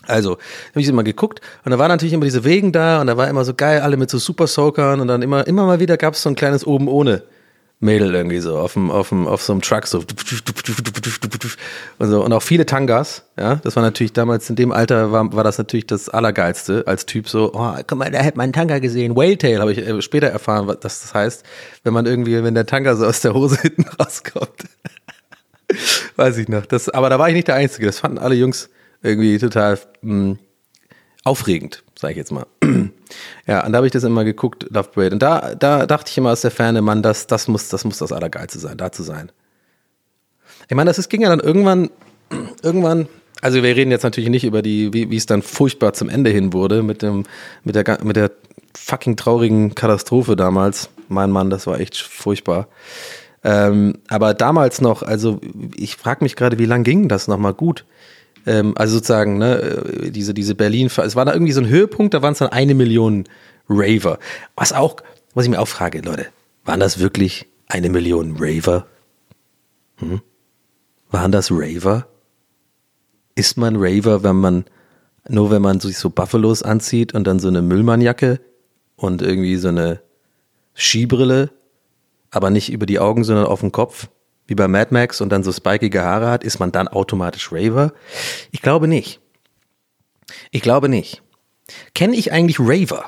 Also, 0.07 0.31
habe 0.71 0.81
ich 0.81 0.87
immer 0.87 1.03
geguckt 1.03 1.41
und 1.63 1.71
da 1.71 1.79
war 1.79 1.87
natürlich 1.87 2.13
immer 2.13 2.25
diese 2.25 2.43
Wegen 2.43 2.71
da 2.71 3.01
und 3.01 3.07
da 3.07 3.17
war 3.17 3.27
immer 3.27 3.45
so 3.45 3.53
geil, 3.53 3.81
alle 3.81 3.97
mit 3.97 4.09
so 4.09 4.17
Super 4.17 4.47
Soakern 4.47 4.99
und 5.01 5.07
dann 5.07 5.21
immer, 5.21 5.45
immer 5.47 5.65
mal 5.65 5.79
wieder 5.79 5.97
gab 5.97 6.13
es 6.13 6.21
so 6.21 6.29
ein 6.29 6.35
kleines 6.35 6.65
oben 6.65 6.87
ohne 6.87 7.23
Mädel 7.79 8.15
irgendwie 8.15 8.39
so 8.39 8.57
auf 8.57 8.73
dem, 8.73 8.89
auf 8.89 9.09
dem, 9.09 9.27
auf 9.27 9.41
so 9.41 9.51
einem 9.51 9.61
Truck 9.61 9.85
so 9.85 9.99
und 11.97 12.07
so 12.07 12.23
und 12.23 12.33
auch 12.33 12.41
viele 12.41 12.65
Tangas, 12.65 13.23
ja, 13.37 13.55
das 13.55 13.75
war 13.75 13.83
natürlich 13.83 14.13
damals 14.13 14.49
in 14.49 14.55
dem 14.55 14.71
Alter 14.71 15.11
war, 15.11 15.33
war 15.33 15.43
das 15.43 15.57
natürlich 15.57 15.85
das 15.85 16.07
Allergeilste 16.09 16.83
als 16.87 17.05
Typ 17.05 17.27
so, 17.27 17.51
oh, 17.53 17.73
guck 17.85 17.97
mal, 17.97 18.09
der 18.09 18.23
hat 18.23 18.37
meinen 18.37 18.53
Tanga 18.53 18.79
gesehen, 18.79 19.15
Whale 19.15 19.37
Tail 19.37 19.59
habe 19.59 19.73
ich 19.73 19.79
äh, 19.79 20.01
später 20.01 20.27
erfahren, 20.27 20.67
was 20.67 20.79
das 20.79 21.13
heißt, 21.13 21.45
wenn 21.83 21.93
man 21.93 22.05
irgendwie, 22.05 22.41
wenn 22.43 22.55
der 22.55 22.65
Tanga 22.65 22.95
so 22.95 23.05
aus 23.05 23.21
der 23.21 23.33
Hose 23.33 23.57
hinten 23.61 23.85
rauskommt. 23.99 24.65
Weiß 26.15 26.37
ich 26.37 26.47
noch. 26.47 26.65
Das, 26.65 26.89
aber 26.89 27.09
da 27.09 27.19
war 27.19 27.29
ich 27.29 27.35
nicht 27.35 27.47
der 27.47 27.55
Einzige. 27.55 27.87
Das 27.87 27.99
fanden 27.99 28.17
alle 28.17 28.35
Jungs 28.35 28.69
irgendwie 29.05 29.37
total 29.37 29.79
mh, 30.01 30.37
aufregend, 31.23 31.83
sage 31.97 32.13
ich 32.13 32.17
jetzt 32.17 32.31
mal. 32.31 32.45
ja, 33.47 33.65
und 33.65 33.71
da 33.71 33.77
habe 33.77 33.87
ich 33.87 33.93
das 33.93 34.03
immer 34.03 34.23
geguckt, 34.23 34.67
Love 34.69 34.89
Parade. 34.89 35.13
Und 35.13 35.21
da, 35.21 35.55
da 35.55 35.85
dachte 35.85 36.11
ich 36.11 36.17
immer 36.17 36.31
aus 36.31 36.41
der 36.41 36.51
Ferne, 36.51 36.81
Mann, 36.81 37.01
das, 37.01 37.27
das, 37.27 37.47
muss, 37.47 37.69
das 37.69 37.85
muss 37.85 37.99
das 37.99 38.11
Allergeilste 38.11 38.59
sein, 38.59 38.77
da 38.77 38.91
zu 38.91 39.03
sein. 39.03 39.31
Ich 40.67 40.75
meine, 40.75 40.89
das 40.89 40.97
ist, 40.97 41.09
ging 41.09 41.21
ja 41.21 41.29
dann 41.29 41.39
irgendwann, 41.39 41.89
irgendwann, 42.63 43.07
Also 43.41 43.61
wir 43.61 43.75
reden 43.75 43.91
jetzt 43.91 44.03
natürlich 44.03 44.29
nicht 44.29 44.43
über 44.43 44.61
die, 44.61 44.93
wie, 44.93 45.15
es 45.15 45.25
dann 45.25 45.41
furchtbar 45.41 45.93
zum 45.93 46.09
Ende 46.09 46.29
hin 46.29 46.53
wurde 46.53 46.83
mit 46.83 47.01
dem, 47.01 47.25
mit 47.63 47.75
der, 47.75 48.03
mit 48.03 48.15
der 48.15 48.31
fucking 48.75 49.15
traurigen 49.15 49.75
Katastrophe 49.75 50.35
damals. 50.35 50.89
Mein 51.07 51.31
Mann, 51.31 51.49
das 51.49 51.67
war 51.67 51.79
echt 51.79 51.97
furchtbar. 51.97 52.67
Ähm, 53.43 53.99
aber 54.07 54.33
damals 54.33 54.81
noch, 54.81 55.03
also 55.03 55.39
ich 55.75 55.97
frage 55.97 56.23
mich 56.23 56.35
gerade, 56.35 56.57
wie 56.57 56.65
lang 56.65 56.83
ging 56.83 57.07
das 57.07 57.27
nochmal 57.27 57.53
gut? 57.53 57.85
Ähm, 58.45 58.73
also 58.77 58.95
sozusagen, 58.95 59.37
ne, 59.37 59.57
äh, 59.57 60.11
diese, 60.11 60.33
diese 60.33 60.55
Berlin, 60.55 60.87
es 60.87 61.15
war 61.15 61.25
da 61.25 61.33
irgendwie 61.33 61.51
so 61.51 61.61
ein 61.61 61.67
Höhepunkt, 61.67 62.13
da 62.13 62.21
waren 62.21 62.33
es 62.33 62.39
dann 62.39 62.49
eine 62.49 62.75
Million 62.75 63.25
Raver. 63.69 64.19
Was 64.55 64.73
auch, 64.73 64.97
was 65.33 65.45
ich 65.45 65.51
mir 65.51 65.59
auch 65.59 65.67
frage, 65.67 66.01
Leute, 66.01 66.27
waren 66.63 66.79
das 66.79 66.99
wirklich 66.99 67.47
eine 67.67 67.89
Million 67.89 68.35
Raver? 68.37 68.85
Hm? 69.97 70.21
Waren 71.09 71.31
das 71.31 71.51
Raver? 71.51 72.07
Ist 73.35 73.57
man 73.57 73.75
Raver, 73.77 74.23
wenn 74.23 74.35
man, 74.35 74.65
nur 75.27 75.51
wenn 75.51 75.61
man 75.61 75.79
sich 75.79 75.97
so 75.97 76.09
Buffalos 76.09 76.63
anzieht 76.63 77.13
und 77.13 77.25
dann 77.25 77.39
so 77.39 77.47
eine 77.47 77.61
Müllmannjacke 77.61 78.39
und 78.95 79.21
irgendwie 79.21 79.57
so 79.57 79.69
eine 79.69 80.01
Skibrille, 80.75 81.49
aber 82.31 82.49
nicht 82.49 82.71
über 82.71 82.85
die 82.85 82.99
Augen, 82.99 83.23
sondern 83.23 83.45
auf 83.45 83.61
dem 83.61 83.71
Kopf, 83.71 84.09
wie 84.47 84.55
bei 84.55 84.67
Mad 84.67 84.93
Max 84.93 85.21
und 85.21 85.29
dann 85.29 85.43
so 85.43 85.51
spikige 85.51 86.03
Haare 86.03 86.29
hat, 86.29 86.43
ist 86.43 86.59
man 86.59 86.71
dann 86.71 86.87
automatisch 86.87 87.51
Raver? 87.51 87.93
Ich 88.51 88.61
glaube 88.61 88.87
nicht. 88.87 89.19
Ich 90.51 90.61
glaube 90.61 90.89
nicht. 90.89 91.21
Kenne 91.93 92.15
ich 92.15 92.31
eigentlich 92.31 92.59
Raver? 92.59 93.05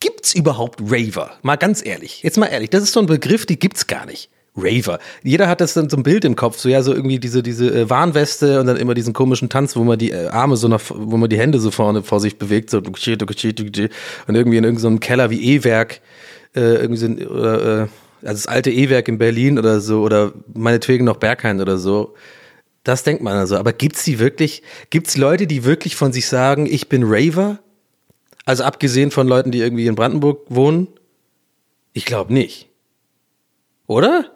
Gibt's 0.00 0.34
überhaupt 0.34 0.80
Raver? 0.80 1.32
Mal 1.42 1.56
ganz 1.56 1.84
ehrlich. 1.84 2.22
Jetzt 2.22 2.36
mal 2.38 2.46
ehrlich, 2.46 2.70
das 2.70 2.82
ist 2.82 2.92
so 2.92 3.00
ein 3.00 3.06
Begriff, 3.06 3.46
die 3.46 3.58
gibt's 3.58 3.86
gar 3.86 4.06
nicht. 4.06 4.30
Raver. 4.56 5.00
Jeder 5.24 5.48
hat 5.48 5.60
das 5.60 5.74
dann 5.74 5.90
so 5.90 5.96
ein 5.96 6.04
Bild 6.04 6.24
im 6.24 6.36
Kopf, 6.36 6.58
so 6.58 6.68
ja, 6.68 6.82
so 6.82 6.94
irgendwie 6.94 7.18
diese, 7.18 7.42
diese 7.42 7.74
äh, 7.74 7.90
Warnweste 7.90 8.60
und 8.60 8.66
dann 8.66 8.76
immer 8.76 8.94
diesen 8.94 9.12
komischen 9.12 9.48
Tanz, 9.48 9.74
wo 9.74 9.82
man 9.82 9.98
die 9.98 10.12
äh, 10.12 10.28
Arme 10.28 10.56
so 10.56 10.68
nach, 10.68 10.80
wo 10.90 11.16
man 11.16 11.28
die 11.28 11.38
Hände 11.38 11.58
so 11.58 11.72
vorne 11.72 12.04
vor 12.04 12.20
sich 12.20 12.38
bewegt, 12.38 12.70
so 12.70 12.78
und 12.78 12.86
irgendwie 12.86 14.56
in 14.56 14.64
irgendeinem 14.64 15.00
Keller 15.00 15.30
wie 15.30 15.42
E-Werk, 15.56 16.00
äh, 16.54 16.60
irgendwie 16.60 17.00
so, 17.00 17.06
oder, 17.26 17.82
äh, 17.82 17.86
also 18.24 18.34
das 18.34 18.46
alte 18.46 18.70
E-Werk 18.70 19.08
in 19.08 19.18
Berlin 19.18 19.58
oder 19.58 19.80
so, 19.80 20.02
oder 20.02 20.32
meinetwegen 20.54 21.04
noch 21.04 21.16
Berghain 21.18 21.60
oder 21.60 21.78
so. 21.78 22.14
Das 22.82 23.02
denkt 23.02 23.22
man 23.22 23.36
also. 23.36 23.56
Aber 23.56 23.72
gibt's 23.72 24.04
die 24.04 24.18
wirklich, 24.18 24.62
gibt's 24.90 25.16
Leute, 25.16 25.46
die 25.46 25.64
wirklich 25.64 25.96
von 25.96 26.12
sich 26.12 26.26
sagen, 26.26 26.66
ich 26.66 26.88
bin 26.88 27.02
Raver? 27.04 27.60
Also 28.44 28.64
abgesehen 28.64 29.10
von 29.10 29.26
Leuten, 29.26 29.50
die 29.50 29.60
irgendwie 29.60 29.86
in 29.86 29.94
Brandenburg 29.94 30.42
wohnen? 30.48 30.88
Ich 31.94 32.04
glaube 32.04 32.34
nicht. 32.34 32.68
Oder? 33.86 34.30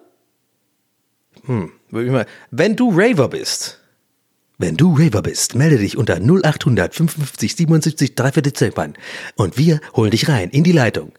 Hm, 1.45 1.73
würd 1.91 2.07
ich 2.07 2.13
mal- 2.13 2.27
wenn 2.51 2.77
du 2.77 2.91
Raver 2.95 3.29
bist, 3.29 3.81
wenn 4.59 4.77
du 4.77 4.95
Raver 4.97 5.23
bist, 5.23 5.55
melde 5.55 5.79
dich 5.79 5.97
unter 5.97 6.19
0800 6.21 6.95
55 6.95 7.57
77 7.57 8.15
3 8.15 8.73
an 8.77 8.95
und 9.37 9.59
wir 9.59 9.81
holen 9.95 10.11
dich 10.11 10.29
rein 10.29 10.51
in 10.51 10.65
die 10.65 10.73
Leitung. 10.73 11.13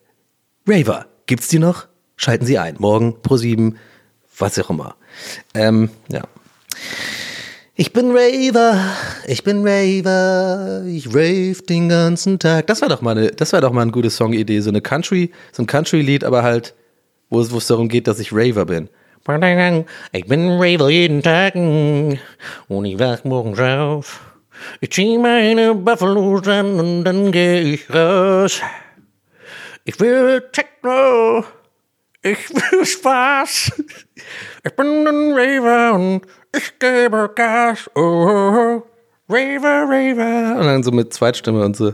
Raver, 0.68 1.08
gibt's 1.26 1.48
die 1.48 1.60
noch? 1.60 1.89
Schalten 2.22 2.46
Sie 2.46 2.58
ein. 2.58 2.76
Morgen 2.80 3.22
pro 3.22 3.38
sieben, 3.38 3.78
was 4.38 4.60
auch 4.60 4.70
immer. 4.70 4.98
Ähm, 5.54 5.90
ja. 6.10 6.24
Ich 7.76 7.94
bin 7.94 8.12
Raver, 8.12 8.78
ich 9.26 9.42
bin 9.46 9.66
Raver, 9.66 10.84
ich 10.86 11.08
rave 11.08 11.62
den 11.62 11.88
ganzen 11.88 12.38
Tag. 12.38 12.68
Das 12.68 12.82
war 12.82 12.90
doch 12.90 13.00
mal 13.00 13.18
eine, 13.18 13.32
das 13.32 13.54
war 13.54 13.62
doch 13.62 13.72
mal 13.72 13.84
eine 13.84 13.92
gute 13.92 14.10
Songidee, 14.10 14.60
so 14.60 14.70
eine 14.70 14.82
Country, 14.82 15.32
so 15.54 15.64
ein 15.64 15.66
Country-Lied, 15.66 16.26
aber 16.26 16.44
halt, 16.44 16.76
wo 17.30 17.40
es, 17.40 17.54
wo 17.54 17.58
es 17.58 17.68
darum 17.68 17.88
geht, 17.88 18.06
dass 18.06 18.20
ich 18.20 18.34
Raver 18.34 18.66
bin. 18.66 18.90
Ich 20.12 20.26
bin 20.26 20.50
Raver 20.50 20.90
jeden 20.90 21.24
Tag 21.24 21.56
und 21.56 22.20
ich 22.86 23.00
wach 23.00 23.24
morgens 23.24 23.62
auf. 23.62 24.20
Ich 24.82 24.92
zieh 24.92 25.18
meine 25.18 25.74
Buffalos 25.74 26.46
an 26.50 26.82
und 26.82 27.06
dann 27.06 27.32
geh 27.32 27.62
ich 27.62 27.90
raus. 27.90 28.60
Ich 29.86 29.98
will 30.02 30.44
Techno. 30.52 31.46
Ich 32.22 32.50
will 32.50 32.86
Spaß. 32.86 33.72
Ich 34.66 34.76
bin 34.76 35.08
ein 35.08 35.32
Raver 35.32 35.94
und 35.96 36.22
ich 36.54 36.78
gebe 36.78 37.32
Gas. 37.34 37.90
Oh, 37.96 38.00
oh, 38.00 38.54
oh. 38.56 38.84
Raver, 39.30 39.86
Raver. 39.88 40.60
Und 40.60 40.66
dann 40.66 40.84
so 40.84 40.92
mit 40.92 41.14
Zweitstimme 41.14 41.64
und 41.64 41.78
so. 41.78 41.94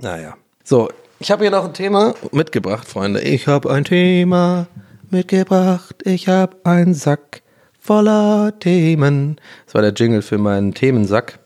Naja. 0.00 0.36
So, 0.62 0.90
ich 1.20 1.30
habe 1.30 1.44
hier 1.44 1.50
noch 1.50 1.64
ein 1.64 1.72
Thema 1.72 2.14
mitgebracht, 2.32 2.86
Freunde. 2.86 3.20
Ich 3.22 3.46
habe 3.46 3.70
ein 3.72 3.84
Thema 3.84 4.66
mitgebracht. 5.10 6.02
Ich 6.04 6.28
habe 6.28 6.56
einen 6.64 6.92
Sack 6.92 7.42
voller 7.78 8.58
Themen. 8.58 9.40
Das 9.64 9.74
war 9.74 9.82
der 9.82 9.92
Jingle 9.92 10.22
für 10.22 10.38
meinen 10.38 10.74
Themensack. 10.74 11.38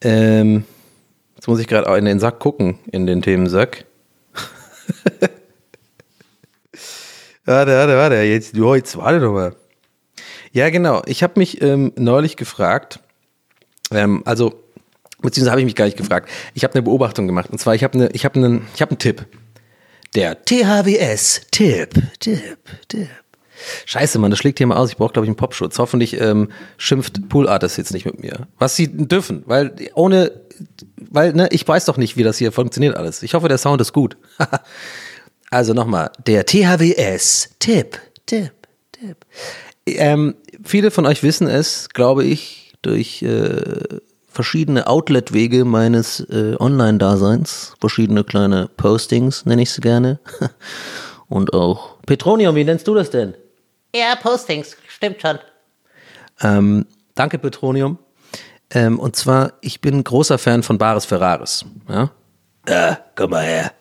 Ähm, 0.00 0.64
jetzt 1.36 1.46
muss 1.46 1.60
ich 1.60 1.66
gerade 1.66 1.88
auch 1.88 1.96
in 1.96 2.06
den 2.06 2.20
Sack 2.20 2.38
gucken, 2.38 2.78
in 2.90 3.06
den 3.06 3.20
Themensack. 3.20 3.84
Warte, 7.50 7.72
warte, 7.72 7.96
warte, 7.96 8.14
jetzt, 8.22 8.56
oh, 8.60 8.76
jetzt 8.76 8.96
warte 8.96 9.18
doch 9.18 9.32
mal. 9.32 9.56
Ja, 10.52 10.70
genau. 10.70 11.02
Ich 11.06 11.24
habe 11.24 11.32
mich 11.36 11.60
ähm, 11.60 11.92
neulich 11.96 12.36
gefragt, 12.36 13.00
ähm, 13.90 14.22
also, 14.24 14.62
beziehungsweise 15.20 15.50
habe 15.50 15.60
ich 15.60 15.64
mich 15.64 15.74
gar 15.74 15.86
nicht 15.86 15.96
gefragt. 15.96 16.28
Ich 16.54 16.62
habe 16.62 16.74
eine 16.74 16.82
Beobachtung 16.82 17.26
gemacht. 17.26 17.50
Und 17.50 17.58
zwar, 17.58 17.74
ich 17.74 17.82
habe 17.82 17.94
eine, 17.94 18.06
habe 18.06 18.34
einen, 18.36 18.68
einen 18.78 18.98
Tipp. 18.98 19.26
Der 20.14 20.44
THWS-Tipp, 20.44 22.00
Tipp, 22.20 22.58
Tipp. 22.86 23.08
Scheiße, 23.84 24.20
Mann, 24.20 24.30
das 24.30 24.38
schlägt 24.38 24.58
hier 24.58 24.68
mal 24.68 24.76
aus. 24.76 24.90
Ich 24.90 24.96
brauche, 24.96 25.12
glaube 25.12 25.26
ich, 25.26 25.30
einen 25.30 25.36
Popschutz. 25.36 25.76
Hoffentlich 25.80 26.20
ähm, 26.20 26.50
schimpft 26.76 27.28
Pool 27.28 27.48
Artist 27.48 27.78
jetzt 27.78 27.92
nicht 27.92 28.06
mit 28.06 28.20
mir. 28.20 28.46
Was 28.60 28.76
sie 28.76 28.86
dürfen, 28.88 29.42
weil 29.46 29.74
ohne, 29.94 30.30
weil, 30.96 31.32
ne, 31.32 31.48
ich 31.50 31.66
weiß 31.66 31.86
doch 31.86 31.96
nicht, 31.96 32.16
wie 32.16 32.22
das 32.22 32.38
hier 32.38 32.52
funktioniert 32.52 32.96
alles. 32.96 33.24
Ich 33.24 33.34
hoffe, 33.34 33.48
der 33.48 33.58
Sound 33.58 33.80
ist 33.80 33.92
gut. 33.92 34.16
also 35.50 35.74
nochmal, 35.74 36.10
der 36.26 36.46
THWS-Tipp, 36.46 37.98
Tipp, 38.26 38.52
Tipp. 38.92 39.26
Ähm, 39.86 40.36
viele 40.64 40.90
von 40.90 41.06
euch 41.06 41.22
wissen 41.22 41.48
es, 41.48 41.88
glaube 41.88 42.24
ich, 42.24 42.72
durch 42.82 43.22
äh, 43.22 44.00
verschiedene 44.28 44.86
Outlet-Wege 44.86 45.64
meines 45.64 46.20
äh, 46.20 46.54
Online-Daseins, 46.58 47.74
verschiedene 47.80 48.24
kleine 48.24 48.68
Postings, 48.68 49.44
nenne 49.44 49.62
ich 49.62 49.72
sie 49.72 49.80
gerne. 49.80 50.20
Und 51.28 51.52
auch 51.52 52.00
Petronium, 52.06 52.54
wie 52.54 52.64
nennst 52.64 52.86
du 52.86 52.94
das 52.94 53.10
denn? 53.10 53.34
Ja, 53.94 54.16
Postings, 54.16 54.76
stimmt 54.88 55.20
schon. 55.20 55.38
Ähm, 56.42 56.86
danke, 57.14 57.38
Petronium. 57.38 57.98
Ähm, 58.72 59.00
und 59.00 59.16
zwar, 59.16 59.54
ich 59.60 59.80
bin 59.80 60.04
großer 60.04 60.38
Fan 60.38 60.62
von 60.62 60.78
Bares 60.78 61.04
Ferraris. 61.04 61.64
Ja? 61.88 62.10
Äh, 62.66 62.96
komm 63.16 63.30
mal 63.30 63.44
her. 63.44 63.72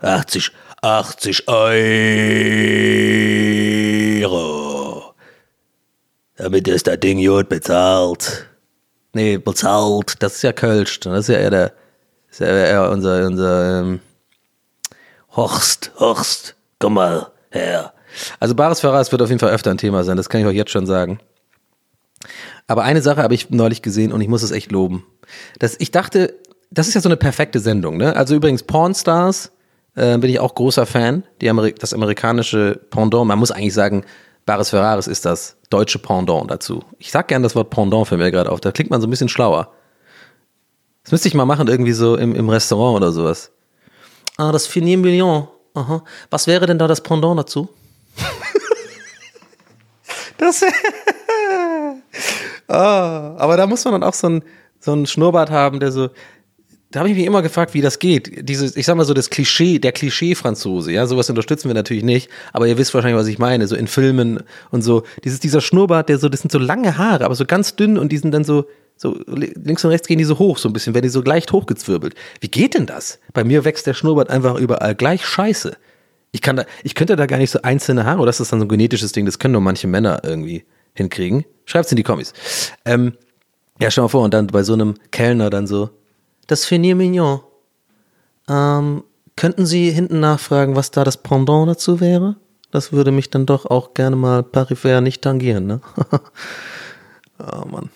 80, 0.00 0.52
80 0.84 1.48
Euro. 1.48 1.94
Damit 6.36 6.68
ist 6.68 6.86
das 6.86 7.00
Ding 7.00 7.26
gut 7.26 7.48
bezahlt. 7.48 8.50
Nee, 9.14 9.38
bezahlt, 9.38 10.22
das 10.22 10.34
ist 10.34 10.42
ja 10.42 10.52
Kölsch. 10.52 11.00
Das 11.00 11.20
ist 11.20 11.28
ja 11.28 11.38
eher 11.38 11.48
der, 11.50 11.72
ist 12.30 12.40
ja 12.40 12.48
eher 12.48 12.90
unser, 12.90 13.26
unser 13.26 13.80
ähm, 13.80 14.00
Horst, 15.34 15.92
Horst, 15.98 16.54
komm 16.78 16.94
mal 16.94 17.28
her. 17.50 17.94
Also 18.38 18.54
Bares 18.54 18.80
Ferraris 18.80 19.10
wird 19.10 19.22
auf 19.22 19.30
jeden 19.30 19.40
Fall 19.40 19.52
öfter 19.52 19.70
ein 19.70 19.78
Thema 19.78 20.04
sein, 20.04 20.18
das 20.18 20.28
kann 20.28 20.42
ich 20.42 20.46
euch 20.46 20.56
jetzt 20.56 20.70
schon 20.70 20.86
sagen. 20.86 21.18
Aber 22.66 22.84
eine 22.84 23.00
Sache 23.00 23.22
habe 23.22 23.32
ich 23.34 23.48
neulich 23.48 23.80
gesehen 23.80 24.12
und 24.12 24.20
ich 24.20 24.28
muss 24.28 24.42
es 24.42 24.50
echt 24.50 24.70
loben. 24.70 25.06
Das, 25.58 25.76
ich 25.78 25.92
dachte, 25.92 26.34
das 26.70 26.88
ist 26.88 26.94
ja 26.94 27.00
so 27.00 27.08
eine 27.08 27.16
perfekte 27.16 27.60
Sendung, 27.60 27.96
ne? 27.96 28.14
Also 28.16 28.34
übrigens 28.34 28.62
Pornstars 28.64 29.50
äh, 29.94 30.18
bin 30.18 30.30
ich 30.30 30.40
auch 30.40 30.54
großer 30.54 30.86
Fan. 30.86 31.24
Ameri 31.42 31.74
das 31.74 31.92
amerikanische 31.92 32.80
Pendant, 32.90 33.26
man 33.26 33.38
muss 33.38 33.50
eigentlich 33.50 33.74
sagen, 33.74 34.04
Bares 34.46 34.70
Ferraris 34.70 35.06
ist 35.06 35.24
das 35.24 35.56
deutsche 35.70 35.98
Pendant 35.98 36.50
dazu. 36.50 36.82
Ich 36.98 37.10
sag 37.10 37.28
gern 37.28 37.42
das 37.42 37.54
Wort 37.54 37.70
Pendant 37.70 38.06
für 38.06 38.16
mir 38.16 38.30
gerade 38.30 38.50
auf, 38.50 38.60
da 38.60 38.72
klingt 38.72 38.90
man 38.90 39.00
so 39.00 39.06
ein 39.06 39.10
bisschen 39.10 39.28
schlauer. 39.28 39.72
Das 41.02 41.12
müsste 41.12 41.28
ich 41.28 41.34
mal 41.34 41.44
machen, 41.44 41.68
irgendwie 41.68 41.92
so 41.92 42.16
im, 42.16 42.34
im 42.34 42.48
Restaurant 42.48 42.96
oder 42.96 43.12
sowas. 43.12 43.52
Ah, 44.36 44.52
das 44.52 44.66
Filet 44.66 44.96
Mignon. 44.96 45.48
Aha. 45.74 46.02
Was 46.30 46.46
wäre 46.46 46.66
denn 46.66 46.78
da 46.78 46.86
das 46.86 47.02
Pendant 47.02 47.38
dazu? 47.38 47.68
das 50.38 50.62
ah, 52.68 53.34
aber 53.36 53.56
da 53.56 53.66
muss 53.66 53.84
man 53.84 53.92
dann 53.92 54.02
auch 54.02 54.14
so 54.14 54.28
ein, 54.28 54.44
so 54.80 54.92
ein 54.92 55.06
Schnurrbart 55.06 55.50
haben, 55.50 55.80
der 55.80 55.92
so. 55.92 56.10
Da 56.94 57.00
habe 57.00 57.10
ich 57.10 57.16
mich 57.16 57.26
immer 57.26 57.42
gefragt, 57.42 57.74
wie 57.74 57.80
das 57.80 57.98
geht. 57.98 58.48
Dieses, 58.48 58.76
ich 58.76 58.86
sag 58.86 58.94
mal 58.96 59.04
so, 59.04 59.14
das 59.14 59.28
Klischee, 59.28 59.80
der 59.80 59.90
Klischee-Franzose, 59.90 60.92
ja, 60.92 61.06
sowas 61.06 61.28
unterstützen 61.28 61.68
wir 61.68 61.74
natürlich 61.74 62.04
nicht, 62.04 62.30
aber 62.52 62.68
ihr 62.68 62.78
wisst 62.78 62.94
wahrscheinlich, 62.94 63.18
was 63.18 63.26
ich 63.26 63.38
meine, 63.38 63.66
so 63.66 63.74
in 63.74 63.88
Filmen 63.88 64.44
und 64.70 64.82
so. 64.82 65.02
Dieses, 65.24 65.40
dieser 65.40 65.60
Schnurrbart, 65.60 66.08
der 66.08 66.18
so, 66.18 66.28
das 66.28 66.42
sind 66.42 66.52
so 66.52 66.58
lange 66.58 66.96
Haare, 66.96 67.24
aber 67.24 67.34
so 67.34 67.46
ganz 67.46 67.74
dünn 67.74 67.98
und 67.98 68.12
die 68.12 68.18
sind 68.18 68.30
dann 68.30 68.44
so, 68.44 68.66
so 68.96 69.18
links 69.26 69.84
und 69.84 69.90
rechts 69.90 70.06
gehen 70.06 70.18
die 70.18 70.24
so 70.24 70.38
hoch, 70.38 70.56
so 70.56 70.68
ein 70.68 70.72
bisschen, 70.72 70.94
werden 70.94 71.02
die 71.02 71.08
so 71.08 71.20
leicht 71.20 71.50
hochgezwirbelt. 71.50 72.14
Wie 72.40 72.48
geht 72.48 72.74
denn 72.74 72.86
das? 72.86 73.18
Bei 73.32 73.42
mir 73.42 73.64
wächst 73.64 73.88
der 73.88 73.94
Schnurrbart 73.94 74.30
einfach 74.30 74.54
überall 74.54 74.94
gleich 74.94 75.26
scheiße. 75.26 75.76
Ich 76.30 76.42
kann 76.42 76.54
da, 76.54 76.64
ich 76.84 76.94
könnte 76.94 77.16
da 77.16 77.26
gar 77.26 77.38
nicht 77.38 77.50
so 77.50 77.60
einzelne 77.62 78.04
Haare, 78.04 78.18
oder 78.18 78.26
das 78.26 78.38
ist 78.38 78.52
dann 78.52 78.60
so 78.60 78.66
ein 78.66 78.68
genetisches 78.68 79.10
Ding, 79.10 79.26
das 79.26 79.40
können 79.40 79.52
nur 79.52 79.60
manche 79.60 79.88
Männer 79.88 80.20
irgendwie. 80.22 80.64
hinkriegen. 80.94 81.44
Schreibt's 81.66 81.90
in 81.90 81.96
die 81.96 82.02
Kommis. 82.02 82.32
Ähm, 82.84 83.14
ja, 83.80 83.90
stell 83.90 84.02
mal 84.02 84.08
vor, 84.08 84.22
und 84.22 84.32
dann 84.32 84.46
bei 84.46 84.62
so 84.62 84.74
einem 84.74 84.94
Kellner 85.10 85.50
dann 85.50 85.66
so, 85.66 85.90
das 86.46 86.64
Filet 86.64 86.94
Mignon. 86.94 87.40
Ähm, 88.48 89.04
könnten 89.36 89.66
Sie 89.66 89.90
hinten 89.90 90.20
nachfragen, 90.20 90.76
was 90.76 90.90
da 90.90 91.04
das 91.04 91.16
Pendant 91.16 91.68
dazu 91.68 92.00
wäre? 92.00 92.36
Das 92.70 92.92
würde 92.92 93.12
mich 93.12 93.30
dann 93.30 93.46
doch 93.46 93.66
auch 93.66 93.94
gerne 93.94 94.16
mal 94.16 94.42
peripher 94.42 95.00
nicht 95.00 95.22
tangieren, 95.22 95.66
ne? 95.66 95.80
oh 97.38 97.64
Mann. 97.66 97.90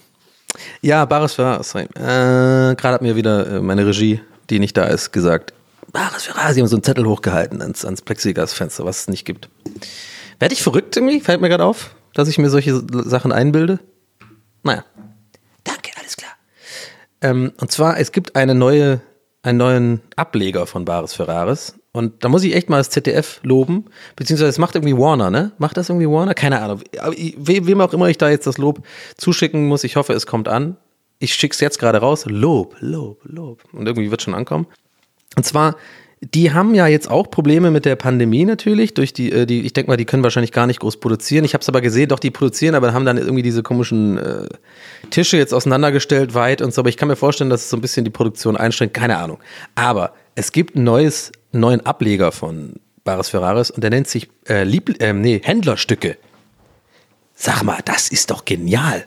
Ja, 0.80 1.04
Baris 1.04 1.34
Ferraris. 1.34 1.74
Äh, 1.74 1.86
Gerade 1.94 2.94
hat 2.94 3.02
mir 3.02 3.16
wieder 3.16 3.56
äh, 3.56 3.60
meine 3.60 3.86
Regie, 3.86 4.20
die 4.50 4.58
nicht 4.58 4.76
da 4.76 4.84
ist, 4.84 5.12
gesagt, 5.12 5.52
Baris 5.92 6.24
Ferraris, 6.24 6.54
sie 6.54 6.60
haben 6.60 6.68
so 6.68 6.76
einen 6.76 6.82
Zettel 6.82 7.06
hochgehalten 7.06 7.62
ans, 7.62 7.84
ans 7.84 8.02
Plexiglasfenster, 8.02 8.84
was 8.84 9.00
es 9.00 9.08
nicht 9.08 9.24
gibt. 9.24 9.48
Werde 10.38 10.54
ich 10.54 10.62
verrückt 10.62 10.96
irgendwie? 10.96 11.20
Fällt 11.20 11.40
mir 11.40 11.48
gerade 11.48 11.64
auf, 11.64 11.94
dass 12.14 12.28
ich 12.28 12.38
mir 12.38 12.50
solche 12.50 12.80
Sachen 12.92 13.32
einbilde? 13.32 13.80
Naja. 14.62 14.84
Ähm, 17.20 17.52
und 17.60 17.70
zwar, 17.72 17.98
es 17.98 18.12
gibt 18.12 18.36
eine 18.36 18.54
neue, 18.54 19.00
einen 19.42 19.58
neuen 19.58 20.00
Ableger 20.16 20.66
von 20.66 20.84
Baris 20.84 21.14
Ferraris. 21.14 21.74
Und 21.92 22.22
da 22.22 22.28
muss 22.28 22.44
ich 22.44 22.54
echt 22.54 22.68
mal 22.68 22.76
das 22.78 22.90
ZDF 22.90 23.40
loben, 23.42 23.86
beziehungsweise 24.14 24.50
es 24.50 24.58
macht 24.58 24.74
irgendwie 24.76 24.96
Warner, 24.96 25.30
ne? 25.30 25.52
Macht 25.58 25.76
das 25.76 25.88
irgendwie 25.88 26.06
Warner? 26.08 26.34
Keine 26.34 26.60
Ahnung. 26.60 26.80
We- 26.92 27.66
Wem 27.66 27.80
auch 27.80 27.92
immer 27.92 28.08
ich 28.08 28.18
da 28.18 28.28
jetzt 28.30 28.46
das 28.46 28.58
Lob 28.58 28.82
zuschicken 29.16 29.66
muss, 29.66 29.82
ich 29.84 29.96
hoffe, 29.96 30.12
es 30.12 30.26
kommt 30.26 30.48
an. 30.48 30.76
Ich 31.18 31.34
schick's 31.34 31.58
jetzt 31.60 31.78
gerade 31.80 31.98
raus. 31.98 32.24
Lob, 32.28 32.76
Lob, 32.78 33.20
Lob. 33.24 33.62
Und 33.72 33.86
irgendwie 33.88 34.10
wird 34.12 34.22
schon 34.22 34.34
ankommen. 34.34 34.66
Und 35.36 35.44
zwar, 35.44 35.74
die 36.20 36.52
haben 36.52 36.74
ja 36.74 36.86
jetzt 36.86 37.10
auch 37.10 37.30
Probleme 37.30 37.70
mit 37.70 37.84
der 37.84 37.96
Pandemie 37.96 38.44
natürlich. 38.44 38.94
Durch 38.94 39.12
die, 39.12 39.30
äh, 39.30 39.46
die 39.46 39.62
ich 39.62 39.72
denke 39.72 39.90
mal, 39.90 39.96
die 39.96 40.04
können 40.04 40.22
wahrscheinlich 40.22 40.52
gar 40.52 40.66
nicht 40.66 40.80
groß 40.80 40.98
produzieren. 40.98 41.44
Ich 41.44 41.54
habe 41.54 41.62
es 41.62 41.68
aber 41.68 41.80
gesehen, 41.80 42.08
doch 42.08 42.18
die 42.18 42.30
produzieren, 42.30 42.74
aber 42.74 42.92
haben 42.92 43.04
dann 43.04 43.18
irgendwie 43.18 43.42
diese 43.42 43.62
komischen 43.62 44.18
äh, 44.18 44.48
Tische 45.10 45.36
jetzt 45.36 45.54
auseinandergestellt, 45.54 46.34
weit 46.34 46.60
und 46.60 46.74
so. 46.74 46.82
Aber 46.82 46.88
ich 46.88 46.96
kann 46.96 47.08
mir 47.08 47.16
vorstellen, 47.16 47.50
dass 47.50 47.62
es 47.62 47.70
so 47.70 47.76
ein 47.76 47.80
bisschen 47.80 48.04
die 48.04 48.10
Produktion 48.10 48.56
einschränkt. 48.56 48.94
Keine 48.94 49.18
Ahnung. 49.18 49.38
Aber 49.74 50.12
es 50.34 50.50
gibt 50.50 50.74
ein 50.74 50.84
neues, 50.84 51.30
neuen 51.52 51.86
Ableger 51.86 52.32
von 52.32 52.74
Baris 53.04 53.28
Ferraris 53.28 53.70
und 53.70 53.82
der 53.82 53.90
nennt 53.90 54.08
sich 54.08 54.28
äh, 54.48 54.64
Lieb 54.64 55.00
äh, 55.00 55.12
nee, 55.12 55.40
Händlerstücke. 55.42 56.16
Sag 57.34 57.62
mal, 57.62 57.78
das 57.84 58.08
ist 58.08 58.30
doch 58.32 58.44
genial. 58.44 59.06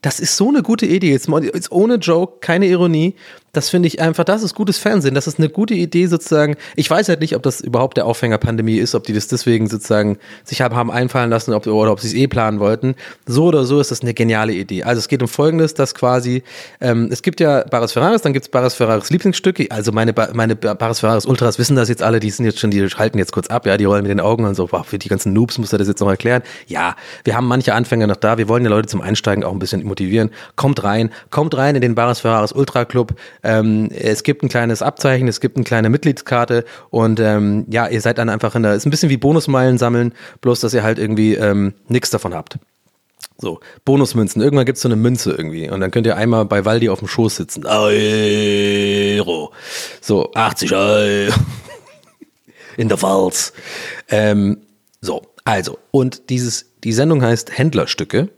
Das 0.00 0.18
ist 0.18 0.36
so 0.36 0.48
eine 0.48 0.62
gute 0.62 0.86
Idee. 0.86 1.12
Jetzt 1.12 1.28
ohne 1.70 1.94
Joke, 1.96 2.38
keine 2.40 2.66
Ironie. 2.66 3.14
Das 3.54 3.68
finde 3.68 3.86
ich 3.86 4.00
einfach, 4.00 4.24
das 4.24 4.42
ist 4.42 4.54
gutes 4.54 4.78
Fernsehen. 4.78 5.14
Das 5.14 5.26
ist 5.26 5.38
eine 5.38 5.50
gute 5.50 5.74
Idee 5.74 6.06
sozusagen. 6.06 6.56
Ich 6.74 6.88
weiß 6.88 7.10
halt 7.10 7.20
nicht, 7.20 7.36
ob 7.36 7.42
das 7.42 7.60
überhaupt 7.60 7.98
der 7.98 8.06
Aufhänger 8.06 8.38
Pandemie 8.38 8.78
ist, 8.78 8.94
ob 8.94 9.04
die 9.04 9.12
das 9.12 9.26
deswegen 9.28 9.68
sozusagen 9.68 10.16
sich 10.42 10.62
haben, 10.62 10.74
haben 10.74 10.90
einfallen 10.90 11.28
lassen 11.28 11.52
ob, 11.52 11.66
oder 11.66 11.92
ob 11.92 12.00
sie 12.00 12.06
es 12.06 12.14
eh 12.14 12.26
planen 12.28 12.60
wollten. 12.60 12.94
So 13.26 13.44
oder 13.44 13.66
so 13.66 13.78
ist 13.78 13.90
das 13.90 14.00
eine 14.00 14.14
geniale 14.14 14.54
Idee. 14.54 14.84
Also 14.84 15.00
es 15.00 15.08
geht 15.08 15.20
um 15.20 15.28
Folgendes, 15.28 15.74
dass 15.74 15.94
quasi, 15.94 16.44
ähm, 16.80 17.10
es 17.12 17.20
gibt 17.20 17.40
ja 17.40 17.62
Baris 17.64 17.92
Ferraris, 17.92 18.22
dann 18.22 18.32
gibt 18.32 18.46
es 18.46 18.50
Baris 18.50 18.72
Ferraris 18.72 19.10
Lieblingsstücke. 19.10 19.66
Also 19.68 19.92
meine, 19.92 20.14
meine 20.32 20.56
Ba- 20.56 20.72
Baris 20.72 21.00
Ferraris 21.00 21.26
Ultras 21.26 21.58
wissen 21.58 21.76
das 21.76 21.90
jetzt 21.90 22.02
alle, 22.02 22.20
die 22.20 22.30
sind 22.30 22.46
jetzt 22.46 22.58
schon, 22.58 22.70
die 22.70 22.82
halten 22.86 23.18
jetzt 23.18 23.32
kurz 23.32 23.48
ab, 23.48 23.66
ja, 23.66 23.76
die 23.76 23.84
rollen 23.84 24.04
mit 24.04 24.10
den 24.10 24.20
Augen 24.20 24.46
und 24.46 24.54
so, 24.54 24.68
boah, 24.68 24.82
für 24.82 24.98
die 24.98 25.10
ganzen 25.10 25.34
Noobs 25.34 25.58
muss 25.58 25.74
er 25.74 25.78
das 25.78 25.88
jetzt 25.88 26.00
noch 26.00 26.08
erklären. 26.08 26.40
Ja, 26.68 26.96
wir 27.24 27.36
haben 27.36 27.48
manche 27.48 27.74
Anfänger 27.74 28.06
noch 28.06 28.16
da, 28.16 28.38
wir 28.38 28.48
wollen 28.48 28.64
ja 28.64 28.70
Leute 28.70 28.88
zum 28.88 29.02
Einsteigen 29.02 29.44
auch 29.44 29.52
ein 29.52 29.58
bisschen 29.58 29.84
motivieren. 29.84 30.30
Kommt 30.56 30.82
rein, 30.84 31.10
kommt 31.28 31.54
rein 31.54 31.74
in 31.74 31.82
den 31.82 31.94
Baris 31.94 32.20
Ferraris 32.20 32.52
Ultra 32.52 32.86
Club. 32.86 33.12
Ähm, 33.42 33.90
es 33.90 34.22
gibt 34.22 34.42
ein 34.42 34.48
kleines 34.48 34.82
Abzeichen, 34.82 35.28
es 35.28 35.40
gibt 35.40 35.56
eine 35.56 35.64
kleine 35.64 35.90
Mitgliedskarte 35.90 36.64
und 36.90 37.18
ähm, 37.20 37.66
ja, 37.70 37.88
ihr 37.88 38.00
seid 38.00 38.18
dann 38.18 38.28
einfach 38.28 38.54
in 38.54 38.62
der, 38.62 38.74
ist 38.74 38.86
ein 38.86 38.90
bisschen 38.90 39.10
wie 39.10 39.16
Bonusmeilen 39.16 39.78
sammeln, 39.78 40.14
bloß 40.40 40.60
dass 40.60 40.74
ihr 40.74 40.82
halt 40.82 40.98
irgendwie 40.98 41.34
ähm, 41.34 41.74
nichts 41.88 42.10
davon 42.10 42.34
habt. 42.34 42.58
So, 43.38 43.58
Bonusmünzen. 43.84 44.40
Irgendwann 44.40 44.66
gibt's 44.66 44.82
so 44.82 44.88
eine 44.88 44.94
Münze 44.94 45.32
irgendwie. 45.32 45.68
Und 45.68 45.80
dann 45.80 45.90
könnt 45.90 46.06
ihr 46.06 46.16
einmal 46.16 46.44
bei 46.44 46.64
Waldi 46.64 46.88
auf 46.88 47.00
dem 47.00 47.08
Schoß 47.08 47.36
sitzen. 47.36 47.66
Euro. 47.66 49.52
So, 50.00 50.30
80 50.32 50.72
Euro. 50.72 51.34
In 52.76 52.88
der 52.88 52.98
Pfalz. 52.98 53.52
Ähm, 54.08 54.58
so, 55.00 55.22
also. 55.44 55.78
Und 55.90 56.30
dieses, 56.30 56.72
die 56.84 56.92
Sendung 56.92 57.22
heißt 57.22 57.58
Händlerstücke. 57.58 58.28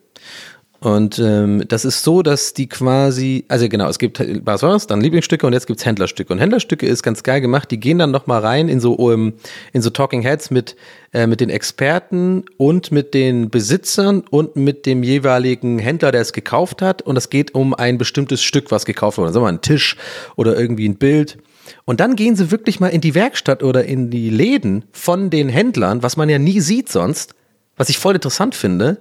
Und 0.84 1.18
ähm, 1.18 1.64
das 1.66 1.86
ist 1.86 2.02
so, 2.02 2.20
dass 2.22 2.52
die 2.52 2.68
quasi, 2.68 3.46
also 3.48 3.70
genau, 3.70 3.88
es 3.88 3.98
gibt 3.98 4.22
was 4.44 4.62
war's, 4.62 4.86
dann 4.86 5.00
Lieblingsstücke 5.00 5.46
und 5.46 5.54
jetzt 5.54 5.66
gibt's 5.66 5.86
Händlerstücke. 5.86 6.30
Und 6.30 6.40
Händlerstücke 6.40 6.86
ist 6.86 7.02
ganz 7.02 7.22
geil 7.22 7.40
gemacht. 7.40 7.70
Die 7.70 7.80
gehen 7.80 7.98
dann 7.98 8.10
noch 8.10 8.26
mal 8.26 8.40
rein 8.40 8.68
in 8.68 8.80
so 8.80 9.10
ähm, 9.10 9.32
in 9.72 9.80
so 9.80 9.88
Talking 9.88 10.20
Heads 10.20 10.50
mit 10.50 10.76
äh, 11.14 11.26
mit 11.26 11.40
den 11.40 11.48
Experten 11.48 12.44
und 12.58 12.92
mit 12.92 13.14
den 13.14 13.48
Besitzern 13.48 14.24
und 14.28 14.56
mit 14.56 14.84
dem 14.84 15.02
jeweiligen 15.02 15.78
Händler, 15.78 16.12
der 16.12 16.20
es 16.20 16.34
gekauft 16.34 16.82
hat. 16.82 17.00
Und 17.00 17.16
es 17.16 17.30
geht 17.30 17.54
um 17.54 17.72
ein 17.72 17.96
bestimmtes 17.96 18.42
Stück, 18.42 18.70
was 18.70 18.84
gekauft 18.84 19.16
wurde. 19.16 19.32
Sagen 19.32 19.42
wir 19.42 19.48
mal 19.48 19.54
ein 19.54 19.62
Tisch 19.62 19.96
oder 20.36 20.54
irgendwie 20.54 20.86
ein 20.86 20.96
Bild. 20.96 21.38
Und 21.86 22.00
dann 22.00 22.14
gehen 22.14 22.36
sie 22.36 22.50
wirklich 22.50 22.78
mal 22.78 22.88
in 22.88 23.00
die 23.00 23.14
Werkstatt 23.14 23.62
oder 23.62 23.86
in 23.86 24.10
die 24.10 24.28
Läden 24.28 24.84
von 24.92 25.30
den 25.30 25.48
Händlern, 25.48 26.02
was 26.02 26.18
man 26.18 26.28
ja 26.28 26.38
nie 26.38 26.60
sieht 26.60 26.90
sonst, 26.90 27.34
was 27.78 27.88
ich 27.88 27.96
voll 27.96 28.16
interessant 28.16 28.54
finde. 28.54 28.98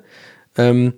Ähm, 0.58 0.94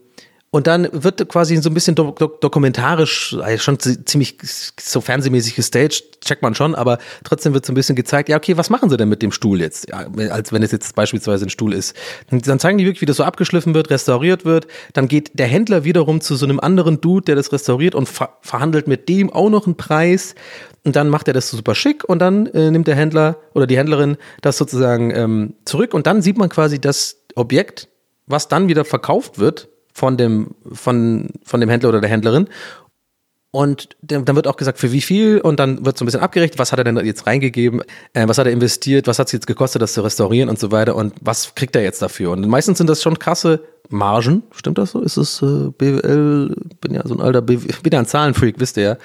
und 0.55 0.67
dann 0.67 0.87
wird 0.93 1.27
quasi 1.27 1.57
so 1.57 1.69
ein 1.69 1.73
bisschen 1.73 1.95
dok 1.95 2.17
dok 2.17 2.39
dokumentarisch, 2.39 3.35
also 3.41 3.61
schon 3.61 3.77
zi- 3.77 4.05
ziemlich 4.05 4.37
so 4.79 5.01
fernsehmäßig 5.01 5.53
gestaged, 5.53 6.21
checkt 6.23 6.43
man 6.43 6.55
schon, 6.55 6.75
aber 6.75 6.97
trotzdem 7.25 7.53
wird 7.53 7.65
so 7.65 7.73
ein 7.73 7.75
bisschen 7.75 7.97
gezeigt, 7.97 8.29
ja, 8.29 8.37
okay, 8.37 8.55
was 8.55 8.69
machen 8.69 8.89
sie 8.89 8.95
denn 8.95 9.09
mit 9.09 9.21
dem 9.21 9.33
Stuhl 9.33 9.59
jetzt? 9.59 9.89
Ja, 9.89 10.07
als 10.29 10.53
wenn 10.53 10.63
es 10.63 10.71
jetzt 10.71 10.95
beispielsweise 10.95 11.45
ein 11.45 11.49
Stuhl 11.49 11.73
ist. 11.73 11.93
Und 12.31 12.47
dann 12.47 12.57
zeigen 12.57 12.77
die 12.77 12.85
wirklich, 12.85 13.01
wie 13.01 13.05
das 13.05 13.17
so 13.17 13.25
abgeschliffen 13.25 13.73
wird, 13.73 13.89
restauriert 13.89 14.45
wird. 14.45 14.67
Dann 14.93 15.09
geht 15.09 15.37
der 15.37 15.47
Händler 15.47 15.83
wiederum 15.83 16.21
zu 16.21 16.37
so 16.37 16.45
einem 16.45 16.61
anderen 16.61 17.01
Dude, 17.01 17.25
der 17.25 17.35
das 17.35 17.51
restauriert 17.51 17.93
und 17.93 18.07
ver 18.07 18.37
verhandelt 18.39 18.87
mit 18.87 19.09
dem 19.09 19.33
auch 19.33 19.49
noch 19.49 19.65
einen 19.65 19.75
Preis. 19.75 20.35
Und 20.85 20.95
dann 20.95 21.09
macht 21.09 21.27
er 21.27 21.33
das 21.33 21.49
super 21.49 21.75
schick 21.75 22.05
und 22.05 22.19
dann 22.19 22.45
äh, 22.45 22.71
nimmt 22.71 22.87
der 22.87 22.95
Händler 22.95 23.35
oder 23.53 23.67
die 23.67 23.77
Händlerin 23.77 24.15
das 24.41 24.57
sozusagen 24.57 25.11
ähm, 25.13 25.55
zurück 25.65 25.93
und 25.93 26.07
dann 26.07 26.21
sieht 26.21 26.37
man 26.37 26.47
quasi 26.47 26.79
das 26.79 27.17
Objekt, 27.35 27.89
was 28.25 28.47
dann 28.47 28.69
wieder 28.69 28.85
verkauft 28.85 29.37
wird 29.37 29.67
von 29.95 30.17
dem, 30.17 30.51
von, 30.73 31.29
von 31.43 31.61
dem 31.61 31.69
Händler 31.69 31.89
oder 31.89 32.01
der 32.01 32.09
Händlerin. 32.09 32.49
Und 33.49 33.95
dann 34.01 34.35
wird 34.35 34.47
auch 34.47 34.57
gesagt, 34.57 34.77
für 34.77 34.91
wie 34.91 34.99
viel, 34.99 35.39
und 35.39 35.57
dann 35.61 35.85
wird 35.85 35.97
so 35.97 36.03
ein 36.03 36.07
bisschen 36.07 36.19
abgerechnet, 36.19 36.59
was 36.59 36.73
hat 36.73 36.79
er 36.79 36.83
denn 36.83 36.97
jetzt 37.05 37.25
reingegeben, 37.25 37.81
äh, 38.11 38.27
was 38.27 38.37
hat 38.37 38.47
er 38.47 38.51
investiert, 38.51 39.07
was 39.07 39.17
hat 39.17 39.27
es 39.27 39.31
jetzt 39.31 39.47
gekostet, 39.47 39.81
das 39.81 39.93
zu 39.93 40.01
restaurieren 40.01 40.49
und 40.49 40.59
so 40.59 40.73
weiter, 40.73 40.97
und 40.97 41.13
was 41.21 41.55
kriegt 41.55 41.73
er 41.77 41.81
jetzt 41.81 42.01
dafür? 42.01 42.31
Und 42.31 42.45
meistens 42.49 42.79
sind 42.79 42.89
das 42.89 43.01
schon 43.01 43.17
krasse 43.17 43.63
Margen, 43.87 44.43
stimmt 44.51 44.77
das 44.77 44.91
so? 44.91 44.99
Ist 44.99 45.15
es 45.15 45.41
äh, 45.41 45.69
BWL, 45.69 46.53
bin 46.81 46.93
ja 46.93 47.07
so 47.07 47.13
ein 47.13 47.21
alter 47.21 47.41
BWL, 47.41 47.77
bin 47.83 47.93
ja 47.93 47.99
ein 47.99 48.05
Zahlenfreak, 48.05 48.55
wisst 48.57 48.75
ihr 48.75 48.83
ja. 48.83 48.97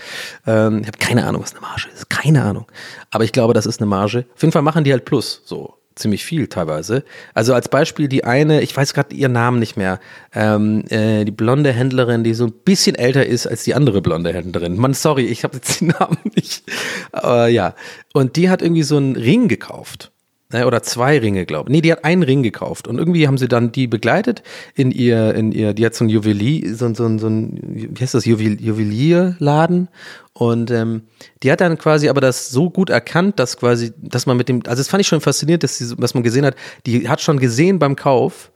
Ähm, 0.49 0.81
ich 0.81 0.89
habe 0.89 0.99
keine 0.99 1.25
Ahnung, 1.27 1.43
was 1.43 1.53
eine 1.53 1.61
Marge 1.61 1.87
ist, 1.95 2.11
keine 2.11 2.43
Ahnung. 2.43 2.67
Aber 3.13 3.23
ich 3.23 3.31
glaube, 3.31 3.55
das 3.55 3.67
ist 3.67 3.81
eine 3.81 3.87
Marge. 3.87 4.27
Auf 4.35 4.43
jeden 4.43 4.51
Fall 4.51 4.63
machen 4.63 4.83
die 4.83 4.91
halt 4.91 5.05
Plus, 5.05 5.43
so 5.45 5.80
ziemlich 6.01 6.25
viel 6.25 6.49
teilweise. 6.49 7.05
Also 7.35 7.55
als 7.55 7.69
Beispiel 7.69 8.09
die 8.09 8.25
eine, 8.25 8.63
ich 8.63 8.77
weiß 8.77 8.95
gerade 8.95 9.15
ihren 9.15 9.33
Namen 9.33 9.59
nicht 9.59 9.77
mehr, 9.77 10.01
ähm, 10.35 10.85
äh, 10.89 11.25
die 11.25 11.31
blonde 11.31 11.73
Händlerin, 11.73 12.25
die 12.25 12.35
so 12.35 12.47
ein 12.47 12.53
bisschen 12.53 12.97
älter 12.97 13.27
ist 13.27 13.47
als 13.47 13.65
die 13.65 13.75
andere 13.75 14.03
blonde 14.03 14.33
Händlerin. 14.33 14.77
Man, 14.77 14.95
sorry, 14.95 15.27
ich 15.27 15.45
habe 15.45 15.57
jetzt 15.57 15.81
den 15.81 15.89
Namen 15.99 16.19
nicht. 16.35 16.65
Aber 17.13 17.49
ja. 17.49 17.75
Und 18.13 18.37
die 18.37 18.51
hat 18.51 18.63
irgendwie 18.63 18.83
so 18.83 18.97
einen 18.97 19.17
Ring 19.17 19.49
gekauft. 19.49 20.11
Ne, 20.53 20.67
Oder 20.67 20.83
zwei 20.83 21.19
Ringe, 21.19 21.47
glaube 21.47 21.71
ich. 21.71 21.73
Nee, 21.75 21.81
die 21.81 21.93
hat 21.93 22.05
einen 22.05 22.25
Ring 22.25 22.43
gekauft. 22.43 22.89
Und 22.89 22.99
irgendwie 22.99 23.29
haben 23.29 23.39
sie 23.39 23.47
dann 23.47 23.71
die 23.71 23.87
begleitet 23.87 24.43
in 24.75 24.91
ihr, 24.91 25.33
in 25.35 25.53
ihr, 25.53 25.75
die 25.75 25.87
hat 25.87 25.95
so 25.95 26.05
ein 26.05 26.09
Juwelier, 26.09 26.75
so, 26.75 26.93
so, 26.93 27.19
so 27.19 27.29
ein, 27.29 27.61
wie 27.63 28.01
heißt 28.01 28.15
das, 28.15 28.25
Juwel, 28.25 28.61
Juwelierladen. 28.61 29.89
Und 30.41 30.71
ähm, 30.71 31.03
die 31.43 31.53
hat 31.53 31.61
dann 31.61 31.77
quasi 31.77 32.09
aber 32.09 32.23
das 32.23 32.49
so 32.49 32.71
gut 32.71 32.89
erkannt, 32.89 33.39
dass 33.39 33.59
quasi, 33.59 33.93
dass 34.01 34.25
man 34.25 34.39
mit 34.39 34.49
dem, 34.49 34.63
also 34.67 34.81
das 34.81 34.89
fand 34.89 35.03
ich 35.03 35.07
schon 35.07 35.21
faszinierend, 35.21 35.63
dass, 35.63 35.77
so- 35.77 35.97
dass 35.97 36.15
man 36.15 36.23
gesehen 36.23 36.47
hat, 36.47 36.55
die 36.87 37.11
hat 37.11 37.21
schon 37.21 37.39
gesehen 37.39 37.79
beim 37.79 37.95
Kauf, 37.95 38.51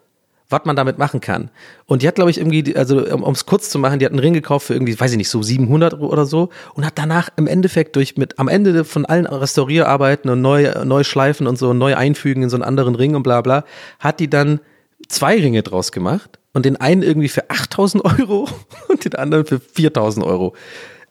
was 0.49 0.63
man 0.65 0.77
damit 0.77 0.97
machen 0.97 1.21
kann. 1.21 1.51
Und 1.85 2.01
die 2.01 2.09
hat, 2.09 2.15
glaube 2.15 2.31
ich, 2.31 2.39
irgendwie, 2.39 2.63
die- 2.63 2.75
also 2.75 3.05
um 3.15 3.33
es 3.35 3.45
kurz 3.45 3.69
zu 3.69 3.79
machen, 3.79 3.99
die 3.99 4.07
hat 4.07 4.13
einen 4.13 4.21
Ring 4.21 4.33
gekauft 4.33 4.69
für 4.69 4.73
irgendwie, 4.73 4.99
weiß 4.99 5.11
ich 5.11 5.19
nicht, 5.19 5.29
so 5.29 5.43
700 5.43 5.93
oder 6.01 6.25
so 6.25 6.49
und 6.73 6.87
hat 6.87 6.95
danach 6.97 7.29
im 7.37 7.47
Endeffekt 7.47 7.97
durch 7.97 8.17
mit, 8.17 8.39
am 8.39 8.49
Ende 8.49 8.85
von 8.87 9.05
allen 9.05 9.27
Restaurierarbeiten 9.27 10.31
und 10.31 10.41
neu, 10.41 10.73
neu 10.87 11.05
schleifen 11.05 11.47
und 11.47 11.59
so 11.59 11.75
neu 11.75 11.95
einfügen 11.97 12.45
in 12.45 12.49
so 12.49 12.57
einen 12.57 12.65
anderen 12.65 12.95
Ring 12.95 13.15
und 13.15 13.25
bla 13.25 13.43
bla, 13.43 13.67
hat 14.01 14.21
die 14.21 14.31
dann 14.31 14.61
zwei 15.07 15.35
Ringe 15.39 15.63
draus 15.63 15.93
gemacht 15.93 16.39
und 16.55 16.65
den 16.65 16.77
einen 16.81 17.03
irgendwie 17.03 17.29
für 17.29 17.51
8000 17.51 18.03
Euro 18.07 18.49
und 18.89 19.05
den 19.05 19.17
anderen 19.17 19.45
für 19.45 19.61
4000 19.61 20.25
Euro. 20.25 20.55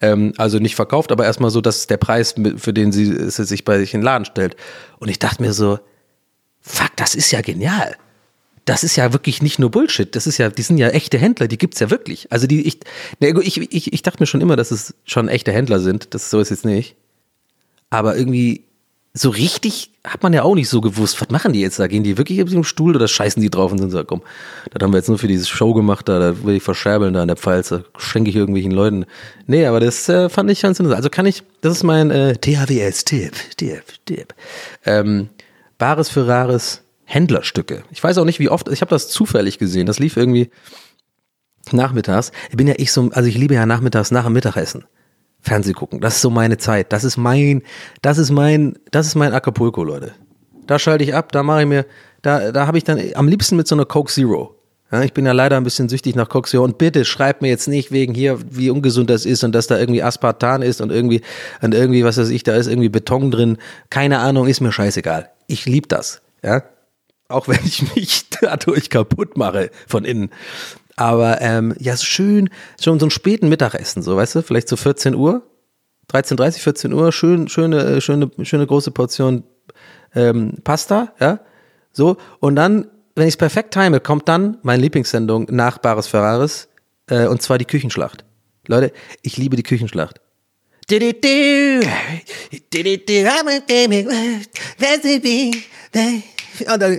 Ähm, 0.03 0.33
also 0.37 0.59
nicht 0.59 0.75
verkauft, 0.75 1.11
aber 1.11 1.25
erstmal 1.25 1.49
so, 1.49 1.61
dass 1.61 1.87
der 1.87 1.97
Preis, 1.97 2.35
für 2.57 2.73
den 2.73 2.91
sie, 2.91 3.05
sie 3.31 3.45
sich 3.45 3.65
bei 3.65 3.79
sich 3.79 3.93
in 3.93 4.01
den 4.01 4.05
Laden 4.05 4.25
stellt. 4.25 4.55
Und 4.99 5.09
ich 5.09 5.17
dachte 5.17 5.41
mir 5.41 5.53
so, 5.53 5.79
fuck, 6.61 6.91
das 6.95 7.15
ist 7.15 7.31
ja 7.31 7.41
genial 7.41 7.95
das 8.65 8.83
ist 8.83 8.95
ja 8.95 9.11
wirklich 9.11 9.41
nicht 9.41 9.59
nur 9.59 9.71
Bullshit. 9.71 10.15
Das 10.15 10.27
ist 10.27 10.37
ja, 10.37 10.49
die 10.49 10.61
sind 10.61 10.77
ja 10.77 10.89
echte 10.89 11.17
Händler, 11.17 11.47
die 11.47 11.57
gibt's 11.57 11.79
ja 11.79 11.89
wirklich. 11.89 12.31
Also 12.31 12.47
die, 12.47 12.65
ich, 12.65 12.79
ich, 13.19 13.73
ich, 13.73 13.93
ich 13.93 14.01
dachte 14.03 14.21
mir 14.21 14.27
schon 14.27 14.41
immer, 14.41 14.55
dass 14.55 14.71
es 14.71 14.95
schon 15.03 15.27
echte 15.27 15.51
Händler 15.51 15.79
sind. 15.79 16.13
Das 16.13 16.29
so 16.29 16.39
ist 16.39 16.49
jetzt 16.49 16.65
nicht. 16.65 16.95
Aber 17.89 18.15
irgendwie, 18.15 18.65
so 19.16 19.30
richtig 19.30 19.91
hat 20.03 20.24
man 20.24 20.34
ja 20.34 20.41
auch 20.41 20.55
nicht 20.55 20.70
so 20.70 20.82
gewusst, 20.82 21.22
was 21.22 21.30
machen 21.30 21.53
die 21.53 21.61
jetzt 21.61 21.80
da? 21.80 21.86
Gehen 21.88 22.03
die 22.03 22.18
wirklich 22.18 22.41
auf 22.41 22.49
dem 22.49 22.64
Stuhl 22.64 22.95
oder 22.95 23.07
scheißen 23.07 23.41
die 23.41 23.51
drauf 23.51 23.72
und 23.72 23.78
sind 23.78 23.91
so, 23.91 24.03
komm, 24.03 24.24
das 24.72 24.84
haben 24.84 24.91
wir 24.91 24.97
jetzt 24.97 25.07
nur 25.07 25.20
für 25.20 25.28
diese 25.28 25.45
Show 25.45 25.74
gemacht, 25.74 26.09
da, 26.09 26.20
da 26.20 26.43
will 26.43 26.55
ich 26.55 26.64
verscherbeln 26.64 27.14
da 27.14 27.22
in 27.22 27.28
der 27.28 27.38
Pfalz, 27.38 27.70
da 27.70 27.84
schenke 27.97 28.32
ich 28.32 28.36
irgendwelchen 28.36 28.72
Leuten. 28.72 29.05
Nee, 29.45 29.68
aber 29.68 29.80
das 29.80 30.09
äh, 30.09 30.30
fand 30.30 30.49
ich 30.49 30.61
ganz 30.61 30.80
interessant. 30.80 30.97
Also 30.97 31.09
kann 31.09 31.28
ich, 31.28 31.43
das 31.61 31.74
ist 31.74 31.84
mein 31.84 32.09
äh, 32.09 32.36
THWS-Tipp, 32.36 33.34
Tipp, 33.55 33.84
Tipp. 34.05 34.34
Ähm, 34.84 35.30
Bares 35.78 36.09
für 36.09 36.28
Rares 36.28 36.82
Händlerstücke. 37.05 37.84
Ich 37.91 38.03
weiß 38.03 38.18
auch 38.18 38.26
nicht, 38.26 38.39
wie 38.39 38.49
oft, 38.49 38.68
ich 38.70 38.82
habe 38.82 38.89
das 38.89 39.09
zufällig 39.09 39.59
gesehen, 39.59 39.86
das 39.86 39.99
lief 39.99 40.18
irgendwie 40.18 40.49
nachmittags. 41.72 42.32
Ich 42.49 42.57
bin 42.57 42.68
ja 42.68 42.74
ich 42.78 42.91
so, 42.91 43.09
also 43.11 43.30
ich 43.30 43.38
liebe 43.38 43.53
ja 43.53 43.66
nachmittags 43.68 44.09
nach 44.09 44.24
dem 44.24 44.34
Mittagessen. 44.34 44.86
Fernseh 45.43 45.73
gucken. 45.73 45.99
Das 45.99 46.15
ist 46.15 46.21
so 46.21 46.29
meine 46.29 46.57
Zeit. 46.57 46.91
Das 46.93 47.03
ist 47.03 47.17
mein, 47.17 47.61
das 48.01 48.17
ist 48.17 48.31
mein, 48.31 48.79
das 48.91 49.07
ist 49.07 49.15
mein 49.15 49.33
Acapulco, 49.33 49.83
Leute. 49.83 50.13
Da 50.65 50.79
schalte 50.79 51.03
ich 51.03 51.13
ab, 51.13 51.31
da 51.33 51.43
mache 51.43 51.61
ich 51.61 51.67
mir, 51.67 51.85
da, 52.21 52.53
da 52.53 52.65
habe 52.65 52.77
ich 52.77 52.85
dann 52.85 52.99
am 53.15 53.27
liebsten 53.27 53.57
mit 53.57 53.67
so 53.67 53.75
einer 53.75 53.85
Coke 53.85 54.11
Zero. 54.11 54.55
Ja, 54.91 55.01
ich 55.01 55.11
bin 55.13 55.25
ja 55.25 55.31
leider 55.33 55.57
ein 55.57 55.63
bisschen 55.63 55.89
süchtig 55.89 56.15
nach 56.15 56.29
Coke 56.29 56.49
Zero 56.49 56.63
und 56.63 56.77
bitte 56.77 57.03
schreibt 57.03 57.41
mir 57.41 57.49
jetzt 57.49 57.67
nicht 57.67 57.91
wegen 57.91 58.13
hier, 58.13 58.39
wie 58.49 58.69
ungesund 58.69 59.09
das 59.09 59.25
ist 59.25 59.43
und 59.43 59.53
dass 59.53 59.67
da 59.67 59.77
irgendwie 59.77 60.01
Aspartan 60.01 60.61
ist 60.61 60.79
und 60.79 60.91
irgendwie, 60.91 61.21
und 61.61 61.73
irgendwie, 61.73 62.05
was 62.05 62.17
weiß 62.17 62.29
ich, 62.29 62.43
da 62.43 62.55
ist 62.55 62.67
irgendwie 62.67 62.89
Beton 62.89 63.29
drin. 63.29 63.57
Keine 63.89 64.19
Ahnung, 64.19 64.47
ist 64.47 64.61
mir 64.61 64.71
scheißegal. 64.71 65.29
Ich 65.47 65.65
lieb 65.65 65.89
das. 65.89 66.21
Ja. 66.41 66.63
Auch 67.27 67.47
wenn 67.47 67.59
ich 67.65 67.95
mich 67.95 68.29
dadurch 68.41 68.89
kaputt 68.89 69.35
mache 69.35 69.71
von 69.87 70.05
innen. 70.05 70.29
Aber 70.95 71.41
ähm, 71.41 71.73
ja, 71.79 71.95
so 71.95 72.05
schön, 72.05 72.49
schon 72.81 72.99
so 72.99 73.05
einen 73.05 73.11
späten 73.11 73.49
Mittagessen, 73.49 74.03
so, 74.03 74.15
weißt 74.15 74.35
du, 74.35 74.41
vielleicht 74.43 74.67
so 74.67 74.75
14 74.75 75.15
Uhr, 75.15 75.41
13.30, 76.11 76.59
14 76.59 76.93
Uhr, 76.93 77.11
schön, 77.11 77.47
schöne, 77.47 77.83
äh, 77.83 78.01
schöne, 78.01 78.29
schöne 78.43 78.67
große 78.67 78.91
Portion 78.91 79.43
ähm, 80.13 80.57
Pasta, 80.63 81.13
ja, 81.19 81.39
so. 81.91 82.17
Und 82.39 82.55
dann, 82.55 82.87
wenn 83.15 83.27
ich 83.27 83.33
es 83.33 83.37
perfekt 83.37 83.73
time, 83.73 83.99
kommt 83.99 84.27
dann 84.27 84.57
meine 84.61 84.81
Lieblingssendung 84.83 85.47
nach 85.49 85.79
Bares 85.79 86.07
Ferraris, 86.07 86.67
äh, 87.07 87.25
und 87.25 87.41
zwar 87.41 87.57
die 87.57 87.65
Küchenschlacht. 87.65 88.23
Leute, 88.67 88.93
ich 89.21 89.37
liebe 89.37 89.55
die 89.55 89.63
Küchenschlacht. 89.63 90.21
Und 96.59 96.81
dann, 96.81 96.97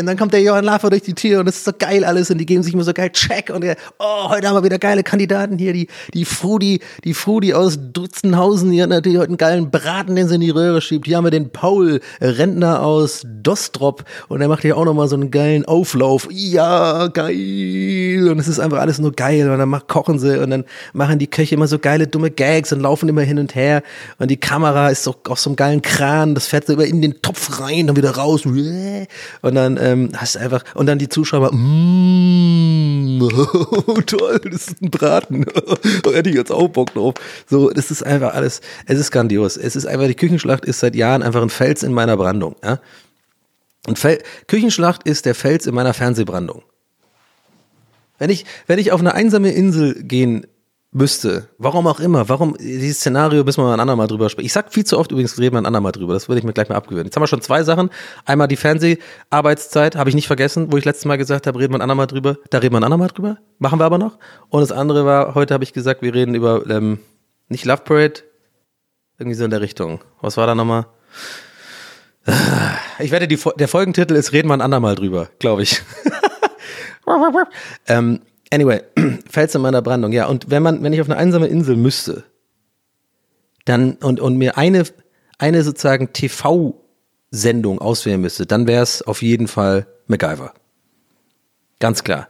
und 0.00 0.06
dann 0.06 0.16
kommt 0.16 0.32
der 0.32 0.42
Johann 0.42 0.64
Laffer 0.64 0.90
durch 0.90 1.02
die 1.02 1.14
Tür 1.14 1.40
und 1.40 1.48
es 1.48 1.56
ist 1.56 1.64
so 1.64 1.72
geil 1.76 2.04
alles 2.04 2.30
und 2.30 2.38
die 2.38 2.46
geben 2.46 2.62
sich 2.62 2.74
immer 2.74 2.84
so 2.84 2.92
geil 2.92 3.10
Check 3.10 3.50
und 3.50 3.62
der, 3.62 3.76
oh, 3.98 4.28
heute 4.28 4.48
haben 4.48 4.56
wir 4.56 4.62
wieder 4.62 4.78
geile 4.78 5.02
Kandidaten 5.02 5.58
hier, 5.58 5.72
die, 5.72 5.88
die 6.12 6.24
Frudi, 6.24 6.80
die 7.04 7.14
Frudi 7.14 7.54
aus 7.54 7.78
Dutzenhausen, 7.92 8.70
die 8.70 8.82
hat 8.82 8.90
natürlich 8.90 9.18
heute 9.18 9.28
einen 9.28 9.36
geilen 9.36 9.70
Braten, 9.70 10.14
den 10.14 10.28
sie 10.28 10.36
in 10.36 10.40
die 10.40 10.50
Röhre 10.50 10.80
schiebt. 10.80 11.06
Hier 11.06 11.16
haben 11.16 11.24
wir 11.24 11.30
den 11.30 11.50
Paul, 11.50 12.00
Rentner 12.20 12.82
aus 12.82 13.22
Dostrop 13.24 14.04
und 14.28 14.38
der 14.38 14.48
macht 14.48 14.62
hier 14.62 14.76
auch 14.76 14.84
nochmal 14.84 15.08
so 15.08 15.16
einen 15.16 15.30
geilen 15.30 15.64
Auflauf. 15.64 16.28
Ja, 16.30 17.08
geil. 17.08 18.28
Und 18.30 18.38
es 18.38 18.48
ist 18.48 18.60
einfach 18.60 18.78
alles 18.78 18.98
nur 18.98 19.12
geil 19.12 19.50
und 19.50 19.58
dann 19.58 19.68
macht, 19.68 19.88
kochen 19.88 20.18
sie 20.18 20.40
und 20.40 20.50
dann 20.50 20.64
machen 20.92 21.18
die 21.18 21.26
Köche 21.26 21.54
immer 21.54 21.66
so 21.66 21.78
geile 21.78 22.06
dumme 22.06 22.30
Gags 22.30 22.72
und 22.72 22.80
laufen 22.80 23.08
immer 23.08 23.22
hin 23.22 23.38
und 23.38 23.54
her 23.54 23.82
und 24.18 24.30
die 24.30 24.36
Kamera 24.36 24.88
ist 24.90 25.02
so 25.02 25.14
auf 25.28 25.40
so 25.40 25.50
einem 25.50 25.56
geilen 25.56 25.82
Kran, 25.82 26.34
das 26.34 26.46
fährt 26.46 26.66
so 26.66 26.74
immer 26.74 26.84
in 26.84 27.02
den 27.02 27.20
Topf 27.22 27.60
rein, 27.60 27.86
dann 27.86 27.96
wieder 27.96 28.03
raus. 28.10 28.44
Und 28.46 29.54
dann 29.54 29.78
ähm, 29.80 30.10
hast 30.16 30.34
du 30.34 30.40
einfach 30.40 30.64
und 30.74 30.86
dann 30.86 30.98
die 30.98 31.08
Zuschauer 31.08 31.52
mm, 31.52 33.22
oh, 33.22 34.00
toll 34.06 34.40
das 34.44 34.68
ist 34.68 34.82
ein 34.82 34.90
Braten. 34.90 35.46
Hätte 36.04 36.30
ich 36.30 36.36
jetzt 36.36 36.52
auch 36.52 36.68
Bock 36.68 36.94
drauf. 36.94 37.14
So 37.48 37.70
das 37.70 37.90
ist 37.90 38.02
einfach 38.02 38.34
alles 38.34 38.60
es 38.86 38.98
ist 38.98 39.10
grandios. 39.10 39.56
Es 39.56 39.76
ist 39.76 39.86
einfach 39.86 40.06
die 40.06 40.14
Küchenschlacht 40.14 40.64
ist 40.64 40.80
seit 40.80 40.94
Jahren 40.96 41.22
einfach 41.22 41.42
ein 41.42 41.50
Fels 41.50 41.82
in 41.82 41.92
meiner 41.92 42.16
Brandung 42.16 42.56
ja. 42.62 42.80
Und 43.86 43.98
Fel 43.98 44.22
Küchenschlacht 44.46 45.02
ist 45.04 45.26
der 45.26 45.34
Fels 45.34 45.66
in 45.66 45.74
meiner 45.74 45.94
Fernsehbrandung. 45.94 46.62
Wenn 48.18 48.30
ich 48.30 48.44
wenn 48.66 48.78
ich 48.78 48.92
auf 48.92 49.00
eine 49.00 49.14
einsame 49.14 49.50
Insel 49.52 50.02
gehen 50.02 50.46
müsste. 50.94 51.48
Warum 51.58 51.86
auch 51.86 52.00
immer. 52.00 52.28
Warum 52.28 52.56
dieses 52.56 52.98
Szenario, 52.98 53.44
müssen 53.44 53.60
wir 53.60 53.64
mal 53.66 53.74
ein 53.74 53.80
andermal 53.80 54.06
drüber 54.06 54.30
sprechen. 54.30 54.46
Ich 54.46 54.52
sag 54.52 54.72
viel 54.72 54.84
zu 54.84 54.98
oft 54.98 55.10
übrigens, 55.10 55.38
reden 55.38 55.56
wir 55.56 55.60
ein 55.60 55.66
andermal 55.66 55.92
drüber. 55.92 56.14
Das 56.14 56.28
würde 56.28 56.38
ich 56.38 56.44
mir 56.44 56.52
gleich 56.52 56.68
mal 56.68 56.76
abgewöhnen. 56.76 57.06
Jetzt 57.06 57.16
haben 57.16 57.22
wir 57.22 57.26
schon 57.26 57.42
zwei 57.42 57.64
Sachen. 57.64 57.90
Einmal 58.24 58.48
die 58.48 58.56
Fernseharbeitszeit, 58.56 59.96
habe 59.96 60.08
ich 60.08 60.14
nicht 60.14 60.28
vergessen, 60.28 60.72
wo 60.72 60.76
ich 60.76 60.84
letztes 60.84 61.04
Mal 61.04 61.18
gesagt 61.18 61.46
habe, 61.46 61.58
reden 61.58 61.74
wir 61.74 61.78
ein 61.78 61.82
andermal 61.82 62.06
drüber. 62.06 62.38
Da 62.50 62.58
reden 62.58 62.74
wir 62.74 62.78
ein 62.78 62.84
andermal 62.84 63.08
drüber. 63.08 63.38
Machen 63.58 63.80
wir 63.80 63.84
aber 63.84 63.98
noch. 63.98 64.18
Und 64.48 64.60
das 64.60 64.72
andere 64.72 65.04
war, 65.04 65.34
heute 65.34 65.52
habe 65.52 65.64
ich 65.64 65.72
gesagt, 65.72 66.00
wir 66.00 66.14
reden 66.14 66.34
über, 66.34 66.64
ähm, 66.70 67.00
nicht 67.48 67.64
Love 67.64 67.82
Parade, 67.84 68.20
irgendwie 69.18 69.36
so 69.36 69.44
in 69.44 69.50
der 69.50 69.60
Richtung. 69.60 70.00
Was 70.20 70.36
war 70.36 70.46
da 70.46 70.54
nochmal? 70.54 70.86
Ich 73.00 73.10
wette, 73.10 73.28
die, 73.28 73.38
der 73.56 73.68
Folgentitel 73.68 74.14
ist 74.14 74.32
Reden 74.32 74.48
wir 74.48 74.54
ein 74.54 74.62
andermal 74.62 74.94
drüber, 74.94 75.28
glaube 75.40 75.62
ich. 75.62 75.82
ähm, 77.86 78.20
Anyway, 78.54 78.82
Fels 79.28 79.52
in 79.56 79.62
meiner 79.62 79.82
Brandung, 79.82 80.12
ja. 80.12 80.26
Und 80.26 80.48
wenn 80.48 80.62
man, 80.62 80.80
wenn 80.84 80.92
ich 80.92 81.00
auf 81.00 81.10
eine 81.10 81.18
einsame 81.18 81.48
Insel 81.48 81.74
müsste, 81.74 82.22
dann 83.64 83.94
und, 83.94 84.20
und 84.20 84.36
mir 84.36 84.56
eine, 84.56 84.84
eine 85.38 85.64
sozusagen 85.64 86.12
TV-Sendung 86.12 87.80
auswählen 87.80 88.20
müsste, 88.20 88.46
dann 88.46 88.68
wäre 88.68 88.84
es 88.84 89.02
auf 89.02 89.22
jeden 89.22 89.48
Fall 89.48 89.88
MacGyver. 90.06 90.54
Ganz 91.80 92.04
klar. 92.04 92.28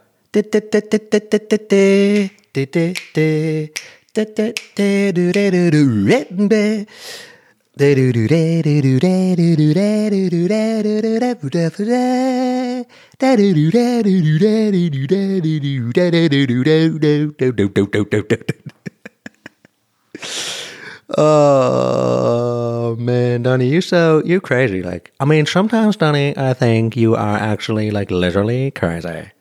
Oh 21.17 22.95
man, 22.97 23.43
Donnie, 23.43 23.67
you're 23.67 23.81
so 23.81 24.23
you're 24.25 24.39
crazy. 24.39 24.81
Like, 24.81 25.11
I 25.19 25.25
mean, 25.25 25.45
sometimes, 25.45 25.97
Donnie, 25.97 26.35
I 26.37 26.53
think 26.53 26.95
you 26.95 27.15
are 27.15 27.37
actually 27.37 27.91
like 27.91 28.09
literally 28.09 28.71
crazy. 28.71 29.31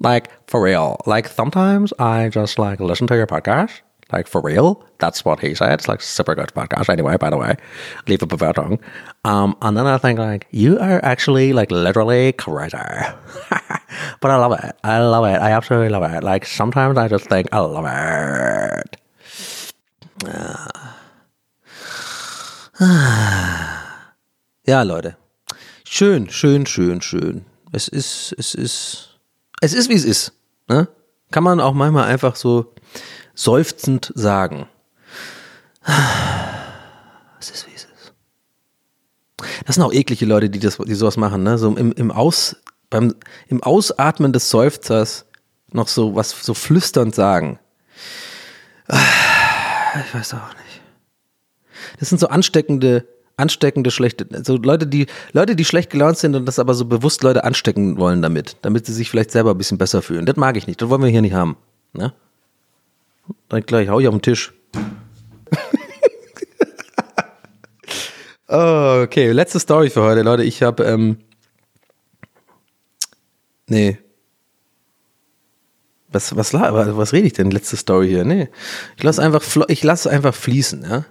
Like 0.00 0.28
for 0.50 0.60
real. 0.60 1.00
Like 1.06 1.28
sometimes 1.28 1.92
I 1.98 2.28
just 2.28 2.58
like 2.58 2.80
listen 2.80 3.06
to 3.06 3.16
your 3.16 3.26
podcast 3.26 3.80
like 4.12 4.28
for 4.28 4.40
real. 4.40 4.84
That's 4.98 5.24
what 5.24 5.40
he 5.40 5.54
said. 5.54 5.72
It's 5.72 5.88
like 5.88 6.00
super 6.00 6.34
good 6.34 6.52
podcast. 6.54 6.88
Anyway, 6.88 7.16
by 7.16 7.30
the 7.30 7.36
way, 7.36 7.56
leave 8.06 8.22
it 8.22 8.32
a 8.32 8.36
Bewertung. 8.36 8.80
Um, 9.24 9.56
and 9.62 9.76
then 9.76 9.86
I 9.86 9.98
think 9.98 10.18
like 10.18 10.46
you 10.50 10.78
are 10.78 11.04
actually 11.04 11.52
like 11.52 11.70
literally 11.70 12.32
crazy, 12.32 12.76
but 14.20 14.30
I 14.30 14.36
love 14.36 14.52
it. 14.52 14.76
I 14.84 15.00
love 15.00 15.24
it. 15.24 15.40
I 15.40 15.50
absolutely 15.50 15.88
love 15.88 16.02
it. 16.10 16.22
Like 16.22 16.46
sometimes 16.46 16.98
I 16.98 17.08
just 17.08 17.28
think 17.28 17.48
I 17.52 17.60
love 17.60 17.86
it. 17.86 18.96
Ja, 24.68 24.82
Leute. 24.82 25.16
Schön, 25.84 26.28
schön, 26.28 26.66
schön, 26.66 27.00
schön. 27.00 27.44
Es 27.70 27.86
ist, 27.86 28.34
es 28.36 28.52
ist, 28.52 29.18
es 29.60 29.74
ist 29.74 29.88
wie 29.88 29.94
es 29.94 30.04
ist. 30.04 30.32
Ne? 30.68 30.88
Kann 31.30 31.44
man 31.44 31.60
auch 31.60 31.72
manchmal 31.72 32.08
einfach 32.08 32.34
so 32.34 32.74
seufzend 33.36 34.12
sagen. 34.16 34.68
Es 37.38 37.50
ist, 37.50 37.66
wie 37.68 37.74
es 37.74 37.84
ist. 37.84 38.14
Das 39.66 39.74
sind 39.74 39.84
auch 39.84 39.92
eklige 39.92 40.24
Leute, 40.24 40.48
die, 40.48 40.58
das, 40.58 40.78
die 40.78 40.94
sowas 40.94 41.18
machen, 41.18 41.42
ne? 41.42 41.58
So 41.58 41.76
im, 41.76 41.92
im, 41.92 42.10
Aus, 42.10 42.56
beim, 42.88 43.14
im 43.46 43.62
Ausatmen 43.62 44.32
des 44.32 44.48
Seufzers 44.48 45.26
noch 45.70 45.86
so 45.86 46.16
was 46.16 46.30
so 46.30 46.54
flüsternd 46.54 47.14
sagen. 47.14 47.58
Ich 49.98 50.14
weiß 50.14 50.34
auch 50.34 50.48
nicht. 50.48 50.82
Das 51.98 52.10
sind 52.10 52.18
so 52.18 52.28
ansteckende, 52.28 53.06
ansteckende 53.38 53.90
schlechte, 53.90 54.26
so 54.44 54.56
Leute, 54.56 54.86
die, 54.86 55.06
Leute, 55.32 55.56
die 55.56 55.64
schlecht 55.64 55.88
gelaunt 55.88 56.18
sind 56.18 56.34
und 56.34 56.44
das 56.44 56.58
aber 56.58 56.74
so 56.74 56.84
bewusst 56.84 57.22
Leute 57.22 57.44
anstecken 57.44 57.96
wollen 57.96 58.20
damit, 58.20 58.56
damit 58.60 58.84
sie 58.84 58.92
sich 58.92 59.08
vielleicht 59.08 59.30
selber 59.30 59.52
ein 59.52 59.58
bisschen 59.58 59.78
besser 59.78 60.02
fühlen. 60.02 60.26
Das 60.26 60.36
mag 60.36 60.58
ich 60.58 60.66
nicht. 60.66 60.82
Das 60.82 60.90
wollen 60.90 61.00
wir 61.00 61.08
hier 61.08 61.22
nicht 61.22 61.32
haben. 61.32 61.56
Ne? 61.94 62.12
Dann 63.48 63.62
gleich 63.62 63.88
hau 63.88 64.00
ich 64.00 64.08
auf 64.08 64.14
den 64.14 64.22
Tisch. 64.22 64.52
oh, 68.48 69.02
okay, 69.04 69.32
letzte 69.32 69.60
Story 69.60 69.90
für 69.90 70.02
heute, 70.02 70.22
Leute. 70.22 70.42
Ich 70.42 70.62
habe, 70.62 70.84
ähm, 70.84 71.18
nee. 73.68 73.98
Was, 76.08 76.36
was, 76.36 76.54
was 76.54 77.12
rede 77.12 77.26
ich 77.26 77.34
denn? 77.34 77.50
Letzte 77.50 77.76
Story 77.76 78.08
hier. 78.08 78.24
Nee. 78.24 78.48
Ich 78.96 79.02
lasse 79.02 79.22
einfach, 79.22 79.42
ich 79.68 79.82
lasse 79.82 80.10
einfach 80.10 80.34
fließen, 80.34 80.82
ja. 80.82 81.04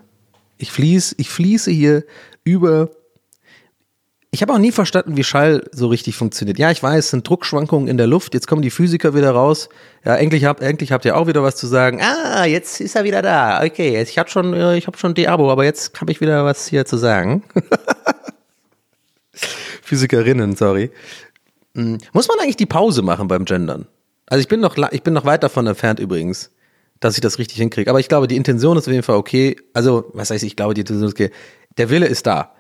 Ich 0.58 0.72
fließe, 0.72 1.16
ich 1.18 1.30
fließe 1.30 1.70
hier 1.70 2.06
über, 2.44 2.90
Ich 4.36 4.42
habe 4.42 4.52
auch 4.52 4.58
nie 4.58 4.74
verstanden, 4.74 5.16
wie 5.16 5.24
Schall 5.24 5.64
so 5.72 5.88
richtig 5.88 6.18
funktioniert. 6.18 6.60
Ja, 6.60 6.70
ich 6.70 6.84
weiß, 6.84 7.06
es 7.06 7.12
sind 7.12 7.26
Druckschwankungen 7.26 7.88
in 7.88 7.96
der 7.96 8.06
Luft. 8.06 8.34
Jetzt 8.34 8.48
kommen 8.48 8.62
die 8.62 8.70
Physiker 8.70 9.16
wieder 9.16 9.32
raus. 9.32 9.70
Ja, 10.04 10.18
endlich 10.18 10.44
habt, 10.44 10.62
endlich 10.62 10.92
habt 10.92 11.06
ihr 11.06 11.16
auch 11.16 11.28
wieder 11.28 11.42
was 11.42 11.56
zu 11.56 11.68
sagen. 11.68 12.02
Ah, 12.02 12.44
jetzt 12.44 12.82
ist 12.82 12.98
er 12.98 13.06
wieder 13.06 13.22
da. 13.22 13.64
Okay, 13.64 13.94
jetzt, 13.94 14.10
ich 14.10 14.18
habe 14.18 14.30
schon, 14.30 14.54
äh, 14.54 14.76
ich 14.76 14.88
habe 14.88 14.98
schon 14.98 15.14
die 15.14 15.30
Abo, 15.30 15.50
aber 15.50 15.64
jetzt 15.64 16.02
habe 16.02 16.12
ich 16.12 16.20
wieder 16.20 16.44
was 16.44 16.68
hier 16.68 16.86
zu 16.86 16.98
sagen. 16.98 17.44
Physikerinnen, 19.82 20.58
sorry. 20.58 20.92
Hm, 21.74 22.00
Muss 22.12 22.28
man 22.28 22.38
eigentlich 22.42 22.58
die 22.58 22.66
Pause 22.66 23.04
machen 23.04 23.30
beim 23.30 23.46
Gendern? 23.46 23.88
Also 24.26 24.42
ich 24.42 24.50
bin 24.50 24.60
noch, 24.60 24.76
ich 24.92 25.04
bin 25.04 25.14
noch 25.14 25.24
weit 25.24 25.44
davon 25.44 25.66
entfernt 25.66 26.02
übrigens, 26.02 26.52
dass 27.00 27.16
ich 27.16 27.22
das 27.22 27.40
richtig 27.40 27.60
hinkriege. 27.60 27.90
Aber 27.90 28.02
ich 28.02 28.10
glaube, 28.10 28.28
die 28.28 28.36
Intention 28.36 28.76
ist 28.78 28.86
auf 28.86 28.92
jeden 28.92 29.04
Fall 29.04 29.16
okay. 29.16 29.56
Also, 29.72 30.12
was 30.12 30.30
heißt, 30.30 30.44
ich 30.44 30.58
glaube, 30.58 30.74
die 30.74 30.82
Intention 30.82 31.08
ist 31.08 31.14
okay. 31.14 31.32
Der 31.78 31.90
Wille 31.90 32.08
ist 32.08 32.28
da. 32.28 32.52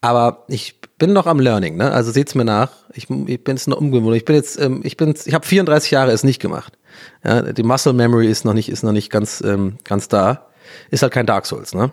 Aber 0.00 0.44
ich 0.48 0.80
bin 0.98 1.12
noch 1.12 1.26
am 1.26 1.40
Learning, 1.40 1.76
ne? 1.76 1.92
Also 1.92 2.10
seht's 2.10 2.34
mir 2.34 2.44
nach. 2.44 2.70
Ich, 2.94 3.10
ich 3.10 3.44
bin 3.44 3.56
jetzt 3.56 3.68
noch 3.68 3.78
umgewohnt. 3.78 4.16
Ich 4.16 4.24
bin 4.24 4.36
jetzt, 4.36 4.58
ähm, 4.58 4.80
ich 4.82 4.96
bin, 4.96 5.14
ich 5.24 5.34
habe 5.34 5.46
34 5.46 5.90
Jahre 5.90 6.12
es 6.12 6.24
nicht 6.24 6.40
gemacht. 6.40 6.78
Ja, 7.24 7.42
die 7.42 7.62
Muscle 7.62 7.92
Memory 7.92 8.28
ist 8.28 8.44
noch 8.44 8.54
nicht, 8.54 8.68
ist 8.68 8.82
noch 8.82 8.92
nicht 8.92 9.10
ganz, 9.10 9.42
ähm, 9.42 9.76
ganz 9.84 10.08
da. 10.08 10.46
Ist 10.90 11.02
halt 11.02 11.12
kein 11.12 11.26
Dark 11.26 11.46
Souls, 11.46 11.74
ne? 11.74 11.92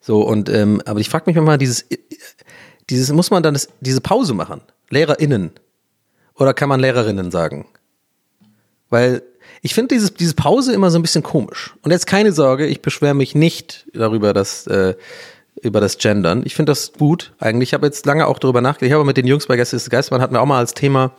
So 0.00 0.22
und, 0.22 0.48
ähm, 0.48 0.82
aber 0.84 1.00
ich 1.00 1.08
frage 1.08 1.24
mich 1.26 1.36
mal, 1.36 1.58
dieses, 1.58 1.86
dieses 2.90 3.12
muss 3.12 3.30
man 3.30 3.42
dann 3.42 3.54
das, 3.54 3.68
diese 3.80 4.00
Pause 4.00 4.34
machen? 4.34 4.60
LehrerInnen 4.90 5.52
oder 6.34 6.54
kann 6.54 6.68
man 6.68 6.80
Lehrerinnen 6.80 7.30
sagen? 7.30 7.66
Weil 8.90 9.22
ich 9.62 9.74
finde 9.74 9.94
dieses, 9.94 10.12
diese 10.12 10.34
Pause 10.34 10.74
immer 10.74 10.90
so 10.90 10.98
ein 10.98 11.02
bisschen 11.02 11.22
komisch. 11.22 11.74
Und 11.82 11.90
jetzt 11.90 12.06
keine 12.06 12.32
Sorge, 12.32 12.66
ich 12.66 12.82
beschwere 12.82 13.14
mich 13.14 13.34
nicht 13.34 13.86
darüber, 13.94 14.34
dass 14.34 14.66
äh, 14.66 14.94
über 15.64 15.80
das 15.80 15.98
Gendern. 15.98 16.42
Ich 16.44 16.54
finde 16.54 16.70
das 16.70 16.92
gut. 16.92 17.32
Eigentlich 17.38 17.70
Ich 17.70 17.74
habe 17.74 17.86
jetzt 17.86 18.06
lange 18.06 18.26
auch 18.26 18.38
darüber 18.38 18.60
nachgedacht. 18.60 18.88
Ich 18.88 18.92
habe 18.92 19.04
mit 19.04 19.16
den 19.16 19.26
Jungs 19.26 19.46
bei 19.46 19.56
Gäste 19.56 19.76
ist 19.76 19.90
Geistmann 19.90 20.20
hatten 20.20 20.34
wir 20.34 20.42
auch 20.42 20.46
mal 20.46 20.58
als 20.58 20.74
Thema 20.74 21.12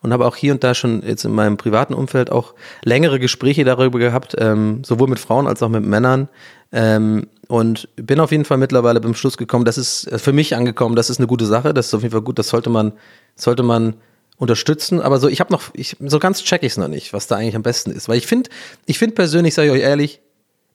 und 0.00 0.12
habe 0.12 0.26
auch 0.26 0.36
hier 0.36 0.52
und 0.52 0.64
da 0.64 0.74
schon 0.74 1.02
jetzt 1.06 1.24
in 1.24 1.32
meinem 1.32 1.56
privaten 1.56 1.94
Umfeld 1.94 2.30
auch 2.30 2.54
längere 2.84 3.18
Gespräche 3.18 3.64
darüber 3.64 3.98
gehabt, 3.98 4.36
ähm, 4.38 4.82
sowohl 4.84 5.08
mit 5.08 5.18
Frauen 5.18 5.46
als 5.46 5.62
auch 5.62 5.68
mit 5.68 5.84
Männern. 5.84 6.28
Ähm, 6.70 7.26
und 7.48 7.88
bin 7.96 8.20
auf 8.20 8.30
jeden 8.30 8.44
Fall 8.44 8.58
mittlerweile 8.58 9.00
beim 9.00 9.14
Schluss 9.14 9.38
gekommen, 9.38 9.64
das 9.64 9.78
ist 9.78 10.06
äh, 10.12 10.18
für 10.18 10.32
mich 10.32 10.54
angekommen, 10.54 10.96
das 10.96 11.08
ist 11.08 11.18
eine 11.18 11.26
gute 11.26 11.46
Sache, 11.46 11.72
das 11.72 11.86
ist 11.86 11.94
auf 11.94 12.02
jeden 12.02 12.12
Fall 12.12 12.22
gut, 12.22 12.38
das 12.38 12.48
sollte 12.48 12.68
man, 12.68 12.92
sollte 13.36 13.62
man 13.62 13.94
unterstützen, 14.36 15.00
aber 15.00 15.18
so 15.18 15.28
ich 15.28 15.40
habe 15.40 15.52
noch 15.52 15.62
ich 15.72 15.96
so 15.98 16.18
ganz 16.18 16.44
check 16.44 16.62
ich 16.62 16.72
es 16.72 16.76
noch 16.76 16.88
nicht, 16.88 17.12
was 17.12 17.26
da 17.26 17.36
eigentlich 17.36 17.56
am 17.56 17.62
besten 17.62 17.90
ist, 17.90 18.08
weil 18.08 18.18
ich 18.18 18.26
finde, 18.26 18.50
ich 18.86 18.98
finde 18.98 19.14
persönlich, 19.14 19.54
sage 19.54 19.68
ich 19.68 19.74
euch 19.74 19.80
ehrlich, 19.80 20.20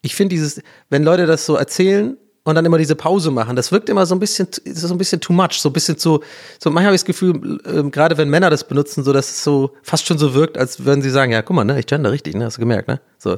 ich 0.01 0.15
finde 0.15 0.35
dieses, 0.35 0.61
wenn 0.89 1.03
Leute 1.03 1.25
das 1.25 1.45
so 1.45 1.55
erzählen 1.55 2.17
und 2.43 2.55
dann 2.55 2.65
immer 2.65 2.77
diese 2.77 2.95
Pause 2.95 3.31
machen, 3.31 3.55
das 3.55 3.71
wirkt 3.71 3.89
immer 3.89 4.05
so 4.05 4.15
ein 4.15 4.19
bisschen, 4.19 4.47
so 4.65 4.93
ein 4.93 4.97
bisschen 4.97 5.21
too 5.21 5.33
much, 5.33 5.53
so 5.53 5.69
ein 5.69 5.73
bisschen 5.73 5.97
zu, 5.97 6.21
so 6.59 6.69
manchmal 6.69 6.87
habe 6.87 6.95
ich 6.95 7.01
das 7.01 7.05
Gefühl, 7.05 7.59
ähm, 7.65 7.91
gerade 7.91 8.17
wenn 8.17 8.29
Männer 8.29 8.49
das 8.49 8.67
benutzen, 8.67 9.03
so 9.03 9.13
dass 9.13 9.29
es 9.29 9.43
so 9.43 9.71
fast 9.81 10.05
schon 10.05 10.17
so 10.17 10.33
wirkt, 10.33 10.57
als 10.57 10.83
würden 10.83 11.01
sie 11.01 11.09
sagen, 11.09 11.31
ja, 11.31 11.41
guck 11.41 11.55
mal, 11.55 11.63
ne, 11.63 11.79
ich 11.79 11.85
gender 11.85 12.11
richtig, 12.11 12.35
ne, 12.35 12.45
hast 12.45 12.57
du 12.57 12.61
gemerkt, 12.61 12.87
ne, 12.87 12.99
so. 13.17 13.37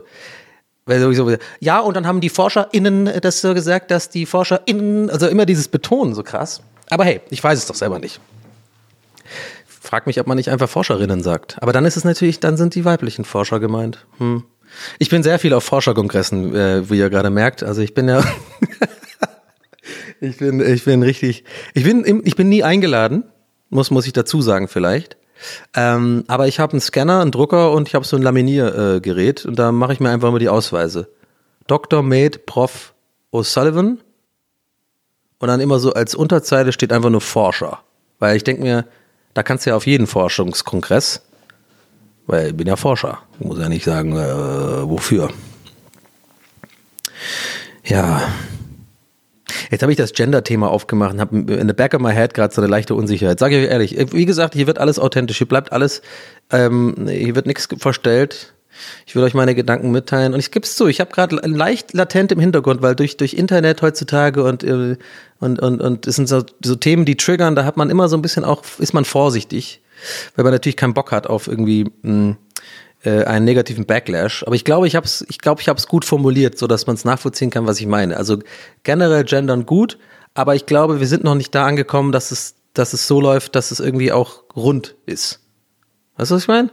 Ja, 1.60 1.80
und 1.80 1.96
dann 1.96 2.06
haben 2.06 2.22
die 2.22 2.30
ForscherInnen 2.30 3.10
das 3.22 3.42
so 3.42 3.56
gesagt, 3.56 3.90
dass 3.90 4.10
die 4.10 4.28
ForscherInnen, 4.28 5.10
also 5.10 5.28
immer 5.28 5.48
dieses 5.48 5.68
Betonen 5.68 6.14
so 6.14 6.22
krass. 6.22 6.62
Aber 6.92 7.06
hey, 7.06 7.22
ich 7.32 7.44
weiß 7.44 7.58
es 7.58 7.66
doch 7.66 7.74
selber 7.74 7.98
nicht. 7.98 8.20
Frag 9.66 10.06
mich, 10.06 10.20
ob 10.20 10.28
man 10.28 10.38
nicht 10.38 10.52
einfach 10.52 10.70
Forscherinnen 10.70 11.24
sagt. 11.24 11.58
Aber 11.62 11.74
dann 11.74 11.86
ist 11.86 11.98
es 11.98 12.04
natürlich, 12.04 12.40
dann 12.40 12.56
sind 12.56 12.76
die 12.76 12.86
weiblichen 12.86 13.26
Forscher 13.26 13.60
gemeint. 13.60 14.06
Hm. 14.20 14.44
Ich 15.00 15.10
bin 15.10 15.24
sehr 15.24 15.40
viel 15.40 15.54
auf 15.54 15.64
Forscherkongressen, 15.64 16.56
äh, 16.56 16.90
wie 16.90 16.98
ihr 16.98 17.10
gerade 17.10 17.30
merkt. 17.30 17.64
Also 17.64 17.82
ich 17.82 17.94
bin 17.94 18.08
ja, 18.08 18.24
ich 20.22 20.38
bin, 20.38 20.60
ich 20.60 20.84
bin 20.86 21.04
richtig, 21.04 21.44
ich 21.74 21.84
bin, 21.84 22.22
ich 22.26 22.36
bin 22.36 22.50
nie 22.50 22.64
eingeladen, 22.64 23.24
muss, 23.70 23.92
muss 23.92 24.08
ich 24.08 24.14
dazu 24.14 24.42
sagen 24.42 24.68
vielleicht. 24.68 25.18
Ähm, 25.76 26.24
aber 26.28 26.48
ich 26.48 26.60
habe 26.60 26.74
einen 26.74 26.82
Scanner, 26.82 27.22
einen 27.22 27.32
Drucker 27.32 27.72
und 27.72 27.88
ich 27.88 27.96
habe 27.96 28.06
so 28.06 28.16
ein 28.16 28.22
Laminiergerät 28.22 29.44
äh, 29.44 29.48
und 29.48 29.60
da 29.60 29.72
mache 29.72 29.94
ich 29.94 30.00
mir 30.00 30.10
einfach 30.10 30.30
immer 30.30 30.40
die 30.40 30.50
Ausweise. 30.50 31.10
Dr. 31.68 32.04
Med 32.04 32.46
Prof. 32.46 32.94
O'Sullivan 33.36 34.00
und 35.40 35.48
dann 35.48 35.60
immer 35.60 35.80
so 35.80 35.94
als 35.94 36.16
Unterzeile 36.16 36.72
steht 36.72 36.94
einfach 36.94 37.10
nur 37.10 37.22
Forscher. 37.22 37.80
Weil 38.20 38.38
ich 38.38 38.44
denke 38.44 38.64
mir, 38.64 38.86
da 39.34 39.44
kannst 39.44 39.66
du 39.66 39.72
ja 39.72 39.76
auf 39.76 39.86
jeden 39.86 40.08
Forschungskongress, 40.08 41.22
weil 42.28 42.48
ich 42.48 42.58
bin 42.58 42.68
ja 42.68 42.76
Forscher. 42.76 43.20
Ich 43.40 43.46
muss 43.46 43.60
ja 43.60 43.70
nicht 43.70 43.86
sagen, 43.86 44.14
äh, 44.14 44.90
wofür. 44.90 45.30
Ja. 47.84 48.22
Jetzt 49.72 49.82
habe 49.82 49.92
ich 49.92 49.98
das 49.98 50.14
Gender-Thema 50.14 50.70
aufgemacht 50.70 51.14
und 51.14 51.20
habe 51.20 51.38
in 51.38 51.68
the 51.68 51.74
back 51.74 51.94
of 51.94 52.02
my 52.02 52.14
head 52.14 52.34
gerade 52.34 52.54
so 52.54 52.62
eine 52.62 52.70
leichte 52.70 52.96
Unsicherheit. 52.96 53.40
Sage 53.40 53.58
ich 53.58 53.66
euch 53.66 53.72
ehrlich, 53.72 54.14
wie 54.14 54.26
gesagt, 54.26 54.54
hier 54.54 54.68
wird 54.68 54.80
alles 54.80 55.00
authentisch, 55.00 55.38
hier 55.38 55.48
bleibt 55.48 55.72
alles, 55.72 56.02
ähm, 56.52 57.08
hier 57.08 57.36
wird 57.36 57.46
nichts 57.46 57.68
verstellt. 57.78 58.54
Ich 59.06 59.16
will 59.16 59.24
euch 59.24 59.34
meine 59.34 59.56
Gedanken 59.56 59.92
mitteilen 59.92 60.34
und 60.34 60.40
ich 60.40 60.52
gebe 60.52 60.66
es 60.66 60.76
zu, 60.76 60.88
ich 60.88 61.00
habe 61.00 61.12
gerade 61.12 61.36
leicht 61.48 61.94
latent 61.94 62.34
im 62.34 62.40
Hintergrund, 62.40 62.82
weil 62.82 62.94
durch, 62.94 63.16
durch 63.16 63.34
Internet 63.34 63.82
heutzutage 63.82 64.44
und, 64.44 64.64
äh, 64.64 64.98
und, 65.40 65.60
und, 65.62 65.82
und 65.82 66.08
es 66.08 66.18
sind 66.18 66.28
so, 66.28 66.44
so 66.64 66.76
Themen, 66.76 67.06
die 67.06 67.16
triggern, 67.16 67.56
da 67.56 67.64
hat 67.64 67.78
man 67.78 67.90
immer 67.90 68.10
so 68.10 68.18
ein 68.18 68.22
bisschen 68.22 68.44
auch, 68.44 68.64
ist 68.80 68.94
man 68.94 69.06
vorsichtig, 69.06 69.82
weil 70.36 70.44
man 70.44 70.54
natürlich 70.54 70.78
keinen 70.78 70.94
Bock 70.94 71.12
hat 71.12 71.28
auf 71.28 71.48
irgendwie 71.48 71.92
mh, 72.02 72.38
äh, 73.04 73.24
einen 73.24 73.46
negativen 73.46 73.86
Backlash. 73.86 74.44
Aber 74.44 74.56
ich 74.56 74.66
glaube, 74.66 74.88
ich 74.88 74.96
habe 74.96 75.06
es, 75.06 75.26
ich 75.30 75.40
glaube, 75.40 75.62
ich 75.62 75.88
gut 75.88 76.06
formuliert, 76.06 76.58
so 76.58 76.68
dass 76.68 76.88
man 76.88 76.96
es 76.96 77.06
nachvollziehen 77.06 77.50
kann, 77.50 77.68
was 77.68 77.80
ich 77.80 77.88
meine. 77.88 78.18
Also 78.18 78.40
generell 78.84 79.24
gendern 79.24 79.66
gut, 79.66 79.98
aber 80.34 80.56
ich 80.56 80.66
glaube, 80.66 81.00
wir 81.00 81.08
sind 81.08 81.24
noch 81.24 81.36
nicht 81.36 81.54
da 81.56 81.66
angekommen, 81.66 82.12
dass 82.12 82.32
es, 82.32 82.56
dass 82.74 82.94
es 82.94 83.08
so 83.08 83.22
läuft, 83.22 83.56
dass 83.56 83.72
es 83.72 83.80
irgendwie 83.80 84.12
auch 84.12 84.44
rund 84.56 84.96
ist. 85.06 85.40
Weißt 86.18 86.32
du, 86.32 86.36
was 86.36 86.44
ich 86.44 86.48
meine? 86.48 86.72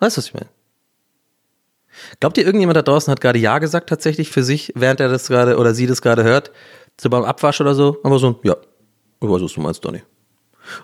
Weißt 0.00 0.16
du, 0.16 0.18
was 0.18 0.26
ich 0.26 0.34
meine? 0.34 0.48
Glaubt 2.20 2.38
ihr, 2.38 2.44
irgendjemand 2.44 2.76
da 2.76 2.82
draußen 2.82 3.10
hat 3.10 3.20
gerade 3.20 3.38
Ja 3.38 3.58
gesagt 3.58 3.88
tatsächlich 3.88 4.30
für 4.30 4.42
sich, 4.42 4.72
während 4.74 5.00
er 5.00 5.08
das 5.08 5.28
gerade 5.28 5.56
oder 5.56 5.74
sie 5.74 5.86
das 5.86 6.02
gerade 6.02 6.24
hört? 6.24 6.50
So 7.00 7.08
beim 7.08 7.24
Abwasch 7.24 7.60
oder 7.60 7.74
so? 7.74 7.98
Aber 8.02 8.18
so 8.18 8.38
Ja. 8.42 8.56
Ich 9.20 9.28
weiß, 9.28 9.42
was 9.42 9.52
du 9.52 9.60
meinst, 9.60 9.84
Donny. 9.84 10.02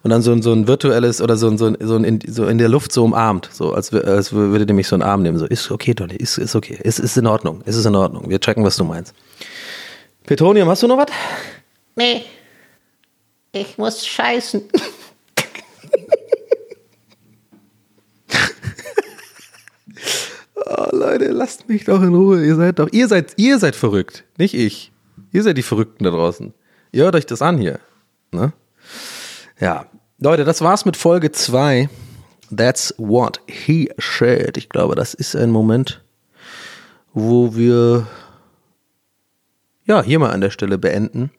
Und 0.02 0.10
dann 0.10 0.22
so 0.22 0.32
ein, 0.32 0.42
so 0.42 0.52
ein 0.52 0.66
virtuelles 0.66 1.20
oder 1.20 1.36
so 1.36 1.48
ein, 1.48 1.58
so 1.58 1.66
ein, 1.66 1.76
so 1.80 1.96
ein 1.96 2.04
in, 2.04 2.20
so 2.26 2.46
in 2.46 2.58
der 2.58 2.68
Luft 2.68 2.92
so 2.92 3.04
umarmt, 3.04 3.48
so 3.52 3.72
als, 3.72 3.92
als 3.92 4.32
würde 4.32 4.66
der 4.66 4.74
mich 4.74 4.88
so 4.88 4.96
einen 4.96 5.02
Arm 5.02 5.22
nehmen. 5.22 5.38
So, 5.38 5.46
ist 5.46 5.70
okay, 5.70 5.94
Donny, 5.94 6.16
ist, 6.16 6.38
ist 6.38 6.54
okay, 6.54 6.78
ist, 6.82 6.98
ist 6.98 7.16
in 7.16 7.26
Ordnung, 7.26 7.62
ist 7.62 7.76
es 7.76 7.86
in 7.86 7.94
Ordnung. 7.94 8.28
Wir 8.28 8.40
checken, 8.40 8.64
was 8.64 8.76
du 8.76 8.84
meinst. 8.84 9.14
Petronium, 10.24 10.68
hast 10.68 10.82
du 10.82 10.86
noch 10.86 10.98
was? 10.98 11.06
Nee. 11.96 12.24
Ich 13.52 13.78
muss 13.78 14.06
scheißen. 14.06 14.62
Oh, 20.66 20.86
Leute, 20.92 21.28
lasst 21.28 21.68
mich 21.68 21.84
doch 21.84 22.00
in 22.00 22.14
Ruhe. 22.14 22.44
Ihr 22.44 22.54
seid 22.54 22.78
doch, 22.78 22.88
ihr 22.92 23.08
seid, 23.08 23.32
ihr 23.36 23.58
seid 23.58 23.74
verrückt, 23.74 24.24
nicht 24.38 24.54
ich. 24.54 24.92
Ihr 25.32 25.42
seid 25.42 25.56
die 25.56 25.62
Verrückten 25.62 26.04
da 26.04 26.10
draußen. 26.10 26.54
Ihr 26.92 27.04
hört 27.04 27.16
euch 27.16 27.26
das 27.26 27.42
an 27.42 27.58
hier. 27.58 27.80
Ne? 28.30 28.52
Ja. 29.60 29.86
Leute, 30.18 30.44
das 30.44 30.60
war's 30.60 30.84
mit 30.84 30.96
Folge 30.96 31.32
2. 31.32 31.88
That's 32.54 32.94
what 32.98 33.40
he 33.46 33.90
said. 33.98 34.56
Ich 34.56 34.68
glaube, 34.68 34.94
das 34.94 35.14
ist 35.14 35.36
ein 35.36 35.50
Moment, 35.50 36.02
wo 37.14 37.54
wir 37.54 38.06
ja 39.84 40.02
hier 40.02 40.18
mal 40.18 40.30
an 40.30 40.40
der 40.40 40.50
Stelle 40.50 40.78
beenden. 40.78 41.30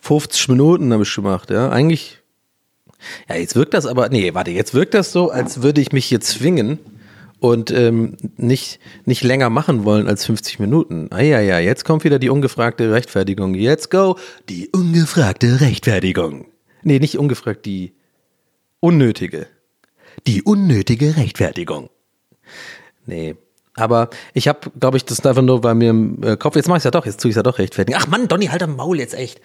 50 0.00 0.48
Minuten 0.48 0.92
habe 0.92 1.02
ich 1.02 1.14
gemacht, 1.14 1.50
ja. 1.50 1.70
Eigentlich 1.70 2.20
ja, 3.28 3.36
jetzt 3.36 3.56
wirkt 3.56 3.74
das 3.74 3.86
aber, 3.86 4.08
nee, 4.08 4.34
warte, 4.34 4.50
jetzt 4.50 4.74
wirkt 4.74 4.94
das 4.94 5.12
so, 5.12 5.30
als 5.30 5.62
würde 5.62 5.80
ich 5.80 5.92
mich 5.92 6.06
hier 6.06 6.20
zwingen 6.20 6.78
und 7.40 7.70
ähm, 7.70 8.16
nicht, 8.36 8.80
nicht 9.04 9.22
länger 9.22 9.50
machen 9.50 9.84
wollen 9.84 10.08
als 10.08 10.24
50 10.24 10.58
Minuten. 10.58 11.08
Ah 11.10 11.20
ja, 11.20 11.40
ja, 11.40 11.58
jetzt 11.58 11.84
kommt 11.84 12.04
wieder 12.04 12.18
die 12.18 12.30
ungefragte 12.30 12.92
Rechtfertigung. 12.92 13.54
Jetzt 13.54 13.90
go, 13.90 14.16
die 14.48 14.68
ungefragte 14.70 15.60
Rechtfertigung. 15.60 16.46
Nee, 16.84 16.98
nicht 16.98 17.18
ungefragt, 17.18 17.66
die 17.66 17.94
unnötige. 18.80 19.46
Die 20.26 20.42
unnötige 20.42 21.16
Rechtfertigung. 21.16 21.90
Nee. 23.06 23.36
Aber 23.76 24.10
ich 24.34 24.46
habe, 24.46 24.70
glaube 24.78 24.96
ich, 24.96 25.04
das 25.04 25.24
einfach 25.26 25.42
nur 25.42 25.60
bei 25.60 25.74
mir 25.74 25.90
im 25.90 26.22
äh, 26.22 26.36
Kopf. 26.36 26.54
Jetzt 26.54 26.68
mache 26.68 26.78
ich 26.78 26.84
ja 26.84 26.92
doch, 26.92 27.06
jetzt 27.06 27.20
tue 27.20 27.30
ich 27.30 27.36
ja 27.36 27.42
doch 27.42 27.58
rechtfertigen. 27.58 27.98
Ach 28.00 28.06
Mann, 28.06 28.28
Donny, 28.28 28.46
halt 28.46 28.62
am 28.62 28.76
Maul 28.76 29.00
jetzt 29.00 29.14
echt. 29.14 29.40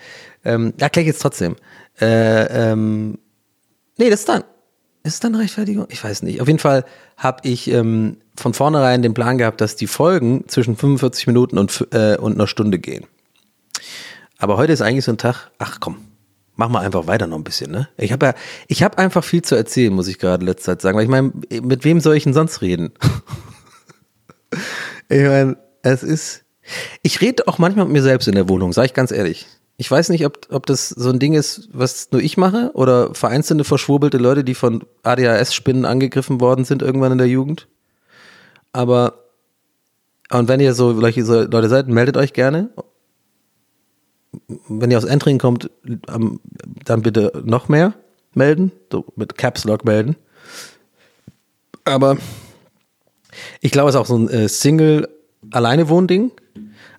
Ähm, 0.45 0.73
erkläre 0.77 1.03
ich 1.03 1.07
jetzt 1.07 1.21
trotzdem. 1.21 1.55
Äh, 1.99 2.71
ähm, 2.71 3.17
Nee, 3.99 4.09
das 4.09 4.21
ist 4.21 4.29
dann. 4.29 4.43
Ist 5.03 5.15
es 5.15 5.19
dann 5.19 5.35
Rechtfertigung? 5.35 5.87
Ich 5.89 6.03
weiß 6.03 6.23
nicht. 6.23 6.41
Auf 6.41 6.47
jeden 6.47 6.59
Fall 6.59 6.85
habe 7.17 7.47
ich 7.47 7.69
ähm, 7.69 8.17
von 8.35 8.53
vornherein 8.53 9.01
den 9.01 9.13
Plan 9.13 9.37
gehabt, 9.37 9.59
dass 9.61 9.75
die 9.75 9.87
Folgen 9.87 10.45
zwischen 10.47 10.77
45 10.77 11.27
Minuten 11.27 11.57
und, 11.57 11.87
äh, 11.91 12.15
und 12.17 12.33
einer 12.33 12.47
Stunde 12.47 12.79
gehen. 12.79 13.05
Aber 14.37 14.57
heute 14.57 14.71
ist 14.71 14.81
eigentlich 14.81 15.05
so 15.05 15.11
ein 15.11 15.17
Tag, 15.17 15.51
ach 15.57 15.79
komm, 15.81 15.97
mach 16.59 16.67
mal 16.67 16.81
einfach 16.81 17.07
weiter 17.07 17.25
noch 17.25 17.37
ein 17.37 17.43
bisschen, 17.45 17.71
ne? 17.71 17.87
Ich 17.97 18.11
habe 18.11 18.25
ja, 18.27 18.33
ich 18.67 18.83
habe 18.83 18.97
einfach 18.97 19.23
viel 19.23 19.41
zu 19.41 19.55
erzählen, 19.55 19.93
muss 19.93 20.09
ich 20.09 20.19
gerade 20.19 20.45
letzte 20.45 20.65
Zeit 20.65 20.81
sagen. 20.81 20.97
Weil 20.97 21.05
ich 21.05 21.09
meine, 21.09 21.31
mit 21.63 21.85
wem 21.85 22.01
soll 22.01 22.17
ich 22.17 22.25
denn 22.25 22.33
sonst 22.33 22.61
reden? 22.61 22.91
ich 25.09 25.23
meine, 25.23 25.57
es 25.81 26.03
ist. 26.03 26.43
Ich 27.01 27.21
rede 27.21 27.47
auch 27.47 27.57
manchmal 27.57 27.85
mit 27.85 27.93
mir 27.93 28.03
selbst 28.03 28.27
in 28.27 28.35
der 28.35 28.49
Wohnung, 28.49 28.73
sage 28.73 28.87
ich 28.87 28.93
ganz 28.93 29.11
ehrlich. 29.11 29.47
Ich 29.77 29.89
weiß 29.89 30.09
nicht, 30.09 30.25
ob, 30.25 30.47
ob 30.51 30.65
das 30.65 30.89
so 30.89 31.09
ein 31.09 31.19
Ding 31.19 31.33
ist, 31.33 31.69
was 31.71 32.09
nur 32.11 32.21
ich 32.21 32.35
mache 32.35 32.71
oder 32.73 33.15
vereinzelte 33.15 33.63
verschwurbelte 33.63 34.17
Leute, 34.17 34.43
die 34.43 34.53
von 34.53 34.83
ADHS-Spinnen 35.03 35.85
angegriffen 35.85 36.41
worden 36.41 36.65
sind 36.65 36.81
irgendwann 36.81 37.13
in 37.13 37.17
der 37.17 37.27
Jugend. 37.27 37.69
Aber, 38.73 39.23
und 40.29 40.49
wenn 40.49 40.59
ihr 40.59 40.73
so 40.73 40.91
Leute 40.91 41.69
seid, 41.69 41.87
meldet 41.87 42.17
euch 42.17 42.33
gerne. 42.33 42.69
Wenn 44.67 44.91
ihr 44.91 44.97
aus 44.97 45.03
Entring 45.05 45.37
kommt, 45.39 45.69
am- 46.07 46.39
dann 46.85 47.01
bitte 47.01 47.31
noch 47.45 47.67
mehr 47.69 47.93
melden, 48.35 48.71
so 48.91 49.05
mit 49.15 49.37
Caps 49.37 49.63
Lock 49.65 49.85
melden. 49.85 50.15
Aber 51.85 52.17
ich 53.61 53.71
glaube, 53.71 53.89
es 53.89 53.95
ist 53.95 54.01
auch 54.01 54.05
so 54.05 54.17
ein 54.17 54.29
äh, 54.29 54.47
Single-Alleine-Wohnding. 54.47 56.31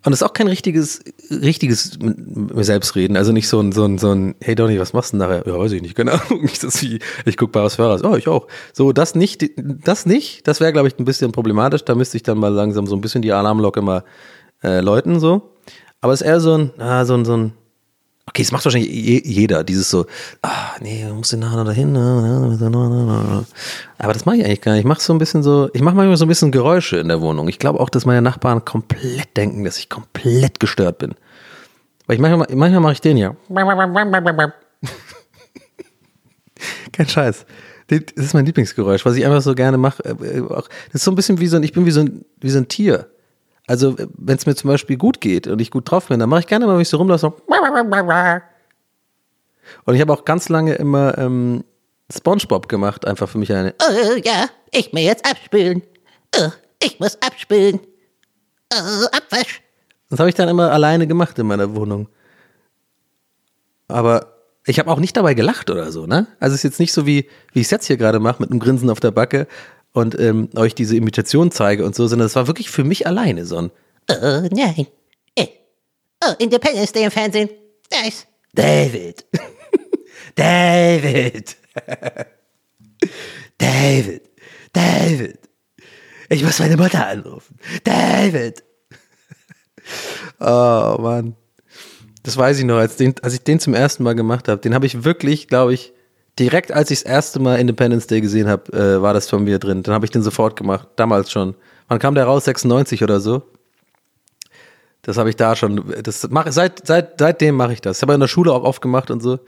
Und 0.02 0.14
es 0.14 0.22
ist 0.22 0.26
auch 0.26 0.32
kein 0.32 0.46
richtiges, 0.48 1.00
richtiges 1.30 1.98
mit 1.98 2.16
mit 2.34 2.54
mir 2.54 2.64
selbst 2.64 2.96
reden. 2.96 3.18
Also 3.18 3.32
nicht 3.32 3.48
so 3.48 3.60
ein, 3.60 3.70
so 3.70 3.84
ein, 3.84 3.98
so 3.98 4.12
ein, 4.14 4.34
hey 4.40 4.54
Donny, 4.54 4.80
was 4.80 4.94
machst 4.94 5.12
du 5.12 5.18
denn 5.18 5.28
nachher? 5.28 5.46
Ja, 5.46 5.58
weiß 5.58 5.72
ich 5.72 5.82
nicht, 5.82 5.94
keine 5.94 6.12
Ahnung. 6.12 6.40
Nicht 6.42 6.62
das 6.64 6.80
wie, 6.82 7.00
ich 7.26 7.36
guck 7.36 7.52
Bares 7.52 7.74
Ferras. 7.74 8.02
Oh, 8.02 8.16
ich 8.16 8.26
auch. 8.26 8.46
So, 8.72 8.92
das 8.92 9.14
nicht, 9.14 9.44
das 9.58 10.06
nicht. 10.06 10.48
Das 10.48 10.58
wäre, 10.60 10.72
glaube 10.72 10.88
ich, 10.88 10.98
ein 10.98 11.04
bisschen 11.04 11.32
problematisch. 11.32 11.84
Da 11.84 11.94
müsste 11.94 12.16
ich 12.16 12.22
dann 12.22 12.38
mal 12.38 12.48
langsam 12.48 12.86
so 12.86 12.96
ein 12.96 13.02
bisschen 13.02 13.20
die 13.20 13.32
Alarmlocke 13.32 13.82
mal 13.82 14.02
äh, 14.62 14.80
läuten, 14.80 15.20
so. 15.20 15.50
Aber 16.00 16.12
es 16.12 16.20
ist 16.20 16.26
eher 16.26 16.40
so 16.40 16.56
ein, 16.56 16.70
ah, 16.78 17.04
so 17.04 17.14
ein, 17.14 17.24
so 17.24 17.36
ein, 17.36 17.52
okay, 18.26 18.42
es 18.42 18.52
macht 18.52 18.64
wahrscheinlich 18.64 18.90
je, 18.90 19.22
jeder, 19.24 19.64
dieses 19.64 19.90
so, 19.90 20.06
ah, 20.42 20.70
nee, 20.80 21.04
du 21.06 21.14
musst 21.14 21.36
nachher 21.36 21.56
noch 21.56 21.66
dahin. 21.66 21.96
Aber 21.96 24.12
das 24.12 24.24
mache 24.24 24.36
ich 24.36 24.44
eigentlich 24.44 24.60
gar 24.62 24.72
nicht. 24.72 24.80
Ich 24.80 24.86
mache 24.86 25.00
so 25.00 25.12
ein 25.12 25.18
bisschen 25.18 25.42
so, 25.42 25.68
ich 25.74 25.82
mache 25.82 25.94
manchmal 25.94 26.16
so 26.16 26.24
ein 26.24 26.28
bisschen 26.28 26.52
Geräusche 26.52 26.98
in 26.98 27.08
der 27.08 27.20
Wohnung. 27.20 27.48
Ich 27.48 27.58
glaube 27.58 27.80
auch, 27.80 27.90
dass 27.90 28.06
meine 28.06 28.22
Nachbarn 28.22 28.64
komplett 28.64 29.36
denken, 29.36 29.64
dass 29.64 29.78
ich 29.78 29.88
komplett 29.88 30.60
gestört 30.60 30.98
bin. 30.98 31.14
Weil 32.06 32.16
ich 32.16 32.20
manchmal, 32.20 32.46
manchmal 32.54 32.80
mache 32.80 32.92
ich 32.94 33.00
den 33.00 33.16
ja. 33.16 33.36
Kein 36.92 37.08
Scheiß. 37.08 37.44
Das 37.88 38.00
ist 38.14 38.34
mein 38.34 38.46
Lieblingsgeräusch, 38.46 39.04
was 39.04 39.16
ich 39.16 39.24
einfach 39.26 39.42
so 39.42 39.54
gerne 39.54 39.76
mache. 39.76 40.02
Äh, 40.04 40.38
äh, 40.38 40.42
Das 40.48 40.64
ist 40.94 41.04
so 41.04 41.10
ein 41.10 41.14
bisschen 41.16 41.40
wie 41.40 41.46
so 41.46 41.56
ein, 41.56 41.62
ich 41.62 41.72
bin 41.72 41.86
wie 41.86 41.90
so 41.90 42.00
ein, 42.00 42.24
wie 42.40 42.50
so 42.50 42.58
ein 42.58 42.68
Tier. 42.68 43.09
Also, 43.70 43.94
wenn 43.96 44.36
es 44.36 44.46
mir 44.46 44.56
zum 44.56 44.66
Beispiel 44.66 44.96
gut 44.96 45.20
geht 45.20 45.46
und 45.46 45.60
ich 45.60 45.70
gut 45.70 45.88
drauf 45.88 46.08
bin, 46.08 46.18
dann 46.18 46.28
mache 46.28 46.40
ich 46.40 46.48
gerne 46.48 46.66
mal, 46.66 46.74
wenn 46.74 46.80
ich 46.80 46.88
so 46.88 46.96
rumlasse, 46.96 47.20
so. 47.28 47.36
Und 49.84 49.94
ich 49.94 50.00
habe 50.00 50.12
auch 50.12 50.24
ganz 50.24 50.48
lange 50.48 50.74
immer 50.74 51.16
ähm, 51.16 51.62
Spongebob 52.12 52.68
gemacht, 52.68 53.06
einfach 53.06 53.28
für 53.28 53.38
mich 53.38 53.52
eine. 53.52 53.72
Oh 53.80 54.16
ja, 54.24 54.48
ich 54.72 54.92
muss 54.92 55.02
jetzt 55.02 55.24
abspülen. 55.24 55.82
Oh, 56.36 56.48
ich 56.82 56.98
muss 56.98 57.16
abspülen. 57.22 57.78
Oh, 58.74 59.06
Abwasch. 59.16 59.62
Das 60.08 60.18
habe 60.18 60.28
ich 60.28 60.34
dann 60.34 60.48
immer 60.48 60.72
alleine 60.72 61.06
gemacht 61.06 61.38
in 61.38 61.46
meiner 61.46 61.72
Wohnung. 61.76 62.08
Aber 63.86 64.34
ich 64.66 64.80
habe 64.80 64.90
auch 64.90 64.98
nicht 64.98 65.16
dabei 65.16 65.34
gelacht 65.34 65.70
oder 65.70 65.92
so, 65.92 66.06
ne? 66.06 66.26
Also 66.40 66.54
es 66.54 66.64
ist 66.64 66.64
jetzt 66.64 66.80
nicht 66.80 66.92
so 66.92 67.06
wie, 67.06 67.28
wie 67.52 67.60
ich 67.60 67.66
es 67.66 67.70
jetzt 67.70 67.86
hier 67.86 67.98
gerade 67.98 68.18
mache, 68.18 68.42
mit 68.42 68.50
einem 68.50 68.58
Grinsen 68.58 68.90
auf 68.90 68.98
der 68.98 69.12
Backe 69.12 69.46
und 69.92 70.18
ähm, 70.18 70.48
euch 70.56 70.74
diese 70.74 70.96
Imitation 70.96 71.50
zeige 71.50 71.84
und 71.84 71.94
so, 71.94 72.06
sondern 72.06 72.26
es 72.26 72.36
war 72.36 72.46
wirklich 72.46 72.70
für 72.70 72.84
mich 72.84 73.06
alleine 73.06 73.44
so 73.44 73.56
ein 73.56 73.70
Oh 74.10 74.48
nein. 74.50 74.86
Eh. 75.36 75.46
Oh, 76.24 76.34
Independence 76.38 76.92
Day 76.92 77.04
im 77.04 77.10
Fernsehen. 77.10 77.48
Nice. 77.92 78.26
David. 78.52 79.24
David. 80.34 81.56
David. 83.58 84.22
David. 84.72 85.38
Ich 86.28 86.42
muss 86.42 86.58
meine 86.58 86.76
Mutter 86.76 87.06
anrufen. 87.06 87.56
David. 87.84 88.64
Oh 90.38 90.96
Mann. 91.00 91.36
Das 92.22 92.36
weiß 92.36 92.58
ich 92.58 92.64
noch, 92.64 92.76
als, 92.76 92.96
den, 92.96 93.14
als 93.22 93.34
ich 93.34 93.42
den 93.42 93.58
zum 93.58 93.74
ersten 93.74 94.04
Mal 94.04 94.14
gemacht 94.14 94.46
habe. 94.46 94.60
Den 94.60 94.72
habe 94.72 94.86
ich 94.86 95.04
wirklich, 95.04 95.48
glaube 95.48 95.74
ich, 95.74 95.92
direkt 96.40 96.72
als 96.72 96.90
ich 96.90 97.02
das 97.02 97.10
erste 97.10 97.38
Mal 97.38 97.60
Independence 97.60 98.06
Day 98.06 98.20
gesehen 98.20 98.48
habe, 98.48 98.72
äh, 98.72 99.02
war 99.02 99.14
das 99.14 99.28
von 99.28 99.44
mir 99.44 99.58
drin. 99.58 99.82
Dann 99.82 99.94
habe 99.94 100.06
ich 100.06 100.10
den 100.10 100.22
sofort 100.22 100.56
gemacht. 100.56 100.88
Damals 100.96 101.30
schon. 101.30 101.54
Wann 101.86 101.98
kam 101.98 102.14
der 102.14 102.24
raus? 102.24 102.46
96 102.46 103.04
oder 103.04 103.20
so? 103.20 103.42
Das 105.02 105.16
habe 105.16 105.30
ich 105.30 105.36
da 105.36 105.54
schon. 105.54 105.94
Das 106.02 106.28
mache 106.30 106.52
seit 106.52 106.86
seit 106.86 107.18
seitdem 107.18 107.54
mache 107.56 107.74
ich 107.74 107.80
das. 107.80 107.98
Ich 107.98 108.02
habe 108.02 108.14
in 108.14 108.20
der 108.20 108.28
Schule 108.28 108.52
auch 108.52 108.64
oft 108.64 108.82
gemacht 108.82 109.10
und 109.10 109.20
so. 109.20 109.38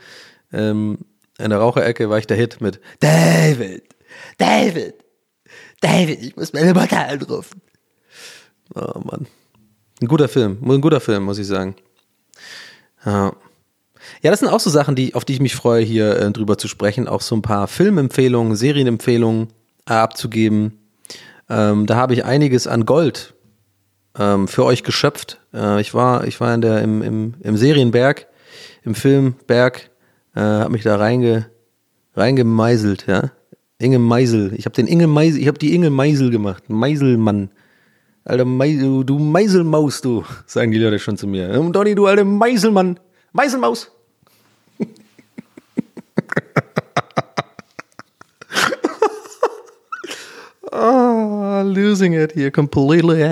Ähm, 0.53 0.99
in 1.39 1.51
der 1.51 1.59
Raucherecke 1.59 2.09
war 2.11 2.19
ich 2.19 2.27
der 2.27 2.37
Hit 2.37 2.61
mit 2.61 2.81
David, 3.01 3.83
David, 4.39 4.95
David. 5.81 6.23
Ich 6.23 6.37
muss 6.37 6.53
meine 6.53 6.75
Mutter 6.75 7.09
anrufen. 7.09 7.61
Oh 8.75 9.01
Mann, 9.01 9.27
ein 10.01 10.09
guter 10.09 10.29
Film, 10.29 10.59
ein 10.63 10.81
guter 10.81 11.01
Film, 11.01 11.25
muss 11.25 11.39
ich 11.39 11.47
sagen. 11.47 11.75
Ja. 13.05 13.33
Ja, 14.21 14.31
das 14.31 14.41
sind 14.41 14.49
auch 14.49 14.61
so 14.61 14.71
Sachen, 14.71 14.95
die, 14.95 15.15
auf 15.15 15.25
die 15.25 15.35
ich 15.35 15.41
mich 15.41 15.55
freue, 15.55 15.83
hier 15.83 16.17
äh, 16.17 16.31
drüber 16.31 16.59
zu 16.59 16.69
sprechen. 16.69 17.09
Auch 17.09 17.21
so 17.21 17.35
ein 17.35 17.43
paar 17.43 17.67
Filmempfehlungen, 17.69 18.57
Serienempfehlungen 18.57 19.49
äh, 19.89 19.95
abzugeben. 19.95 20.79
Ähm, 21.49 21.87
da 21.87 21.97
habe 21.97 22.15
ich 22.15 22.25
einiges 22.25 22.67
an 22.67 22.85
Gold 22.85 23.35
ähm, 24.19 24.49
für 24.49 24.65
euch 24.65 24.83
geschöpft. 24.83 25.41
Äh, 25.55 25.81
ich 25.81 25.95
war, 25.95 26.27
ich 26.27 26.41
war 26.41 26.55
in 26.55 26.61
der, 26.61 26.83
im, 26.83 27.03
im, 27.03 27.35
im 27.41 27.57
Serienberg, 27.57 28.27
im 28.85 28.95
Filmberg, 28.95 29.91
äh, 30.35 30.41
habe 30.41 30.73
mich 30.73 30.83
da 30.83 30.97
reinge, 30.97 31.47
reingemeißelt, 32.15 33.07
ja. 33.07 33.31
Inge 33.83 33.99
Meisel. 33.99 34.53
Ich 34.57 34.65
habe 34.65 34.77
den 34.77 34.87
Inge 34.87 35.09
Meisel, 35.09 35.41
ich 35.41 35.49
habe 35.49 35.59
die 35.59 35.75
Inge 35.75 35.91
Meisel 35.91 36.31
gemacht. 36.31 36.69
Meiselmann. 36.69 37.51
Alter 38.25 38.45
Meisel, 38.45 39.05
du 39.05 39.19
Meiselmaus, 39.19 40.01
du, 40.01 40.25
sagen 40.47 40.71
die 40.71 40.79
Leute 40.79 41.01
schon 41.01 41.17
zu 41.17 41.27
mir. 41.27 41.51
Ähm, 41.51 41.73
Donny, 41.73 41.95
du 41.95 42.07
alte 42.07 42.25
Meiselmann. 42.25 43.01
Meiselmaus. 43.33 43.91
Losing 51.63 52.15
it 52.15 52.35
here 52.35 52.51
completely. 52.51 53.23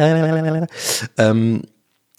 Ähm, 1.18 1.62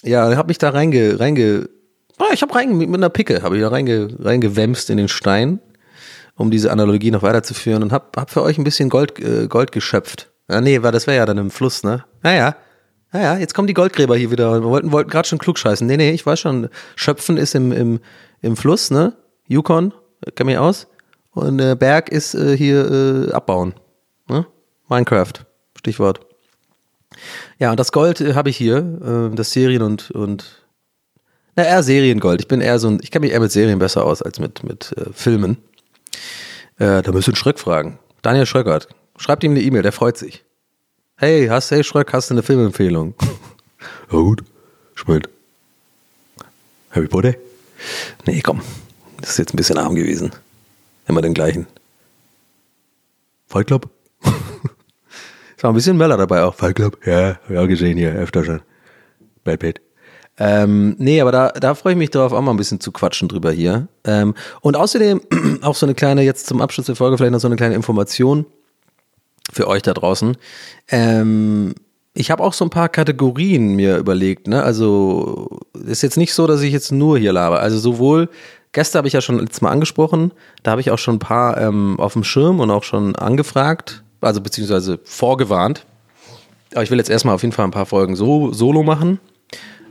ja, 0.03 0.36
habe 0.36 0.47
mich 0.47 0.57
da 0.57 0.70
reinge, 0.70 1.20
reinge, 1.20 1.70
ah, 2.18 2.34
ich 2.34 2.41
habe 2.41 2.53
rein, 2.55 2.78
mit 2.78 2.93
einer 2.93 3.09
Picke 3.09 3.43
habe 3.43 3.57
ich 3.57 3.62
da 3.62 3.70
reinge, 3.70 4.16
reingewämst 4.20 4.89
in 4.89 4.97
den 4.97 5.07
Stein, 5.07 5.59
um 6.36 6.51
diese 6.51 6.72
Analogie 6.72 7.12
noch 7.12 7.24
weiterzuführen 7.24 7.84
und 7.84 7.91
hab, 7.91 8.18
hab 8.18 8.32
für 8.32 8.41
euch 8.41 8.57
ein 8.57 8.64
bisschen 8.64 8.89
Gold, 8.89 9.20
äh, 9.20 9.47
Gold 9.47 9.72
geschöpft. 9.72 10.32
Ja, 10.49 10.62
nee, 10.62 10.82
war, 10.82 10.91
das 10.91 11.07
wäre 11.07 11.18
ja 11.18 11.26
dann 11.26 11.38
im 11.38 11.51
Fluss, 11.51 11.84
ne? 11.84 12.03
Naja. 12.24 12.55
Naja, 13.14 13.38
jetzt 13.38 13.53
kommen 13.53 13.68
die 13.68 13.74
Goldgräber 13.74 14.16
hier 14.16 14.32
wieder. 14.32 14.53
Wir 14.53 14.64
wollten, 14.64 14.91
wollten 14.93 15.09
gerade 15.09 15.28
schon 15.28 15.38
klugscheißen. 15.38 15.86
Nee, 15.86 15.97
nee, 15.97 16.12
ich 16.12 16.26
weiß 16.26 16.39
schon. 16.39 16.70
Schöpfen 16.95 17.36
ist 17.36 17.55
im, 17.55 17.74
im, 17.74 17.99
im 18.41 18.55
Fluss, 18.55 18.89
ne? 18.89 19.14
Yukon, 19.47 19.93
kenn 20.36 20.47
mich 20.47 20.57
aus. 20.57 20.88
Und 21.32 21.59
äh, 21.59 21.76
Berg 21.76 22.09
ist 22.09 22.36
äh, 22.36 22.55
hier 22.55 23.30
äh, 23.30 23.32
abbauen. 23.34 23.74
Ne? 24.30 24.45
Minecraft, 24.89 25.34
Stichwort. 25.82 26.21
Ja, 27.59 27.71
und 27.71 27.79
das 27.79 27.91
Gold 27.91 28.21
äh, 28.21 28.34
habe 28.36 28.49
ich 28.49 28.57
hier, 28.57 28.77
äh, 29.32 29.36
das 29.36 29.51
Serien 29.51 29.82
und, 29.82 30.11
und 30.11 30.61
na, 31.55 31.63
eher 31.63 31.84
Seriengold. 31.84 32.39
Ich 32.39 32.47
bin 32.47 32.61
eher 32.61 32.79
so 32.79 32.88
ein, 32.88 32.99
ich 33.01 33.11
kenne 33.11 33.25
mich 33.25 33.34
eher 33.34 33.39
mit 33.39 33.51
Serien 33.51 33.79
besser 33.79 34.05
aus 34.05 34.21
als 34.21 34.39
mit, 34.39 34.63
mit 34.63 34.93
äh, 34.97 35.11
Filmen. 35.11 35.57
Äh, 36.77 37.01
da 37.01 37.11
einen 37.11 37.36
Schröck 37.36 37.59
fragen. 37.59 37.99
Daniel 38.21 38.45
Schröckert. 38.45 38.88
Schreibt 39.17 39.43
ihm 39.43 39.51
eine 39.51 39.61
E-Mail, 39.61 39.82
der 39.82 39.91
freut 39.91 40.17
sich. 40.17 40.43
Hey, 41.17 41.47
hast, 41.47 41.71
hey 41.71 41.84
Schröck, 41.84 42.13
hast 42.13 42.29
du 42.29 42.36
eine 42.36 42.43
Filmempfehlung? 42.43 43.15
ja 44.11 44.17
gut, 44.17 44.43
spät. 44.95 45.29
Harry 46.91 47.07
Potter? 47.07 47.36
Nee, 48.25 48.41
komm. 48.41 48.61
Das 49.19 49.32
ist 49.32 49.38
jetzt 49.38 49.53
ein 49.53 49.57
bisschen 49.57 49.77
arm 49.77 49.95
gewesen. 49.95 50.32
Immer 51.07 51.21
den 51.21 51.34
gleichen. 51.34 51.67
Fight 53.47 53.67
Club? 53.67 53.89
Auch 55.64 55.70
ein 55.70 55.76
bisschen 55.76 55.97
Möller 55.97 56.18
dabei 56.18 56.43
auch. 56.43 56.55
Fight 56.55 56.76
Club? 56.76 56.97
Ja, 57.05 57.38
ja, 57.49 57.66
gesehen 57.66 57.97
hier, 57.97 58.14
öfter 58.14 58.43
schon. 58.43 58.62
Bad 59.43 59.59
Pit. 59.59 59.82
Ähm, 60.38 60.95
nee, 60.97 61.22
aber 61.22 61.32
da, 61.32 61.49
da 61.49 61.76
freue 61.76 61.93
ich 61.93 61.99
mich 61.99 62.09
drauf, 62.09 62.32
auch 62.32 62.41
mal 62.41 62.51
ein 62.51 62.57
bisschen 62.57 62.80
zu 62.80 62.91
quatschen 62.91 63.28
drüber 63.28 63.51
hier. 63.51 63.88
Ähm, 64.05 64.34
und 64.62 64.76
außerdem 64.76 65.22
auch 65.62 65.76
so 65.76 65.86
eine 65.86 65.93
kleine, 65.93 66.24
jetzt 66.24 66.47
zum 66.47 66.62
Abschluss 66.62 66.88
der 66.88 66.95
Folge 66.95 67.18
vielleicht 67.18 67.34
noch 67.34 67.39
so 67.39 67.47
eine 67.47 67.57
kleine 67.57 67.76
Information 67.76 68.45
für 69.51 69.68
euch 69.68 69.82
da 69.82 69.93
draußen. 69.93 70.38
Ähm, 70.89 71.76
ich 72.14 72.32
habe 72.32 72.43
auch 72.43 72.53
so 72.53 72.66
ein 72.66 72.70
paar 72.70 72.89
Kategorien 72.89 73.76
mir 73.76 73.97
überlegt. 73.97 74.47
Ne? 74.47 74.64
Also 74.64 75.59
ist 75.86 76.01
jetzt 76.01 76.18
nicht 76.18 76.34
so, 76.34 76.47
dass 76.47 76.62
ich 76.62 76.74
jetzt 76.74 76.91
nur 76.91 77.18
hier 77.18 77.34
laber. 77.34 77.59
Also 77.59 77.78
sowohl 77.78 78.30
Gäste 78.72 78.97
habe 78.97 79.07
ich 79.07 79.14
ja 79.14 79.22
schon 79.22 79.39
letztes 79.39 79.62
Mal 79.62 79.72
angesprochen. 79.72 80.32
Da 80.64 80.72
habe 80.72 80.82
ich 80.82 80.91
auch 80.91 80.97
schon 80.97 81.16
ein 81.16 81.20
paar 81.20 81.57
ähm, 81.59 81.99
auf 81.99 82.14
dem 82.14 82.24
Schirm 82.24 82.59
und 82.59 82.72
auch 82.72 82.84
schon 82.84 83.16
angefragt, 83.16 84.03
also 84.22 84.41
beziehungsweise 84.41 84.99
vorgewarnt. 85.03 85.86
Aber 86.74 86.84
ich 86.84 86.91
will 86.91 86.97
jetzt 86.97 87.09
erstmal 87.09 87.36
auf 87.36 87.41
jeden 87.41 87.53
Fall 87.53 87.65
ein 87.65 87.72
paar 87.72 87.86
Folgen 87.86 88.15
so, 88.15 88.53
solo 88.53 88.84
machen, 88.84 89.19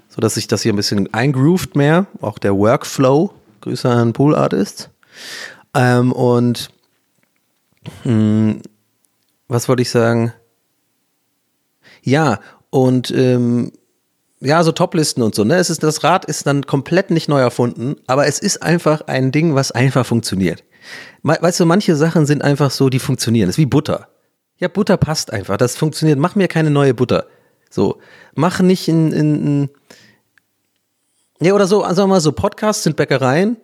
sodass 0.09 0.35
sich 0.35 0.49
das 0.49 0.63
hier 0.63 0.73
ein 0.73 0.77
bisschen 0.77 1.13
eingroovt 1.13 1.77
mehr. 1.77 2.07
Auch 2.21 2.39
der 2.39 2.57
Workflow. 2.57 3.33
Grüße 3.61 3.89
an 3.89 4.15
Pool 4.15 4.35
Artist. 4.35 4.91
Ähm, 5.75 6.13
und 6.13 6.71
mh, 8.05 8.57
was 9.49 9.69
wollte 9.69 9.83
ich 9.83 9.91
sagen? 9.91 10.33
Ja, 12.03 12.41
und 12.71 13.11
ähm, 13.11 13.73
ja, 14.41 14.63
so 14.63 14.73
Toplisten 14.73 15.23
und 15.23 15.35
so, 15.35 15.45
ne? 15.45 15.57
Es 15.57 15.69
ist, 15.69 15.83
das 15.83 16.03
Rad 16.03 16.25
ist 16.25 16.47
dann 16.47 16.65
komplett 16.65 17.11
nicht 17.11 17.29
neu 17.29 17.41
erfunden, 17.41 17.97
aber 18.07 18.27
es 18.27 18.39
ist 18.39 18.63
einfach 18.63 19.03
ein 19.03 19.33
Ding, 19.33 19.55
was 19.55 19.71
einfach 19.71 20.07
funktioniert. 20.07 20.65
Weißt 21.23 21.61
du, 21.61 21.67
manche 21.67 21.95
Sachen 21.95 22.25
sind 22.25 22.43
einfach 22.43 22.71
so, 22.71 22.89
die 22.89 22.99
funktionieren. 22.99 23.49
Das 23.49 23.55
ist 23.55 23.59
wie 23.59 23.67
Butter. 23.67 24.09
Ja, 24.61 24.69
Butter 24.69 24.97
passt 24.99 25.33
einfach. 25.33 25.57
Das 25.57 25.77
funktioniert. 25.77 26.19
Mach 26.19 26.35
mir 26.37 26.47
keine 26.47 26.71
neue 26.71 26.95
Butter. 26.95 27.27
So. 27.71 27.99
Mach 28.35 28.61
nicht 28.61 28.89
in, 28.89 29.11
in, 29.13 29.47
in 29.47 29.71
ja, 31.41 31.55
oder 31.55 31.67
so, 31.67 31.81
sagen 31.81 31.97
wir 31.97 32.07
mal 32.09 32.21
so, 32.21 32.33
Podcasts 32.33 32.83
sind 32.83 32.97
Bäckereien 32.97 33.57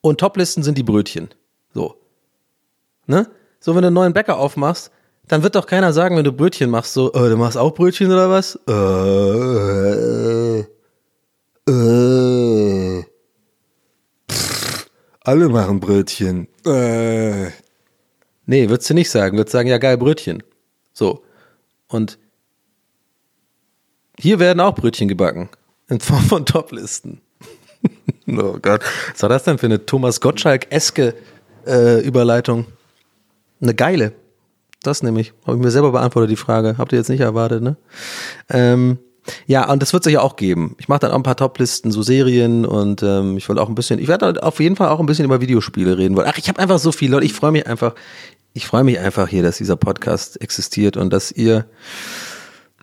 und 0.00 0.20
Toplisten 0.20 0.62
sind 0.62 0.78
die 0.78 0.84
Brötchen. 0.84 1.30
So. 1.74 1.96
Ne? 3.06 3.28
So, 3.58 3.74
wenn 3.74 3.82
du 3.82 3.88
einen 3.88 3.94
neuen 3.94 4.12
Bäcker 4.12 4.38
aufmachst, 4.38 4.92
dann 5.26 5.42
wird 5.42 5.56
doch 5.56 5.66
keiner 5.66 5.92
sagen, 5.92 6.16
wenn 6.16 6.24
du 6.24 6.32
Brötchen 6.32 6.70
machst, 6.70 6.92
so, 6.92 7.12
äh, 7.12 7.28
du 7.28 7.36
machst 7.36 7.56
auch 7.56 7.74
Brötchen 7.74 8.12
oder 8.12 8.30
was? 8.30 8.56
Äh, 8.68 8.72
äh, 10.60 10.64
äh. 11.68 13.04
Pff, 14.30 14.86
alle 15.24 15.48
machen 15.48 15.80
Brötchen. 15.80 16.46
Äh. 16.64 17.50
Nee, 18.52 18.68
würdest 18.68 18.90
du 18.90 18.92
nicht 18.92 19.08
sagen. 19.08 19.38
Würdest 19.38 19.52
sagen, 19.52 19.70
ja 19.70 19.78
geil, 19.78 19.96
Brötchen. 19.96 20.42
So. 20.92 21.24
Und 21.88 22.18
hier 24.18 24.40
werden 24.40 24.60
auch 24.60 24.74
Brötchen 24.74 25.08
gebacken. 25.08 25.48
In 25.88 26.00
Form 26.00 26.22
von 26.24 26.44
Toplisten. 26.44 27.22
oh 28.28 28.58
Gott. 28.60 28.82
Was 29.10 29.22
war 29.22 29.30
das 29.30 29.44
denn 29.44 29.56
für 29.56 29.64
eine 29.64 29.86
Thomas 29.86 30.20
Gottschalk-eske 30.20 31.14
äh, 31.66 32.00
Überleitung? 32.02 32.66
Eine 33.62 33.74
geile. 33.74 34.12
Das 34.82 35.02
nämlich. 35.02 35.32
Habe 35.46 35.56
ich 35.56 35.62
mir 35.62 35.70
selber 35.70 35.92
beantwortet, 35.92 36.30
die 36.30 36.36
Frage. 36.36 36.76
Habt 36.76 36.92
ihr 36.92 36.98
jetzt 36.98 37.08
nicht 37.08 37.20
erwartet, 37.20 37.62
ne? 37.62 37.78
Ähm, 38.50 38.98
ja, 39.46 39.70
und 39.70 39.80
das 39.80 39.94
wird 39.94 40.04
es 40.04 40.12
ja 40.12 40.20
auch 40.20 40.36
geben. 40.36 40.76
Ich 40.78 40.88
mache 40.88 41.00
dann 41.00 41.12
auch 41.12 41.16
ein 41.16 41.22
paar 41.22 41.36
Toplisten, 41.36 41.90
so 41.90 42.02
Serien 42.02 42.66
und 42.66 43.02
ähm, 43.02 43.38
ich 43.38 43.48
will 43.48 43.58
auch 43.58 43.68
ein 43.68 43.74
bisschen, 43.74 43.98
ich 43.98 44.08
werde 44.08 44.42
auf 44.42 44.60
jeden 44.60 44.76
Fall 44.76 44.88
auch 44.88 45.00
ein 45.00 45.06
bisschen 45.06 45.24
über 45.24 45.40
Videospiele 45.40 45.96
reden 45.96 46.16
wollen. 46.16 46.26
Ach, 46.28 46.38
ich 46.38 46.48
habe 46.48 46.58
einfach 46.58 46.78
so 46.78 46.92
viel, 46.92 47.10
Leute, 47.10 47.24
ich 47.24 47.32
freue 47.32 47.52
mich 47.52 47.66
einfach, 47.66 47.94
ich 48.54 48.66
freue 48.66 48.84
mich 48.84 48.98
einfach 48.98 49.28
hier, 49.28 49.42
dass 49.42 49.58
dieser 49.58 49.76
Podcast 49.76 50.40
existiert 50.40 50.96
und 50.96 51.12
dass 51.12 51.32
ihr, 51.32 51.66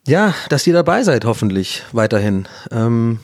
ja, 0.07 0.34
dass 0.49 0.65
ihr 0.67 0.74
dabei 0.74 1.03
seid, 1.03 1.26
hoffentlich 1.26 1.84
weiterhin. 1.91 2.47
Ähm, 2.72 3.20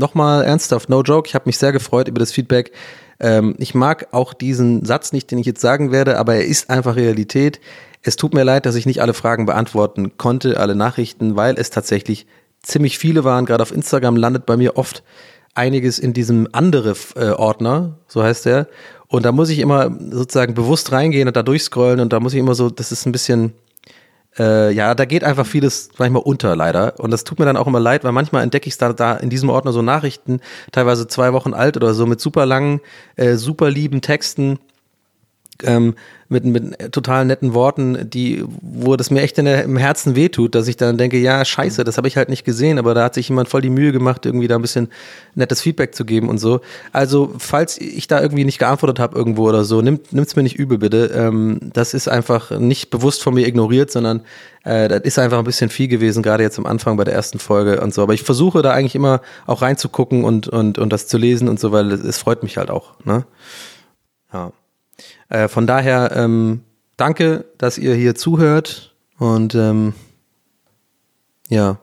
Nochmal 0.00 0.44
ernsthaft, 0.44 0.88
no 0.88 1.02
joke, 1.02 1.26
ich 1.26 1.34
habe 1.34 1.46
mich 1.46 1.58
sehr 1.58 1.72
gefreut 1.72 2.06
über 2.06 2.20
das 2.20 2.30
Feedback. 2.30 2.70
Ähm, 3.18 3.56
ich 3.58 3.74
mag 3.74 4.06
auch 4.12 4.32
diesen 4.32 4.84
Satz 4.84 5.12
nicht, 5.12 5.28
den 5.32 5.38
ich 5.38 5.46
jetzt 5.46 5.60
sagen 5.60 5.90
werde, 5.90 6.18
aber 6.18 6.36
er 6.36 6.44
ist 6.44 6.70
einfach 6.70 6.94
Realität. 6.94 7.60
Es 8.02 8.14
tut 8.14 8.32
mir 8.32 8.44
leid, 8.44 8.64
dass 8.64 8.76
ich 8.76 8.86
nicht 8.86 9.02
alle 9.02 9.12
Fragen 9.12 9.44
beantworten 9.44 10.16
konnte, 10.16 10.60
alle 10.60 10.76
Nachrichten, 10.76 11.34
weil 11.34 11.58
es 11.58 11.70
tatsächlich 11.70 12.28
ziemlich 12.62 12.96
viele 12.96 13.24
waren. 13.24 13.44
Gerade 13.44 13.62
auf 13.62 13.72
Instagram 13.72 14.14
landet 14.14 14.46
bei 14.46 14.56
mir 14.56 14.76
oft 14.76 15.02
einiges 15.58 15.98
in 15.98 16.14
diesem 16.14 16.48
andere 16.52 16.94
äh, 17.16 17.30
Ordner, 17.30 17.98
so 18.06 18.22
heißt 18.22 18.46
er. 18.46 18.68
Und 19.08 19.24
da 19.24 19.32
muss 19.32 19.50
ich 19.50 19.58
immer 19.58 19.90
sozusagen 20.10 20.54
bewusst 20.54 20.92
reingehen 20.92 21.28
und 21.28 21.36
da 21.36 21.42
durchscrollen 21.42 22.00
und 22.00 22.12
da 22.12 22.20
muss 22.20 22.32
ich 22.34 22.38
immer 22.38 22.54
so, 22.54 22.70
das 22.70 22.92
ist 22.92 23.06
ein 23.06 23.12
bisschen, 23.12 23.52
äh, 24.38 24.72
ja, 24.72 24.94
da 24.94 25.04
geht 25.04 25.24
einfach 25.24 25.46
vieles 25.46 25.90
manchmal 25.98 26.22
unter, 26.22 26.54
leider. 26.54 27.00
Und 27.00 27.10
das 27.10 27.24
tut 27.24 27.38
mir 27.38 27.44
dann 27.44 27.56
auch 27.56 27.66
immer 27.66 27.80
leid, 27.80 28.04
weil 28.04 28.12
manchmal 28.12 28.42
entdecke 28.42 28.68
ich 28.68 28.78
da, 28.78 28.92
da 28.92 29.14
in 29.14 29.30
diesem 29.30 29.50
Ordner 29.50 29.72
so 29.72 29.82
Nachrichten, 29.82 30.40
teilweise 30.72 31.08
zwei 31.08 31.32
Wochen 31.32 31.54
alt 31.54 31.76
oder 31.76 31.94
so, 31.94 32.06
mit 32.06 32.20
super 32.20 32.46
langen, 32.46 32.80
äh, 33.16 33.34
super 33.34 33.70
lieben 33.70 34.00
Texten, 34.00 34.58
ähm, 35.64 35.94
mit, 36.28 36.44
mit 36.44 36.92
total 36.92 37.24
netten 37.24 37.54
Worten, 37.54 38.10
die, 38.10 38.44
wo 38.60 38.96
das 38.96 39.10
mir 39.10 39.22
echt 39.22 39.38
in 39.38 39.46
der, 39.46 39.64
im 39.64 39.78
Herzen 39.78 40.14
wehtut, 40.14 40.54
dass 40.54 40.68
ich 40.68 40.76
dann 40.76 40.98
denke, 40.98 41.16
ja, 41.18 41.42
scheiße, 41.42 41.84
das 41.84 41.96
habe 41.96 42.06
ich 42.06 42.18
halt 42.18 42.28
nicht 42.28 42.44
gesehen, 42.44 42.78
aber 42.78 42.92
da 42.94 43.04
hat 43.04 43.14
sich 43.14 43.30
jemand 43.30 43.48
voll 43.48 43.62
die 43.62 43.70
Mühe 43.70 43.92
gemacht, 43.92 44.26
irgendwie 44.26 44.46
da 44.46 44.56
ein 44.56 44.62
bisschen 44.62 44.88
nettes 45.34 45.62
Feedback 45.62 45.94
zu 45.94 46.04
geben 46.04 46.28
und 46.28 46.38
so. 46.38 46.60
Also, 46.92 47.34
falls 47.38 47.78
ich 47.78 48.08
da 48.08 48.20
irgendwie 48.20 48.44
nicht 48.44 48.58
geantwortet 48.58 48.98
habe 48.98 49.16
irgendwo 49.16 49.48
oder 49.48 49.64
so, 49.64 49.80
nimmt 49.80 50.12
nimmt's 50.12 50.36
mir 50.36 50.42
nicht 50.42 50.56
übel, 50.56 50.78
bitte. 50.78 51.10
Ähm, 51.14 51.60
das 51.72 51.94
ist 51.94 52.08
einfach 52.08 52.50
nicht 52.58 52.90
bewusst 52.90 53.22
von 53.22 53.32
mir 53.32 53.46
ignoriert, 53.46 53.90
sondern 53.90 54.20
äh, 54.64 54.88
das 54.88 55.00
ist 55.04 55.18
einfach 55.18 55.38
ein 55.38 55.44
bisschen 55.44 55.70
viel 55.70 55.88
gewesen, 55.88 56.22
gerade 56.22 56.42
jetzt 56.42 56.58
am 56.58 56.66
Anfang 56.66 56.98
bei 56.98 57.04
der 57.04 57.14
ersten 57.14 57.38
Folge 57.38 57.80
und 57.80 57.94
so. 57.94 58.02
Aber 58.02 58.12
ich 58.12 58.22
versuche 58.22 58.60
da 58.60 58.72
eigentlich 58.72 58.94
immer 58.94 59.22
auch 59.46 59.62
reinzugucken 59.62 60.24
und, 60.24 60.46
und, 60.46 60.76
und 60.76 60.92
das 60.92 61.06
zu 61.06 61.16
lesen 61.16 61.48
und 61.48 61.58
so, 61.58 61.72
weil 61.72 61.90
es, 61.90 62.18
freut 62.18 62.42
mich 62.42 62.58
halt 62.58 62.70
auch. 62.70 62.92
Ne? 63.04 63.24
Ja. 64.30 64.52
Äh, 65.28 65.48
von 65.48 65.66
daher, 65.66 66.12
ähm, 66.14 66.62
danke, 66.96 67.44
dass 67.58 67.78
ihr 67.78 67.94
hier 67.94 68.14
zuhört 68.14 68.94
und 69.18 69.54
ähm, 69.54 69.94
ja, 71.48 71.78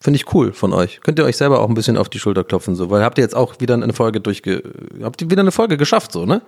finde 0.00 0.16
ich 0.16 0.34
cool 0.34 0.52
von 0.52 0.72
euch. 0.72 1.00
Könnt 1.00 1.18
ihr 1.18 1.24
euch 1.24 1.36
selber 1.36 1.60
auch 1.60 1.68
ein 1.68 1.74
bisschen 1.74 1.96
auf 1.96 2.08
die 2.08 2.18
Schulter 2.18 2.44
klopfen, 2.44 2.74
so, 2.74 2.90
weil 2.90 3.02
habt 3.02 3.18
ihr 3.18 3.24
jetzt 3.24 3.36
auch 3.36 3.60
wieder 3.60 3.74
eine 3.74 3.92
Folge 3.92 4.20
durchge, 4.20 4.62
habt 5.02 5.22
ihr 5.22 5.30
wieder 5.30 5.42
eine 5.42 5.52
Folge 5.52 5.76
geschafft, 5.76 6.12
so, 6.12 6.26
ne? 6.26 6.42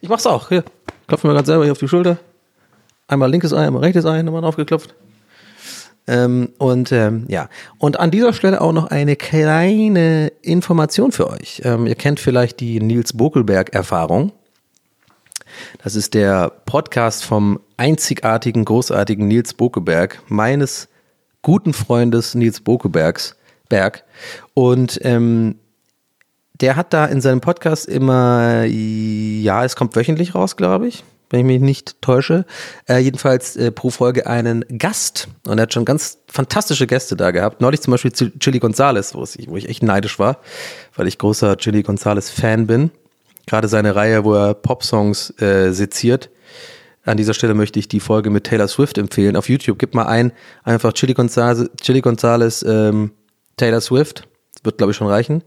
Ich 0.00 0.08
mach's 0.08 0.26
auch, 0.26 0.48
hier, 0.48 0.64
klopfen 1.06 1.28
wir 1.30 1.34
gerade 1.34 1.46
selber 1.46 1.64
hier 1.64 1.72
auf 1.72 1.78
die 1.78 1.88
Schulter. 1.88 2.18
Einmal 3.08 3.30
linkes 3.30 3.52
Ei, 3.52 3.66
einmal 3.66 3.82
rechtes 3.82 4.04
Ei, 4.04 4.22
nochmal 4.22 4.42
draufgeklopft. 4.42 4.94
Ähm, 6.08 6.50
und 6.58 6.92
ähm, 6.92 7.24
ja, 7.28 7.48
und 7.78 7.98
an 7.98 8.10
dieser 8.10 8.32
Stelle 8.32 8.60
auch 8.60 8.72
noch 8.72 8.86
eine 8.86 9.16
kleine 9.16 10.28
Information 10.42 11.12
für 11.12 11.28
euch. 11.28 11.62
Ähm, 11.64 11.86
ihr 11.86 11.96
kennt 11.96 12.20
vielleicht 12.20 12.60
die 12.60 12.80
Nils 12.80 13.12
Bokelberg-Erfahrung. 13.12 14.32
Das 15.82 15.94
ist 15.94 16.14
der 16.14 16.50
Podcast 16.66 17.24
vom 17.24 17.60
einzigartigen, 17.76 18.64
großartigen 18.64 19.28
Nils 19.28 19.54
Bokeberg, 19.54 20.20
meines 20.28 20.88
guten 21.42 21.72
Freundes 21.72 22.34
Nils 22.34 22.60
Bokebergs, 22.60 23.36
Berg. 23.68 24.04
Und 24.54 24.98
ähm, 25.02 25.56
der 26.60 26.76
hat 26.76 26.92
da 26.92 27.04
in 27.06 27.20
seinem 27.20 27.40
Podcast 27.40 27.86
immer, 27.86 28.64
ja, 28.64 29.64
es 29.64 29.76
kommt 29.76 29.94
wöchentlich 29.94 30.34
raus, 30.34 30.56
glaube 30.56 30.88
ich, 30.88 31.04
wenn 31.28 31.40
ich 31.40 31.46
mich 31.46 31.60
nicht 31.60 32.00
täusche. 32.00 32.46
Äh, 32.88 32.98
jedenfalls 32.98 33.56
äh, 33.56 33.70
pro 33.70 33.90
Folge 33.90 34.26
einen 34.26 34.64
Gast. 34.78 35.28
Und 35.46 35.58
er 35.58 35.62
hat 35.62 35.74
schon 35.74 35.84
ganz 35.84 36.18
fantastische 36.28 36.86
Gäste 36.86 37.14
da 37.16 37.30
gehabt. 37.30 37.60
Neulich 37.60 37.82
zum 37.82 37.90
Beispiel 37.90 38.12
Ch- 38.12 38.38
Chili 38.38 38.58
Gonzales, 38.58 39.14
wo 39.14 39.24
ich, 39.24 39.48
wo 39.48 39.56
ich 39.56 39.68
echt 39.68 39.82
neidisch 39.82 40.18
war, 40.18 40.38
weil 40.94 41.06
ich 41.08 41.18
großer 41.18 41.58
Chili 41.58 41.82
Gonzales 41.82 42.30
Fan 42.30 42.66
bin. 42.66 42.90
Gerade 43.46 43.68
seine 43.68 43.94
Reihe, 43.94 44.24
wo 44.24 44.34
er 44.34 44.54
Popsongs 44.54 45.30
äh, 45.40 45.72
seziert. 45.72 46.30
An 47.04 47.16
dieser 47.16 47.34
Stelle 47.34 47.54
möchte 47.54 47.78
ich 47.78 47.86
die 47.86 48.00
Folge 48.00 48.30
mit 48.30 48.44
Taylor 48.44 48.66
Swift 48.66 48.98
empfehlen. 48.98 49.36
Auf 49.36 49.48
YouTube 49.48 49.78
gib 49.78 49.94
mal 49.94 50.06
ein, 50.06 50.32
einfach 50.64 50.92
Chili 50.92 51.14
Gonzales, 51.14 51.70
Chili 51.80 52.00
Gonzales 52.00 52.64
ähm, 52.64 53.12
Taylor 53.56 53.80
Swift. 53.80 54.26
Das 54.54 54.64
wird, 54.64 54.78
glaube 54.78 54.90
ich, 54.90 54.96
schon 54.96 55.06
reichen. 55.06 55.44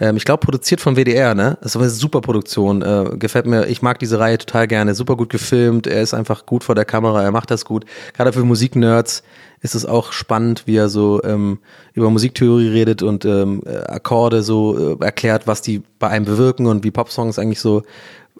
Ähm, 0.00 0.16
ich 0.16 0.24
glaube, 0.24 0.40
produziert 0.40 0.80
vom 0.80 0.96
WDR, 0.96 1.34
ne? 1.34 1.58
Das 1.60 1.74
ist 1.74 1.80
eine 1.80 1.90
super 1.90 2.22
Produktion. 2.22 2.82
Äh, 2.82 3.16
gefällt 3.18 3.46
mir. 3.46 3.66
Ich 3.66 3.82
mag 3.82 3.98
diese 3.98 4.18
Reihe 4.18 4.38
total 4.38 4.66
gerne. 4.66 4.94
Super 4.94 5.16
gut 5.16 5.28
gefilmt. 5.28 5.86
Er 5.86 6.02
ist 6.02 6.14
einfach 6.14 6.46
gut 6.46 6.64
vor 6.64 6.74
der 6.74 6.86
Kamera. 6.86 7.22
Er 7.22 7.30
macht 7.30 7.50
das 7.50 7.64
gut. 7.64 7.84
Gerade 8.14 8.32
für 8.32 8.44
Musiknerds 8.44 9.22
ist 9.60 9.74
es 9.74 9.84
auch 9.84 10.12
spannend, 10.12 10.62
wie 10.66 10.76
er 10.76 10.88
so 10.88 11.22
ähm, 11.22 11.58
über 11.92 12.08
Musiktheorie 12.10 12.68
redet 12.68 13.02
und 13.02 13.26
ähm, 13.26 13.62
äh, 13.66 13.76
Akkorde 13.76 14.42
so 14.42 14.96
äh, 14.98 15.04
erklärt, 15.04 15.46
was 15.46 15.60
die 15.60 15.82
bei 15.98 16.08
einem 16.08 16.24
bewirken 16.24 16.66
und 16.66 16.82
wie 16.82 16.90
Popsongs 16.90 17.38
eigentlich 17.38 17.60
so 17.60 17.82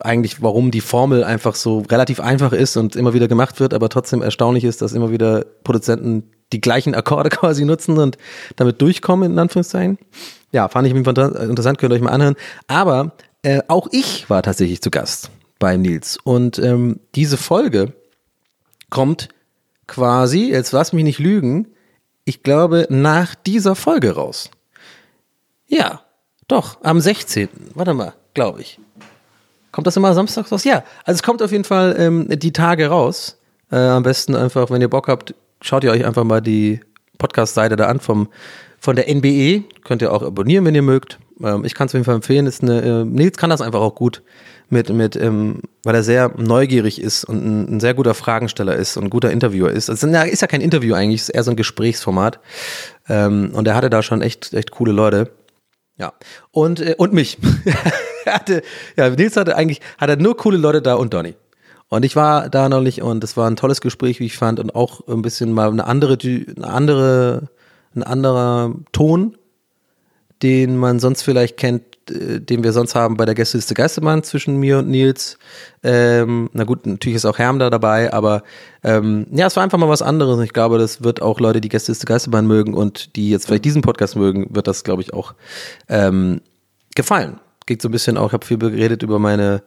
eigentlich, 0.02 0.42
warum 0.42 0.70
die 0.70 0.80
Formel 0.80 1.24
einfach 1.24 1.54
so 1.54 1.80
relativ 1.90 2.20
einfach 2.20 2.52
ist 2.52 2.78
und 2.78 2.96
immer 2.96 3.12
wieder 3.12 3.28
gemacht 3.28 3.60
wird, 3.60 3.74
aber 3.74 3.90
trotzdem 3.90 4.22
erstaunlich 4.22 4.64
ist, 4.64 4.80
dass 4.80 4.94
immer 4.94 5.10
wieder 5.10 5.44
Produzenten 5.62 6.24
die 6.52 6.60
gleichen 6.60 6.94
Akkorde 6.94 7.30
quasi 7.30 7.64
nutzen 7.64 7.98
und 7.98 8.18
damit 8.56 8.80
durchkommen, 8.80 9.32
in 9.32 9.38
Anführungszeichen. 9.38 9.98
Ja, 10.52 10.68
fand 10.68 10.86
ich 10.86 10.94
interessant, 10.94 11.78
könnt 11.78 11.92
ihr 11.92 11.96
euch 11.96 12.02
mal 12.02 12.10
anhören. 12.10 12.36
Aber 12.66 13.12
äh, 13.42 13.62
auch 13.68 13.88
ich 13.92 14.28
war 14.28 14.42
tatsächlich 14.42 14.82
zu 14.82 14.90
Gast 14.90 15.30
bei 15.58 15.76
Nils. 15.76 16.18
Und 16.22 16.58
ähm, 16.58 17.00
diese 17.14 17.36
Folge 17.36 17.92
kommt 18.90 19.28
quasi, 19.86 20.50
jetzt 20.50 20.72
lass 20.72 20.92
mich 20.92 21.04
nicht 21.04 21.18
lügen, 21.18 21.68
ich 22.24 22.42
glaube, 22.42 22.86
nach 22.90 23.34
dieser 23.34 23.74
Folge 23.74 24.14
raus. 24.14 24.50
Ja, 25.66 26.02
doch, 26.48 26.78
am 26.82 27.00
16. 27.00 27.48
Warte 27.74 27.94
mal, 27.94 28.14
glaube 28.34 28.60
ich. 28.60 28.80
Kommt 29.72 29.86
das 29.86 29.96
immer 29.96 30.14
samstags 30.14 30.50
raus? 30.50 30.64
Ja, 30.64 30.84
also 31.04 31.18
es 31.18 31.22
kommt 31.22 31.42
auf 31.42 31.52
jeden 31.52 31.64
Fall 31.64 31.94
ähm, 31.98 32.26
die 32.28 32.52
Tage 32.52 32.88
raus. 32.88 33.38
Äh, 33.70 33.76
am 33.76 34.02
besten 34.02 34.34
einfach, 34.34 34.70
wenn 34.70 34.80
ihr 34.80 34.90
Bock 34.90 35.06
habt, 35.06 35.34
schaut 35.60 35.84
ihr 35.84 35.90
euch 35.90 36.04
einfach 36.04 36.24
mal 36.24 36.40
die 36.40 36.80
Podcast-Seite 37.18 37.76
da 37.76 37.86
an 37.86 38.00
vom, 38.00 38.28
von 38.78 38.96
der 38.96 39.14
NBE. 39.14 39.64
Könnt 39.84 40.02
ihr 40.02 40.12
auch 40.12 40.22
abonnieren, 40.22 40.64
wenn 40.64 40.74
ihr 40.74 40.82
mögt. 40.82 41.18
Ähm, 41.42 41.64
ich 41.64 41.74
kann 41.74 41.86
es 41.86 41.92
auf 41.92 41.94
jeden 41.94 42.04
Fall 42.04 42.16
empfehlen. 42.16 42.46
Ist 42.46 42.62
eine, 42.62 42.82
äh, 42.82 43.04
Nils 43.04 43.36
kann 43.36 43.50
das 43.50 43.60
einfach 43.60 43.80
auch 43.80 43.94
gut 43.94 44.22
mit, 44.70 44.88
mit 44.88 45.16
ähm, 45.16 45.62
weil 45.84 45.94
er 45.94 46.02
sehr 46.02 46.32
neugierig 46.36 47.00
ist 47.00 47.24
und 47.24 47.44
ein, 47.44 47.76
ein 47.76 47.80
sehr 47.80 47.94
guter 47.94 48.14
Fragensteller 48.14 48.76
ist 48.76 48.96
und 48.96 49.04
ein 49.04 49.10
guter 49.10 49.30
Interviewer 49.30 49.70
ist. 49.70 49.90
Also, 49.90 50.06
na, 50.06 50.22
ist 50.22 50.42
ja 50.42 50.48
kein 50.48 50.60
Interview 50.60 50.94
eigentlich, 50.94 51.22
ist 51.22 51.28
eher 51.28 51.42
so 51.42 51.50
ein 51.50 51.56
Gesprächsformat. 51.56 52.40
Ähm, 53.08 53.50
und 53.52 53.66
er 53.66 53.74
hatte 53.74 53.90
da 53.90 54.02
schon 54.02 54.22
echt, 54.22 54.54
echt 54.54 54.70
coole 54.70 54.92
Leute. 54.92 55.30
Ja. 55.98 56.12
Und, 56.52 56.80
äh, 56.80 56.94
und 56.96 57.12
mich. 57.12 57.38
er 58.24 58.34
hatte, 58.34 58.62
ja, 58.96 59.10
Nils 59.10 59.36
hatte 59.36 59.56
eigentlich, 59.56 59.80
hat 59.98 60.08
er 60.08 60.16
nur 60.16 60.36
coole 60.36 60.56
Leute 60.56 60.80
da 60.80 60.94
und 60.94 61.12
Donny. 61.12 61.34
Und 61.90 62.04
ich 62.04 62.14
war 62.16 62.48
da 62.48 62.68
neulich 62.68 63.02
und 63.02 63.22
es 63.24 63.36
war 63.36 63.50
ein 63.50 63.56
tolles 63.56 63.80
Gespräch, 63.80 64.20
wie 64.20 64.26
ich 64.26 64.38
fand, 64.38 64.60
und 64.60 64.74
auch 64.74 65.06
ein 65.08 65.22
bisschen 65.22 65.52
mal 65.52 65.70
eine 65.70 65.86
andere, 65.86 66.16
eine 66.22 66.66
andere, 66.66 67.48
ein 67.94 68.04
anderer 68.04 68.72
Ton, 68.92 69.36
den 70.40 70.76
man 70.76 71.00
sonst 71.00 71.22
vielleicht 71.22 71.56
kennt, 71.56 71.82
äh, 72.08 72.40
den 72.40 72.62
wir 72.62 72.72
sonst 72.72 72.94
haben 72.94 73.16
bei 73.16 73.24
der 73.24 73.34
Gästeliste 73.34 73.74
Geistermann 73.74 74.22
zwischen 74.22 74.56
mir 74.58 74.78
und 74.78 74.88
Nils. 74.88 75.36
Ähm, 75.82 76.48
na 76.52 76.62
gut, 76.62 76.86
natürlich 76.86 77.16
ist 77.16 77.24
auch 77.26 77.38
Herm 77.38 77.58
da 77.58 77.70
dabei, 77.70 78.12
aber 78.12 78.44
ähm, 78.84 79.26
ja, 79.32 79.48
es 79.48 79.56
war 79.56 79.64
einfach 79.64 79.78
mal 79.78 79.88
was 79.88 80.00
anderes. 80.00 80.36
Und 80.36 80.44
ich 80.44 80.52
glaube, 80.52 80.78
das 80.78 81.02
wird 81.02 81.20
auch 81.20 81.40
Leute, 81.40 81.60
die 81.60 81.68
Gästeliste 81.68 82.06
Geistermann 82.06 82.46
mögen 82.46 82.72
und 82.72 83.16
die 83.16 83.30
jetzt 83.30 83.46
vielleicht 83.46 83.64
diesen 83.64 83.82
Podcast 83.82 84.14
mögen, 84.14 84.46
wird 84.54 84.68
das, 84.68 84.84
glaube 84.84 85.02
ich, 85.02 85.12
auch 85.12 85.34
ähm, 85.88 86.40
gefallen. 86.94 87.40
Geht 87.66 87.82
so 87.82 87.88
ein 87.88 87.92
bisschen 87.92 88.16
auch, 88.16 88.28
ich 88.28 88.32
habe 88.32 88.46
viel 88.46 88.58
geredet 88.58 89.02
über 89.02 89.18
meine, 89.18 89.64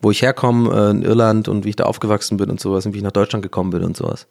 wo 0.00 0.10
ich 0.10 0.22
herkomme 0.22 0.70
äh, 0.74 0.90
in 0.90 1.02
Irland 1.02 1.48
und 1.48 1.64
wie 1.64 1.70
ich 1.70 1.76
da 1.76 1.84
aufgewachsen 1.84 2.36
bin 2.36 2.50
und 2.50 2.60
sowas 2.60 2.86
und 2.86 2.94
wie 2.94 2.98
ich 2.98 3.04
nach 3.04 3.12
Deutschland 3.12 3.42
gekommen 3.42 3.70
bin 3.70 3.84
und 3.84 3.96
sowas. 3.96 4.26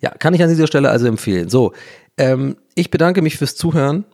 Ja, 0.00 0.10
kann 0.10 0.34
ich 0.34 0.42
an 0.42 0.48
dieser 0.48 0.66
Stelle 0.66 0.90
also 0.90 1.06
empfehlen. 1.06 1.48
So, 1.48 1.72
ähm, 2.18 2.56
ich 2.74 2.90
bedanke 2.90 3.22
mich 3.22 3.36
fürs 3.36 3.56
Zuhören 3.56 4.04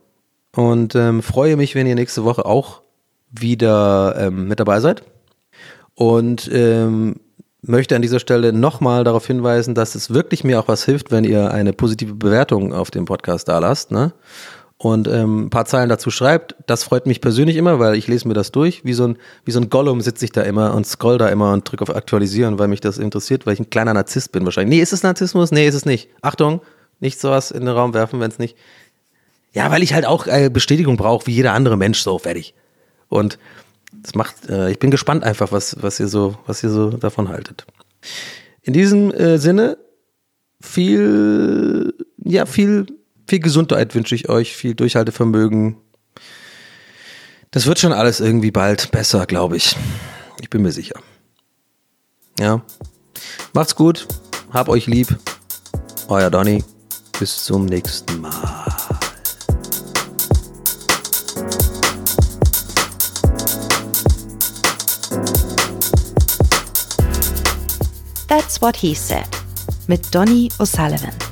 und 0.54 0.94
ähm, 0.94 1.22
freue 1.22 1.56
mich, 1.56 1.74
wenn 1.74 1.86
ihr 1.86 1.94
nächste 1.94 2.24
Woche 2.24 2.44
auch 2.44 2.82
wieder 3.30 4.14
ähm, 4.18 4.48
mit 4.48 4.60
dabei 4.60 4.80
seid. 4.80 5.02
Und 5.94 6.50
ähm, 6.52 7.16
möchte 7.62 7.94
an 7.94 8.02
dieser 8.02 8.18
Stelle 8.18 8.52
nochmal 8.52 9.04
darauf 9.04 9.26
hinweisen, 9.26 9.74
dass 9.74 9.94
es 9.94 10.12
wirklich 10.12 10.44
mir 10.44 10.58
auch 10.58 10.68
was 10.68 10.84
hilft, 10.84 11.10
wenn 11.10 11.24
ihr 11.24 11.52
eine 11.52 11.72
positive 11.72 12.14
Bewertung 12.14 12.72
auf 12.72 12.90
dem 12.90 13.04
Podcast 13.04 13.48
da 13.48 13.58
lasst. 13.58 13.90
Ne? 13.92 14.12
Und 14.82 15.06
ähm, 15.06 15.44
ein 15.44 15.50
paar 15.50 15.64
Zeilen 15.64 15.88
dazu 15.88 16.10
schreibt. 16.10 16.56
Das 16.66 16.82
freut 16.82 17.06
mich 17.06 17.20
persönlich 17.20 17.54
immer, 17.54 17.78
weil 17.78 17.94
ich 17.94 18.08
lese 18.08 18.26
mir 18.26 18.34
das 18.34 18.50
durch. 18.50 18.84
Wie 18.84 18.94
so 18.94 19.04
ein, 19.04 19.16
wie 19.44 19.52
so 19.52 19.60
ein 19.60 19.70
Gollum 19.70 20.00
sitze 20.00 20.24
ich 20.24 20.32
da 20.32 20.42
immer 20.42 20.74
und 20.74 20.84
scroll 20.88 21.18
da 21.18 21.28
immer 21.28 21.52
und 21.52 21.70
drücke 21.70 21.82
auf 21.82 21.94
Aktualisieren, 21.94 22.58
weil 22.58 22.66
mich 22.66 22.80
das 22.80 22.98
interessiert, 22.98 23.46
weil 23.46 23.54
ich 23.54 23.60
ein 23.60 23.70
kleiner 23.70 23.94
Narzisst 23.94 24.32
bin 24.32 24.44
wahrscheinlich. 24.44 24.78
Nee, 24.78 24.82
ist 24.82 24.92
es 24.92 25.04
Narzissmus? 25.04 25.52
Nee, 25.52 25.68
ist 25.68 25.76
es 25.76 25.86
nicht. 25.86 26.08
Achtung, 26.20 26.62
nicht 26.98 27.20
sowas 27.20 27.52
in 27.52 27.60
den 27.60 27.68
Raum 27.68 27.94
werfen, 27.94 28.18
wenn 28.18 28.32
es 28.32 28.40
nicht. 28.40 28.56
Ja, 29.52 29.70
weil 29.70 29.84
ich 29.84 29.94
halt 29.94 30.04
auch 30.04 30.26
äh, 30.26 30.50
Bestätigung 30.52 30.96
brauche, 30.96 31.28
wie 31.28 31.32
jeder 31.32 31.52
andere 31.52 31.76
Mensch, 31.76 32.00
so 32.00 32.18
fertig. 32.18 32.52
Und 33.08 33.38
das 33.92 34.16
macht, 34.16 34.50
äh, 34.50 34.72
ich 34.72 34.80
bin 34.80 34.90
gespannt 34.90 35.22
einfach, 35.22 35.52
was, 35.52 35.80
was 35.80 36.00
ihr 36.00 36.08
so, 36.08 36.34
was 36.46 36.60
ihr 36.64 36.70
so 36.70 36.90
davon 36.90 37.28
haltet. 37.28 37.66
In 38.62 38.72
diesem 38.72 39.12
äh, 39.12 39.38
Sinne, 39.38 39.78
viel, 40.60 41.94
ja, 42.16 42.46
viel, 42.46 42.86
viel 43.32 43.40
Gesundheit 43.40 43.94
wünsche 43.94 44.14
ich 44.14 44.28
euch, 44.28 44.54
viel 44.54 44.74
Durchhaltevermögen. 44.74 45.78
Das 47.50 47.64
wird 47.64 47.78
schon 47.78 47.94
alles 47.94 48.20
irgendwie 48.20 48.50
bald 48.50 48.90
besser, 48.90 49.24
glaube 49.24 49.56
ich. 49.56 49.74
Ich 50.42 50.50
bin 50.50 50.60
mir 50.60 50.70
sicher. 50.70 51.00
Ja. 52.38 52.60
Macht's 53.54 53.74
gut. 53.74 54.06
Hab 54.50 54.68
euch 54.68 54.86
lieb. 54.86 55.16
Euer 56.08 56.30
Donny. 56.30 56.62
Bis 57.18 57.42
zum 57.44 57.64
nächsten 57.64 58.20
Mal. 58.20 58.66
That's 68.28 68.60
What 68.60 68.76
He 68.76 68.94
Said 68.94 69.24
mit 69.86 70.14
Donny 70.14 70.50
O'Sullivan. 70.58 71.31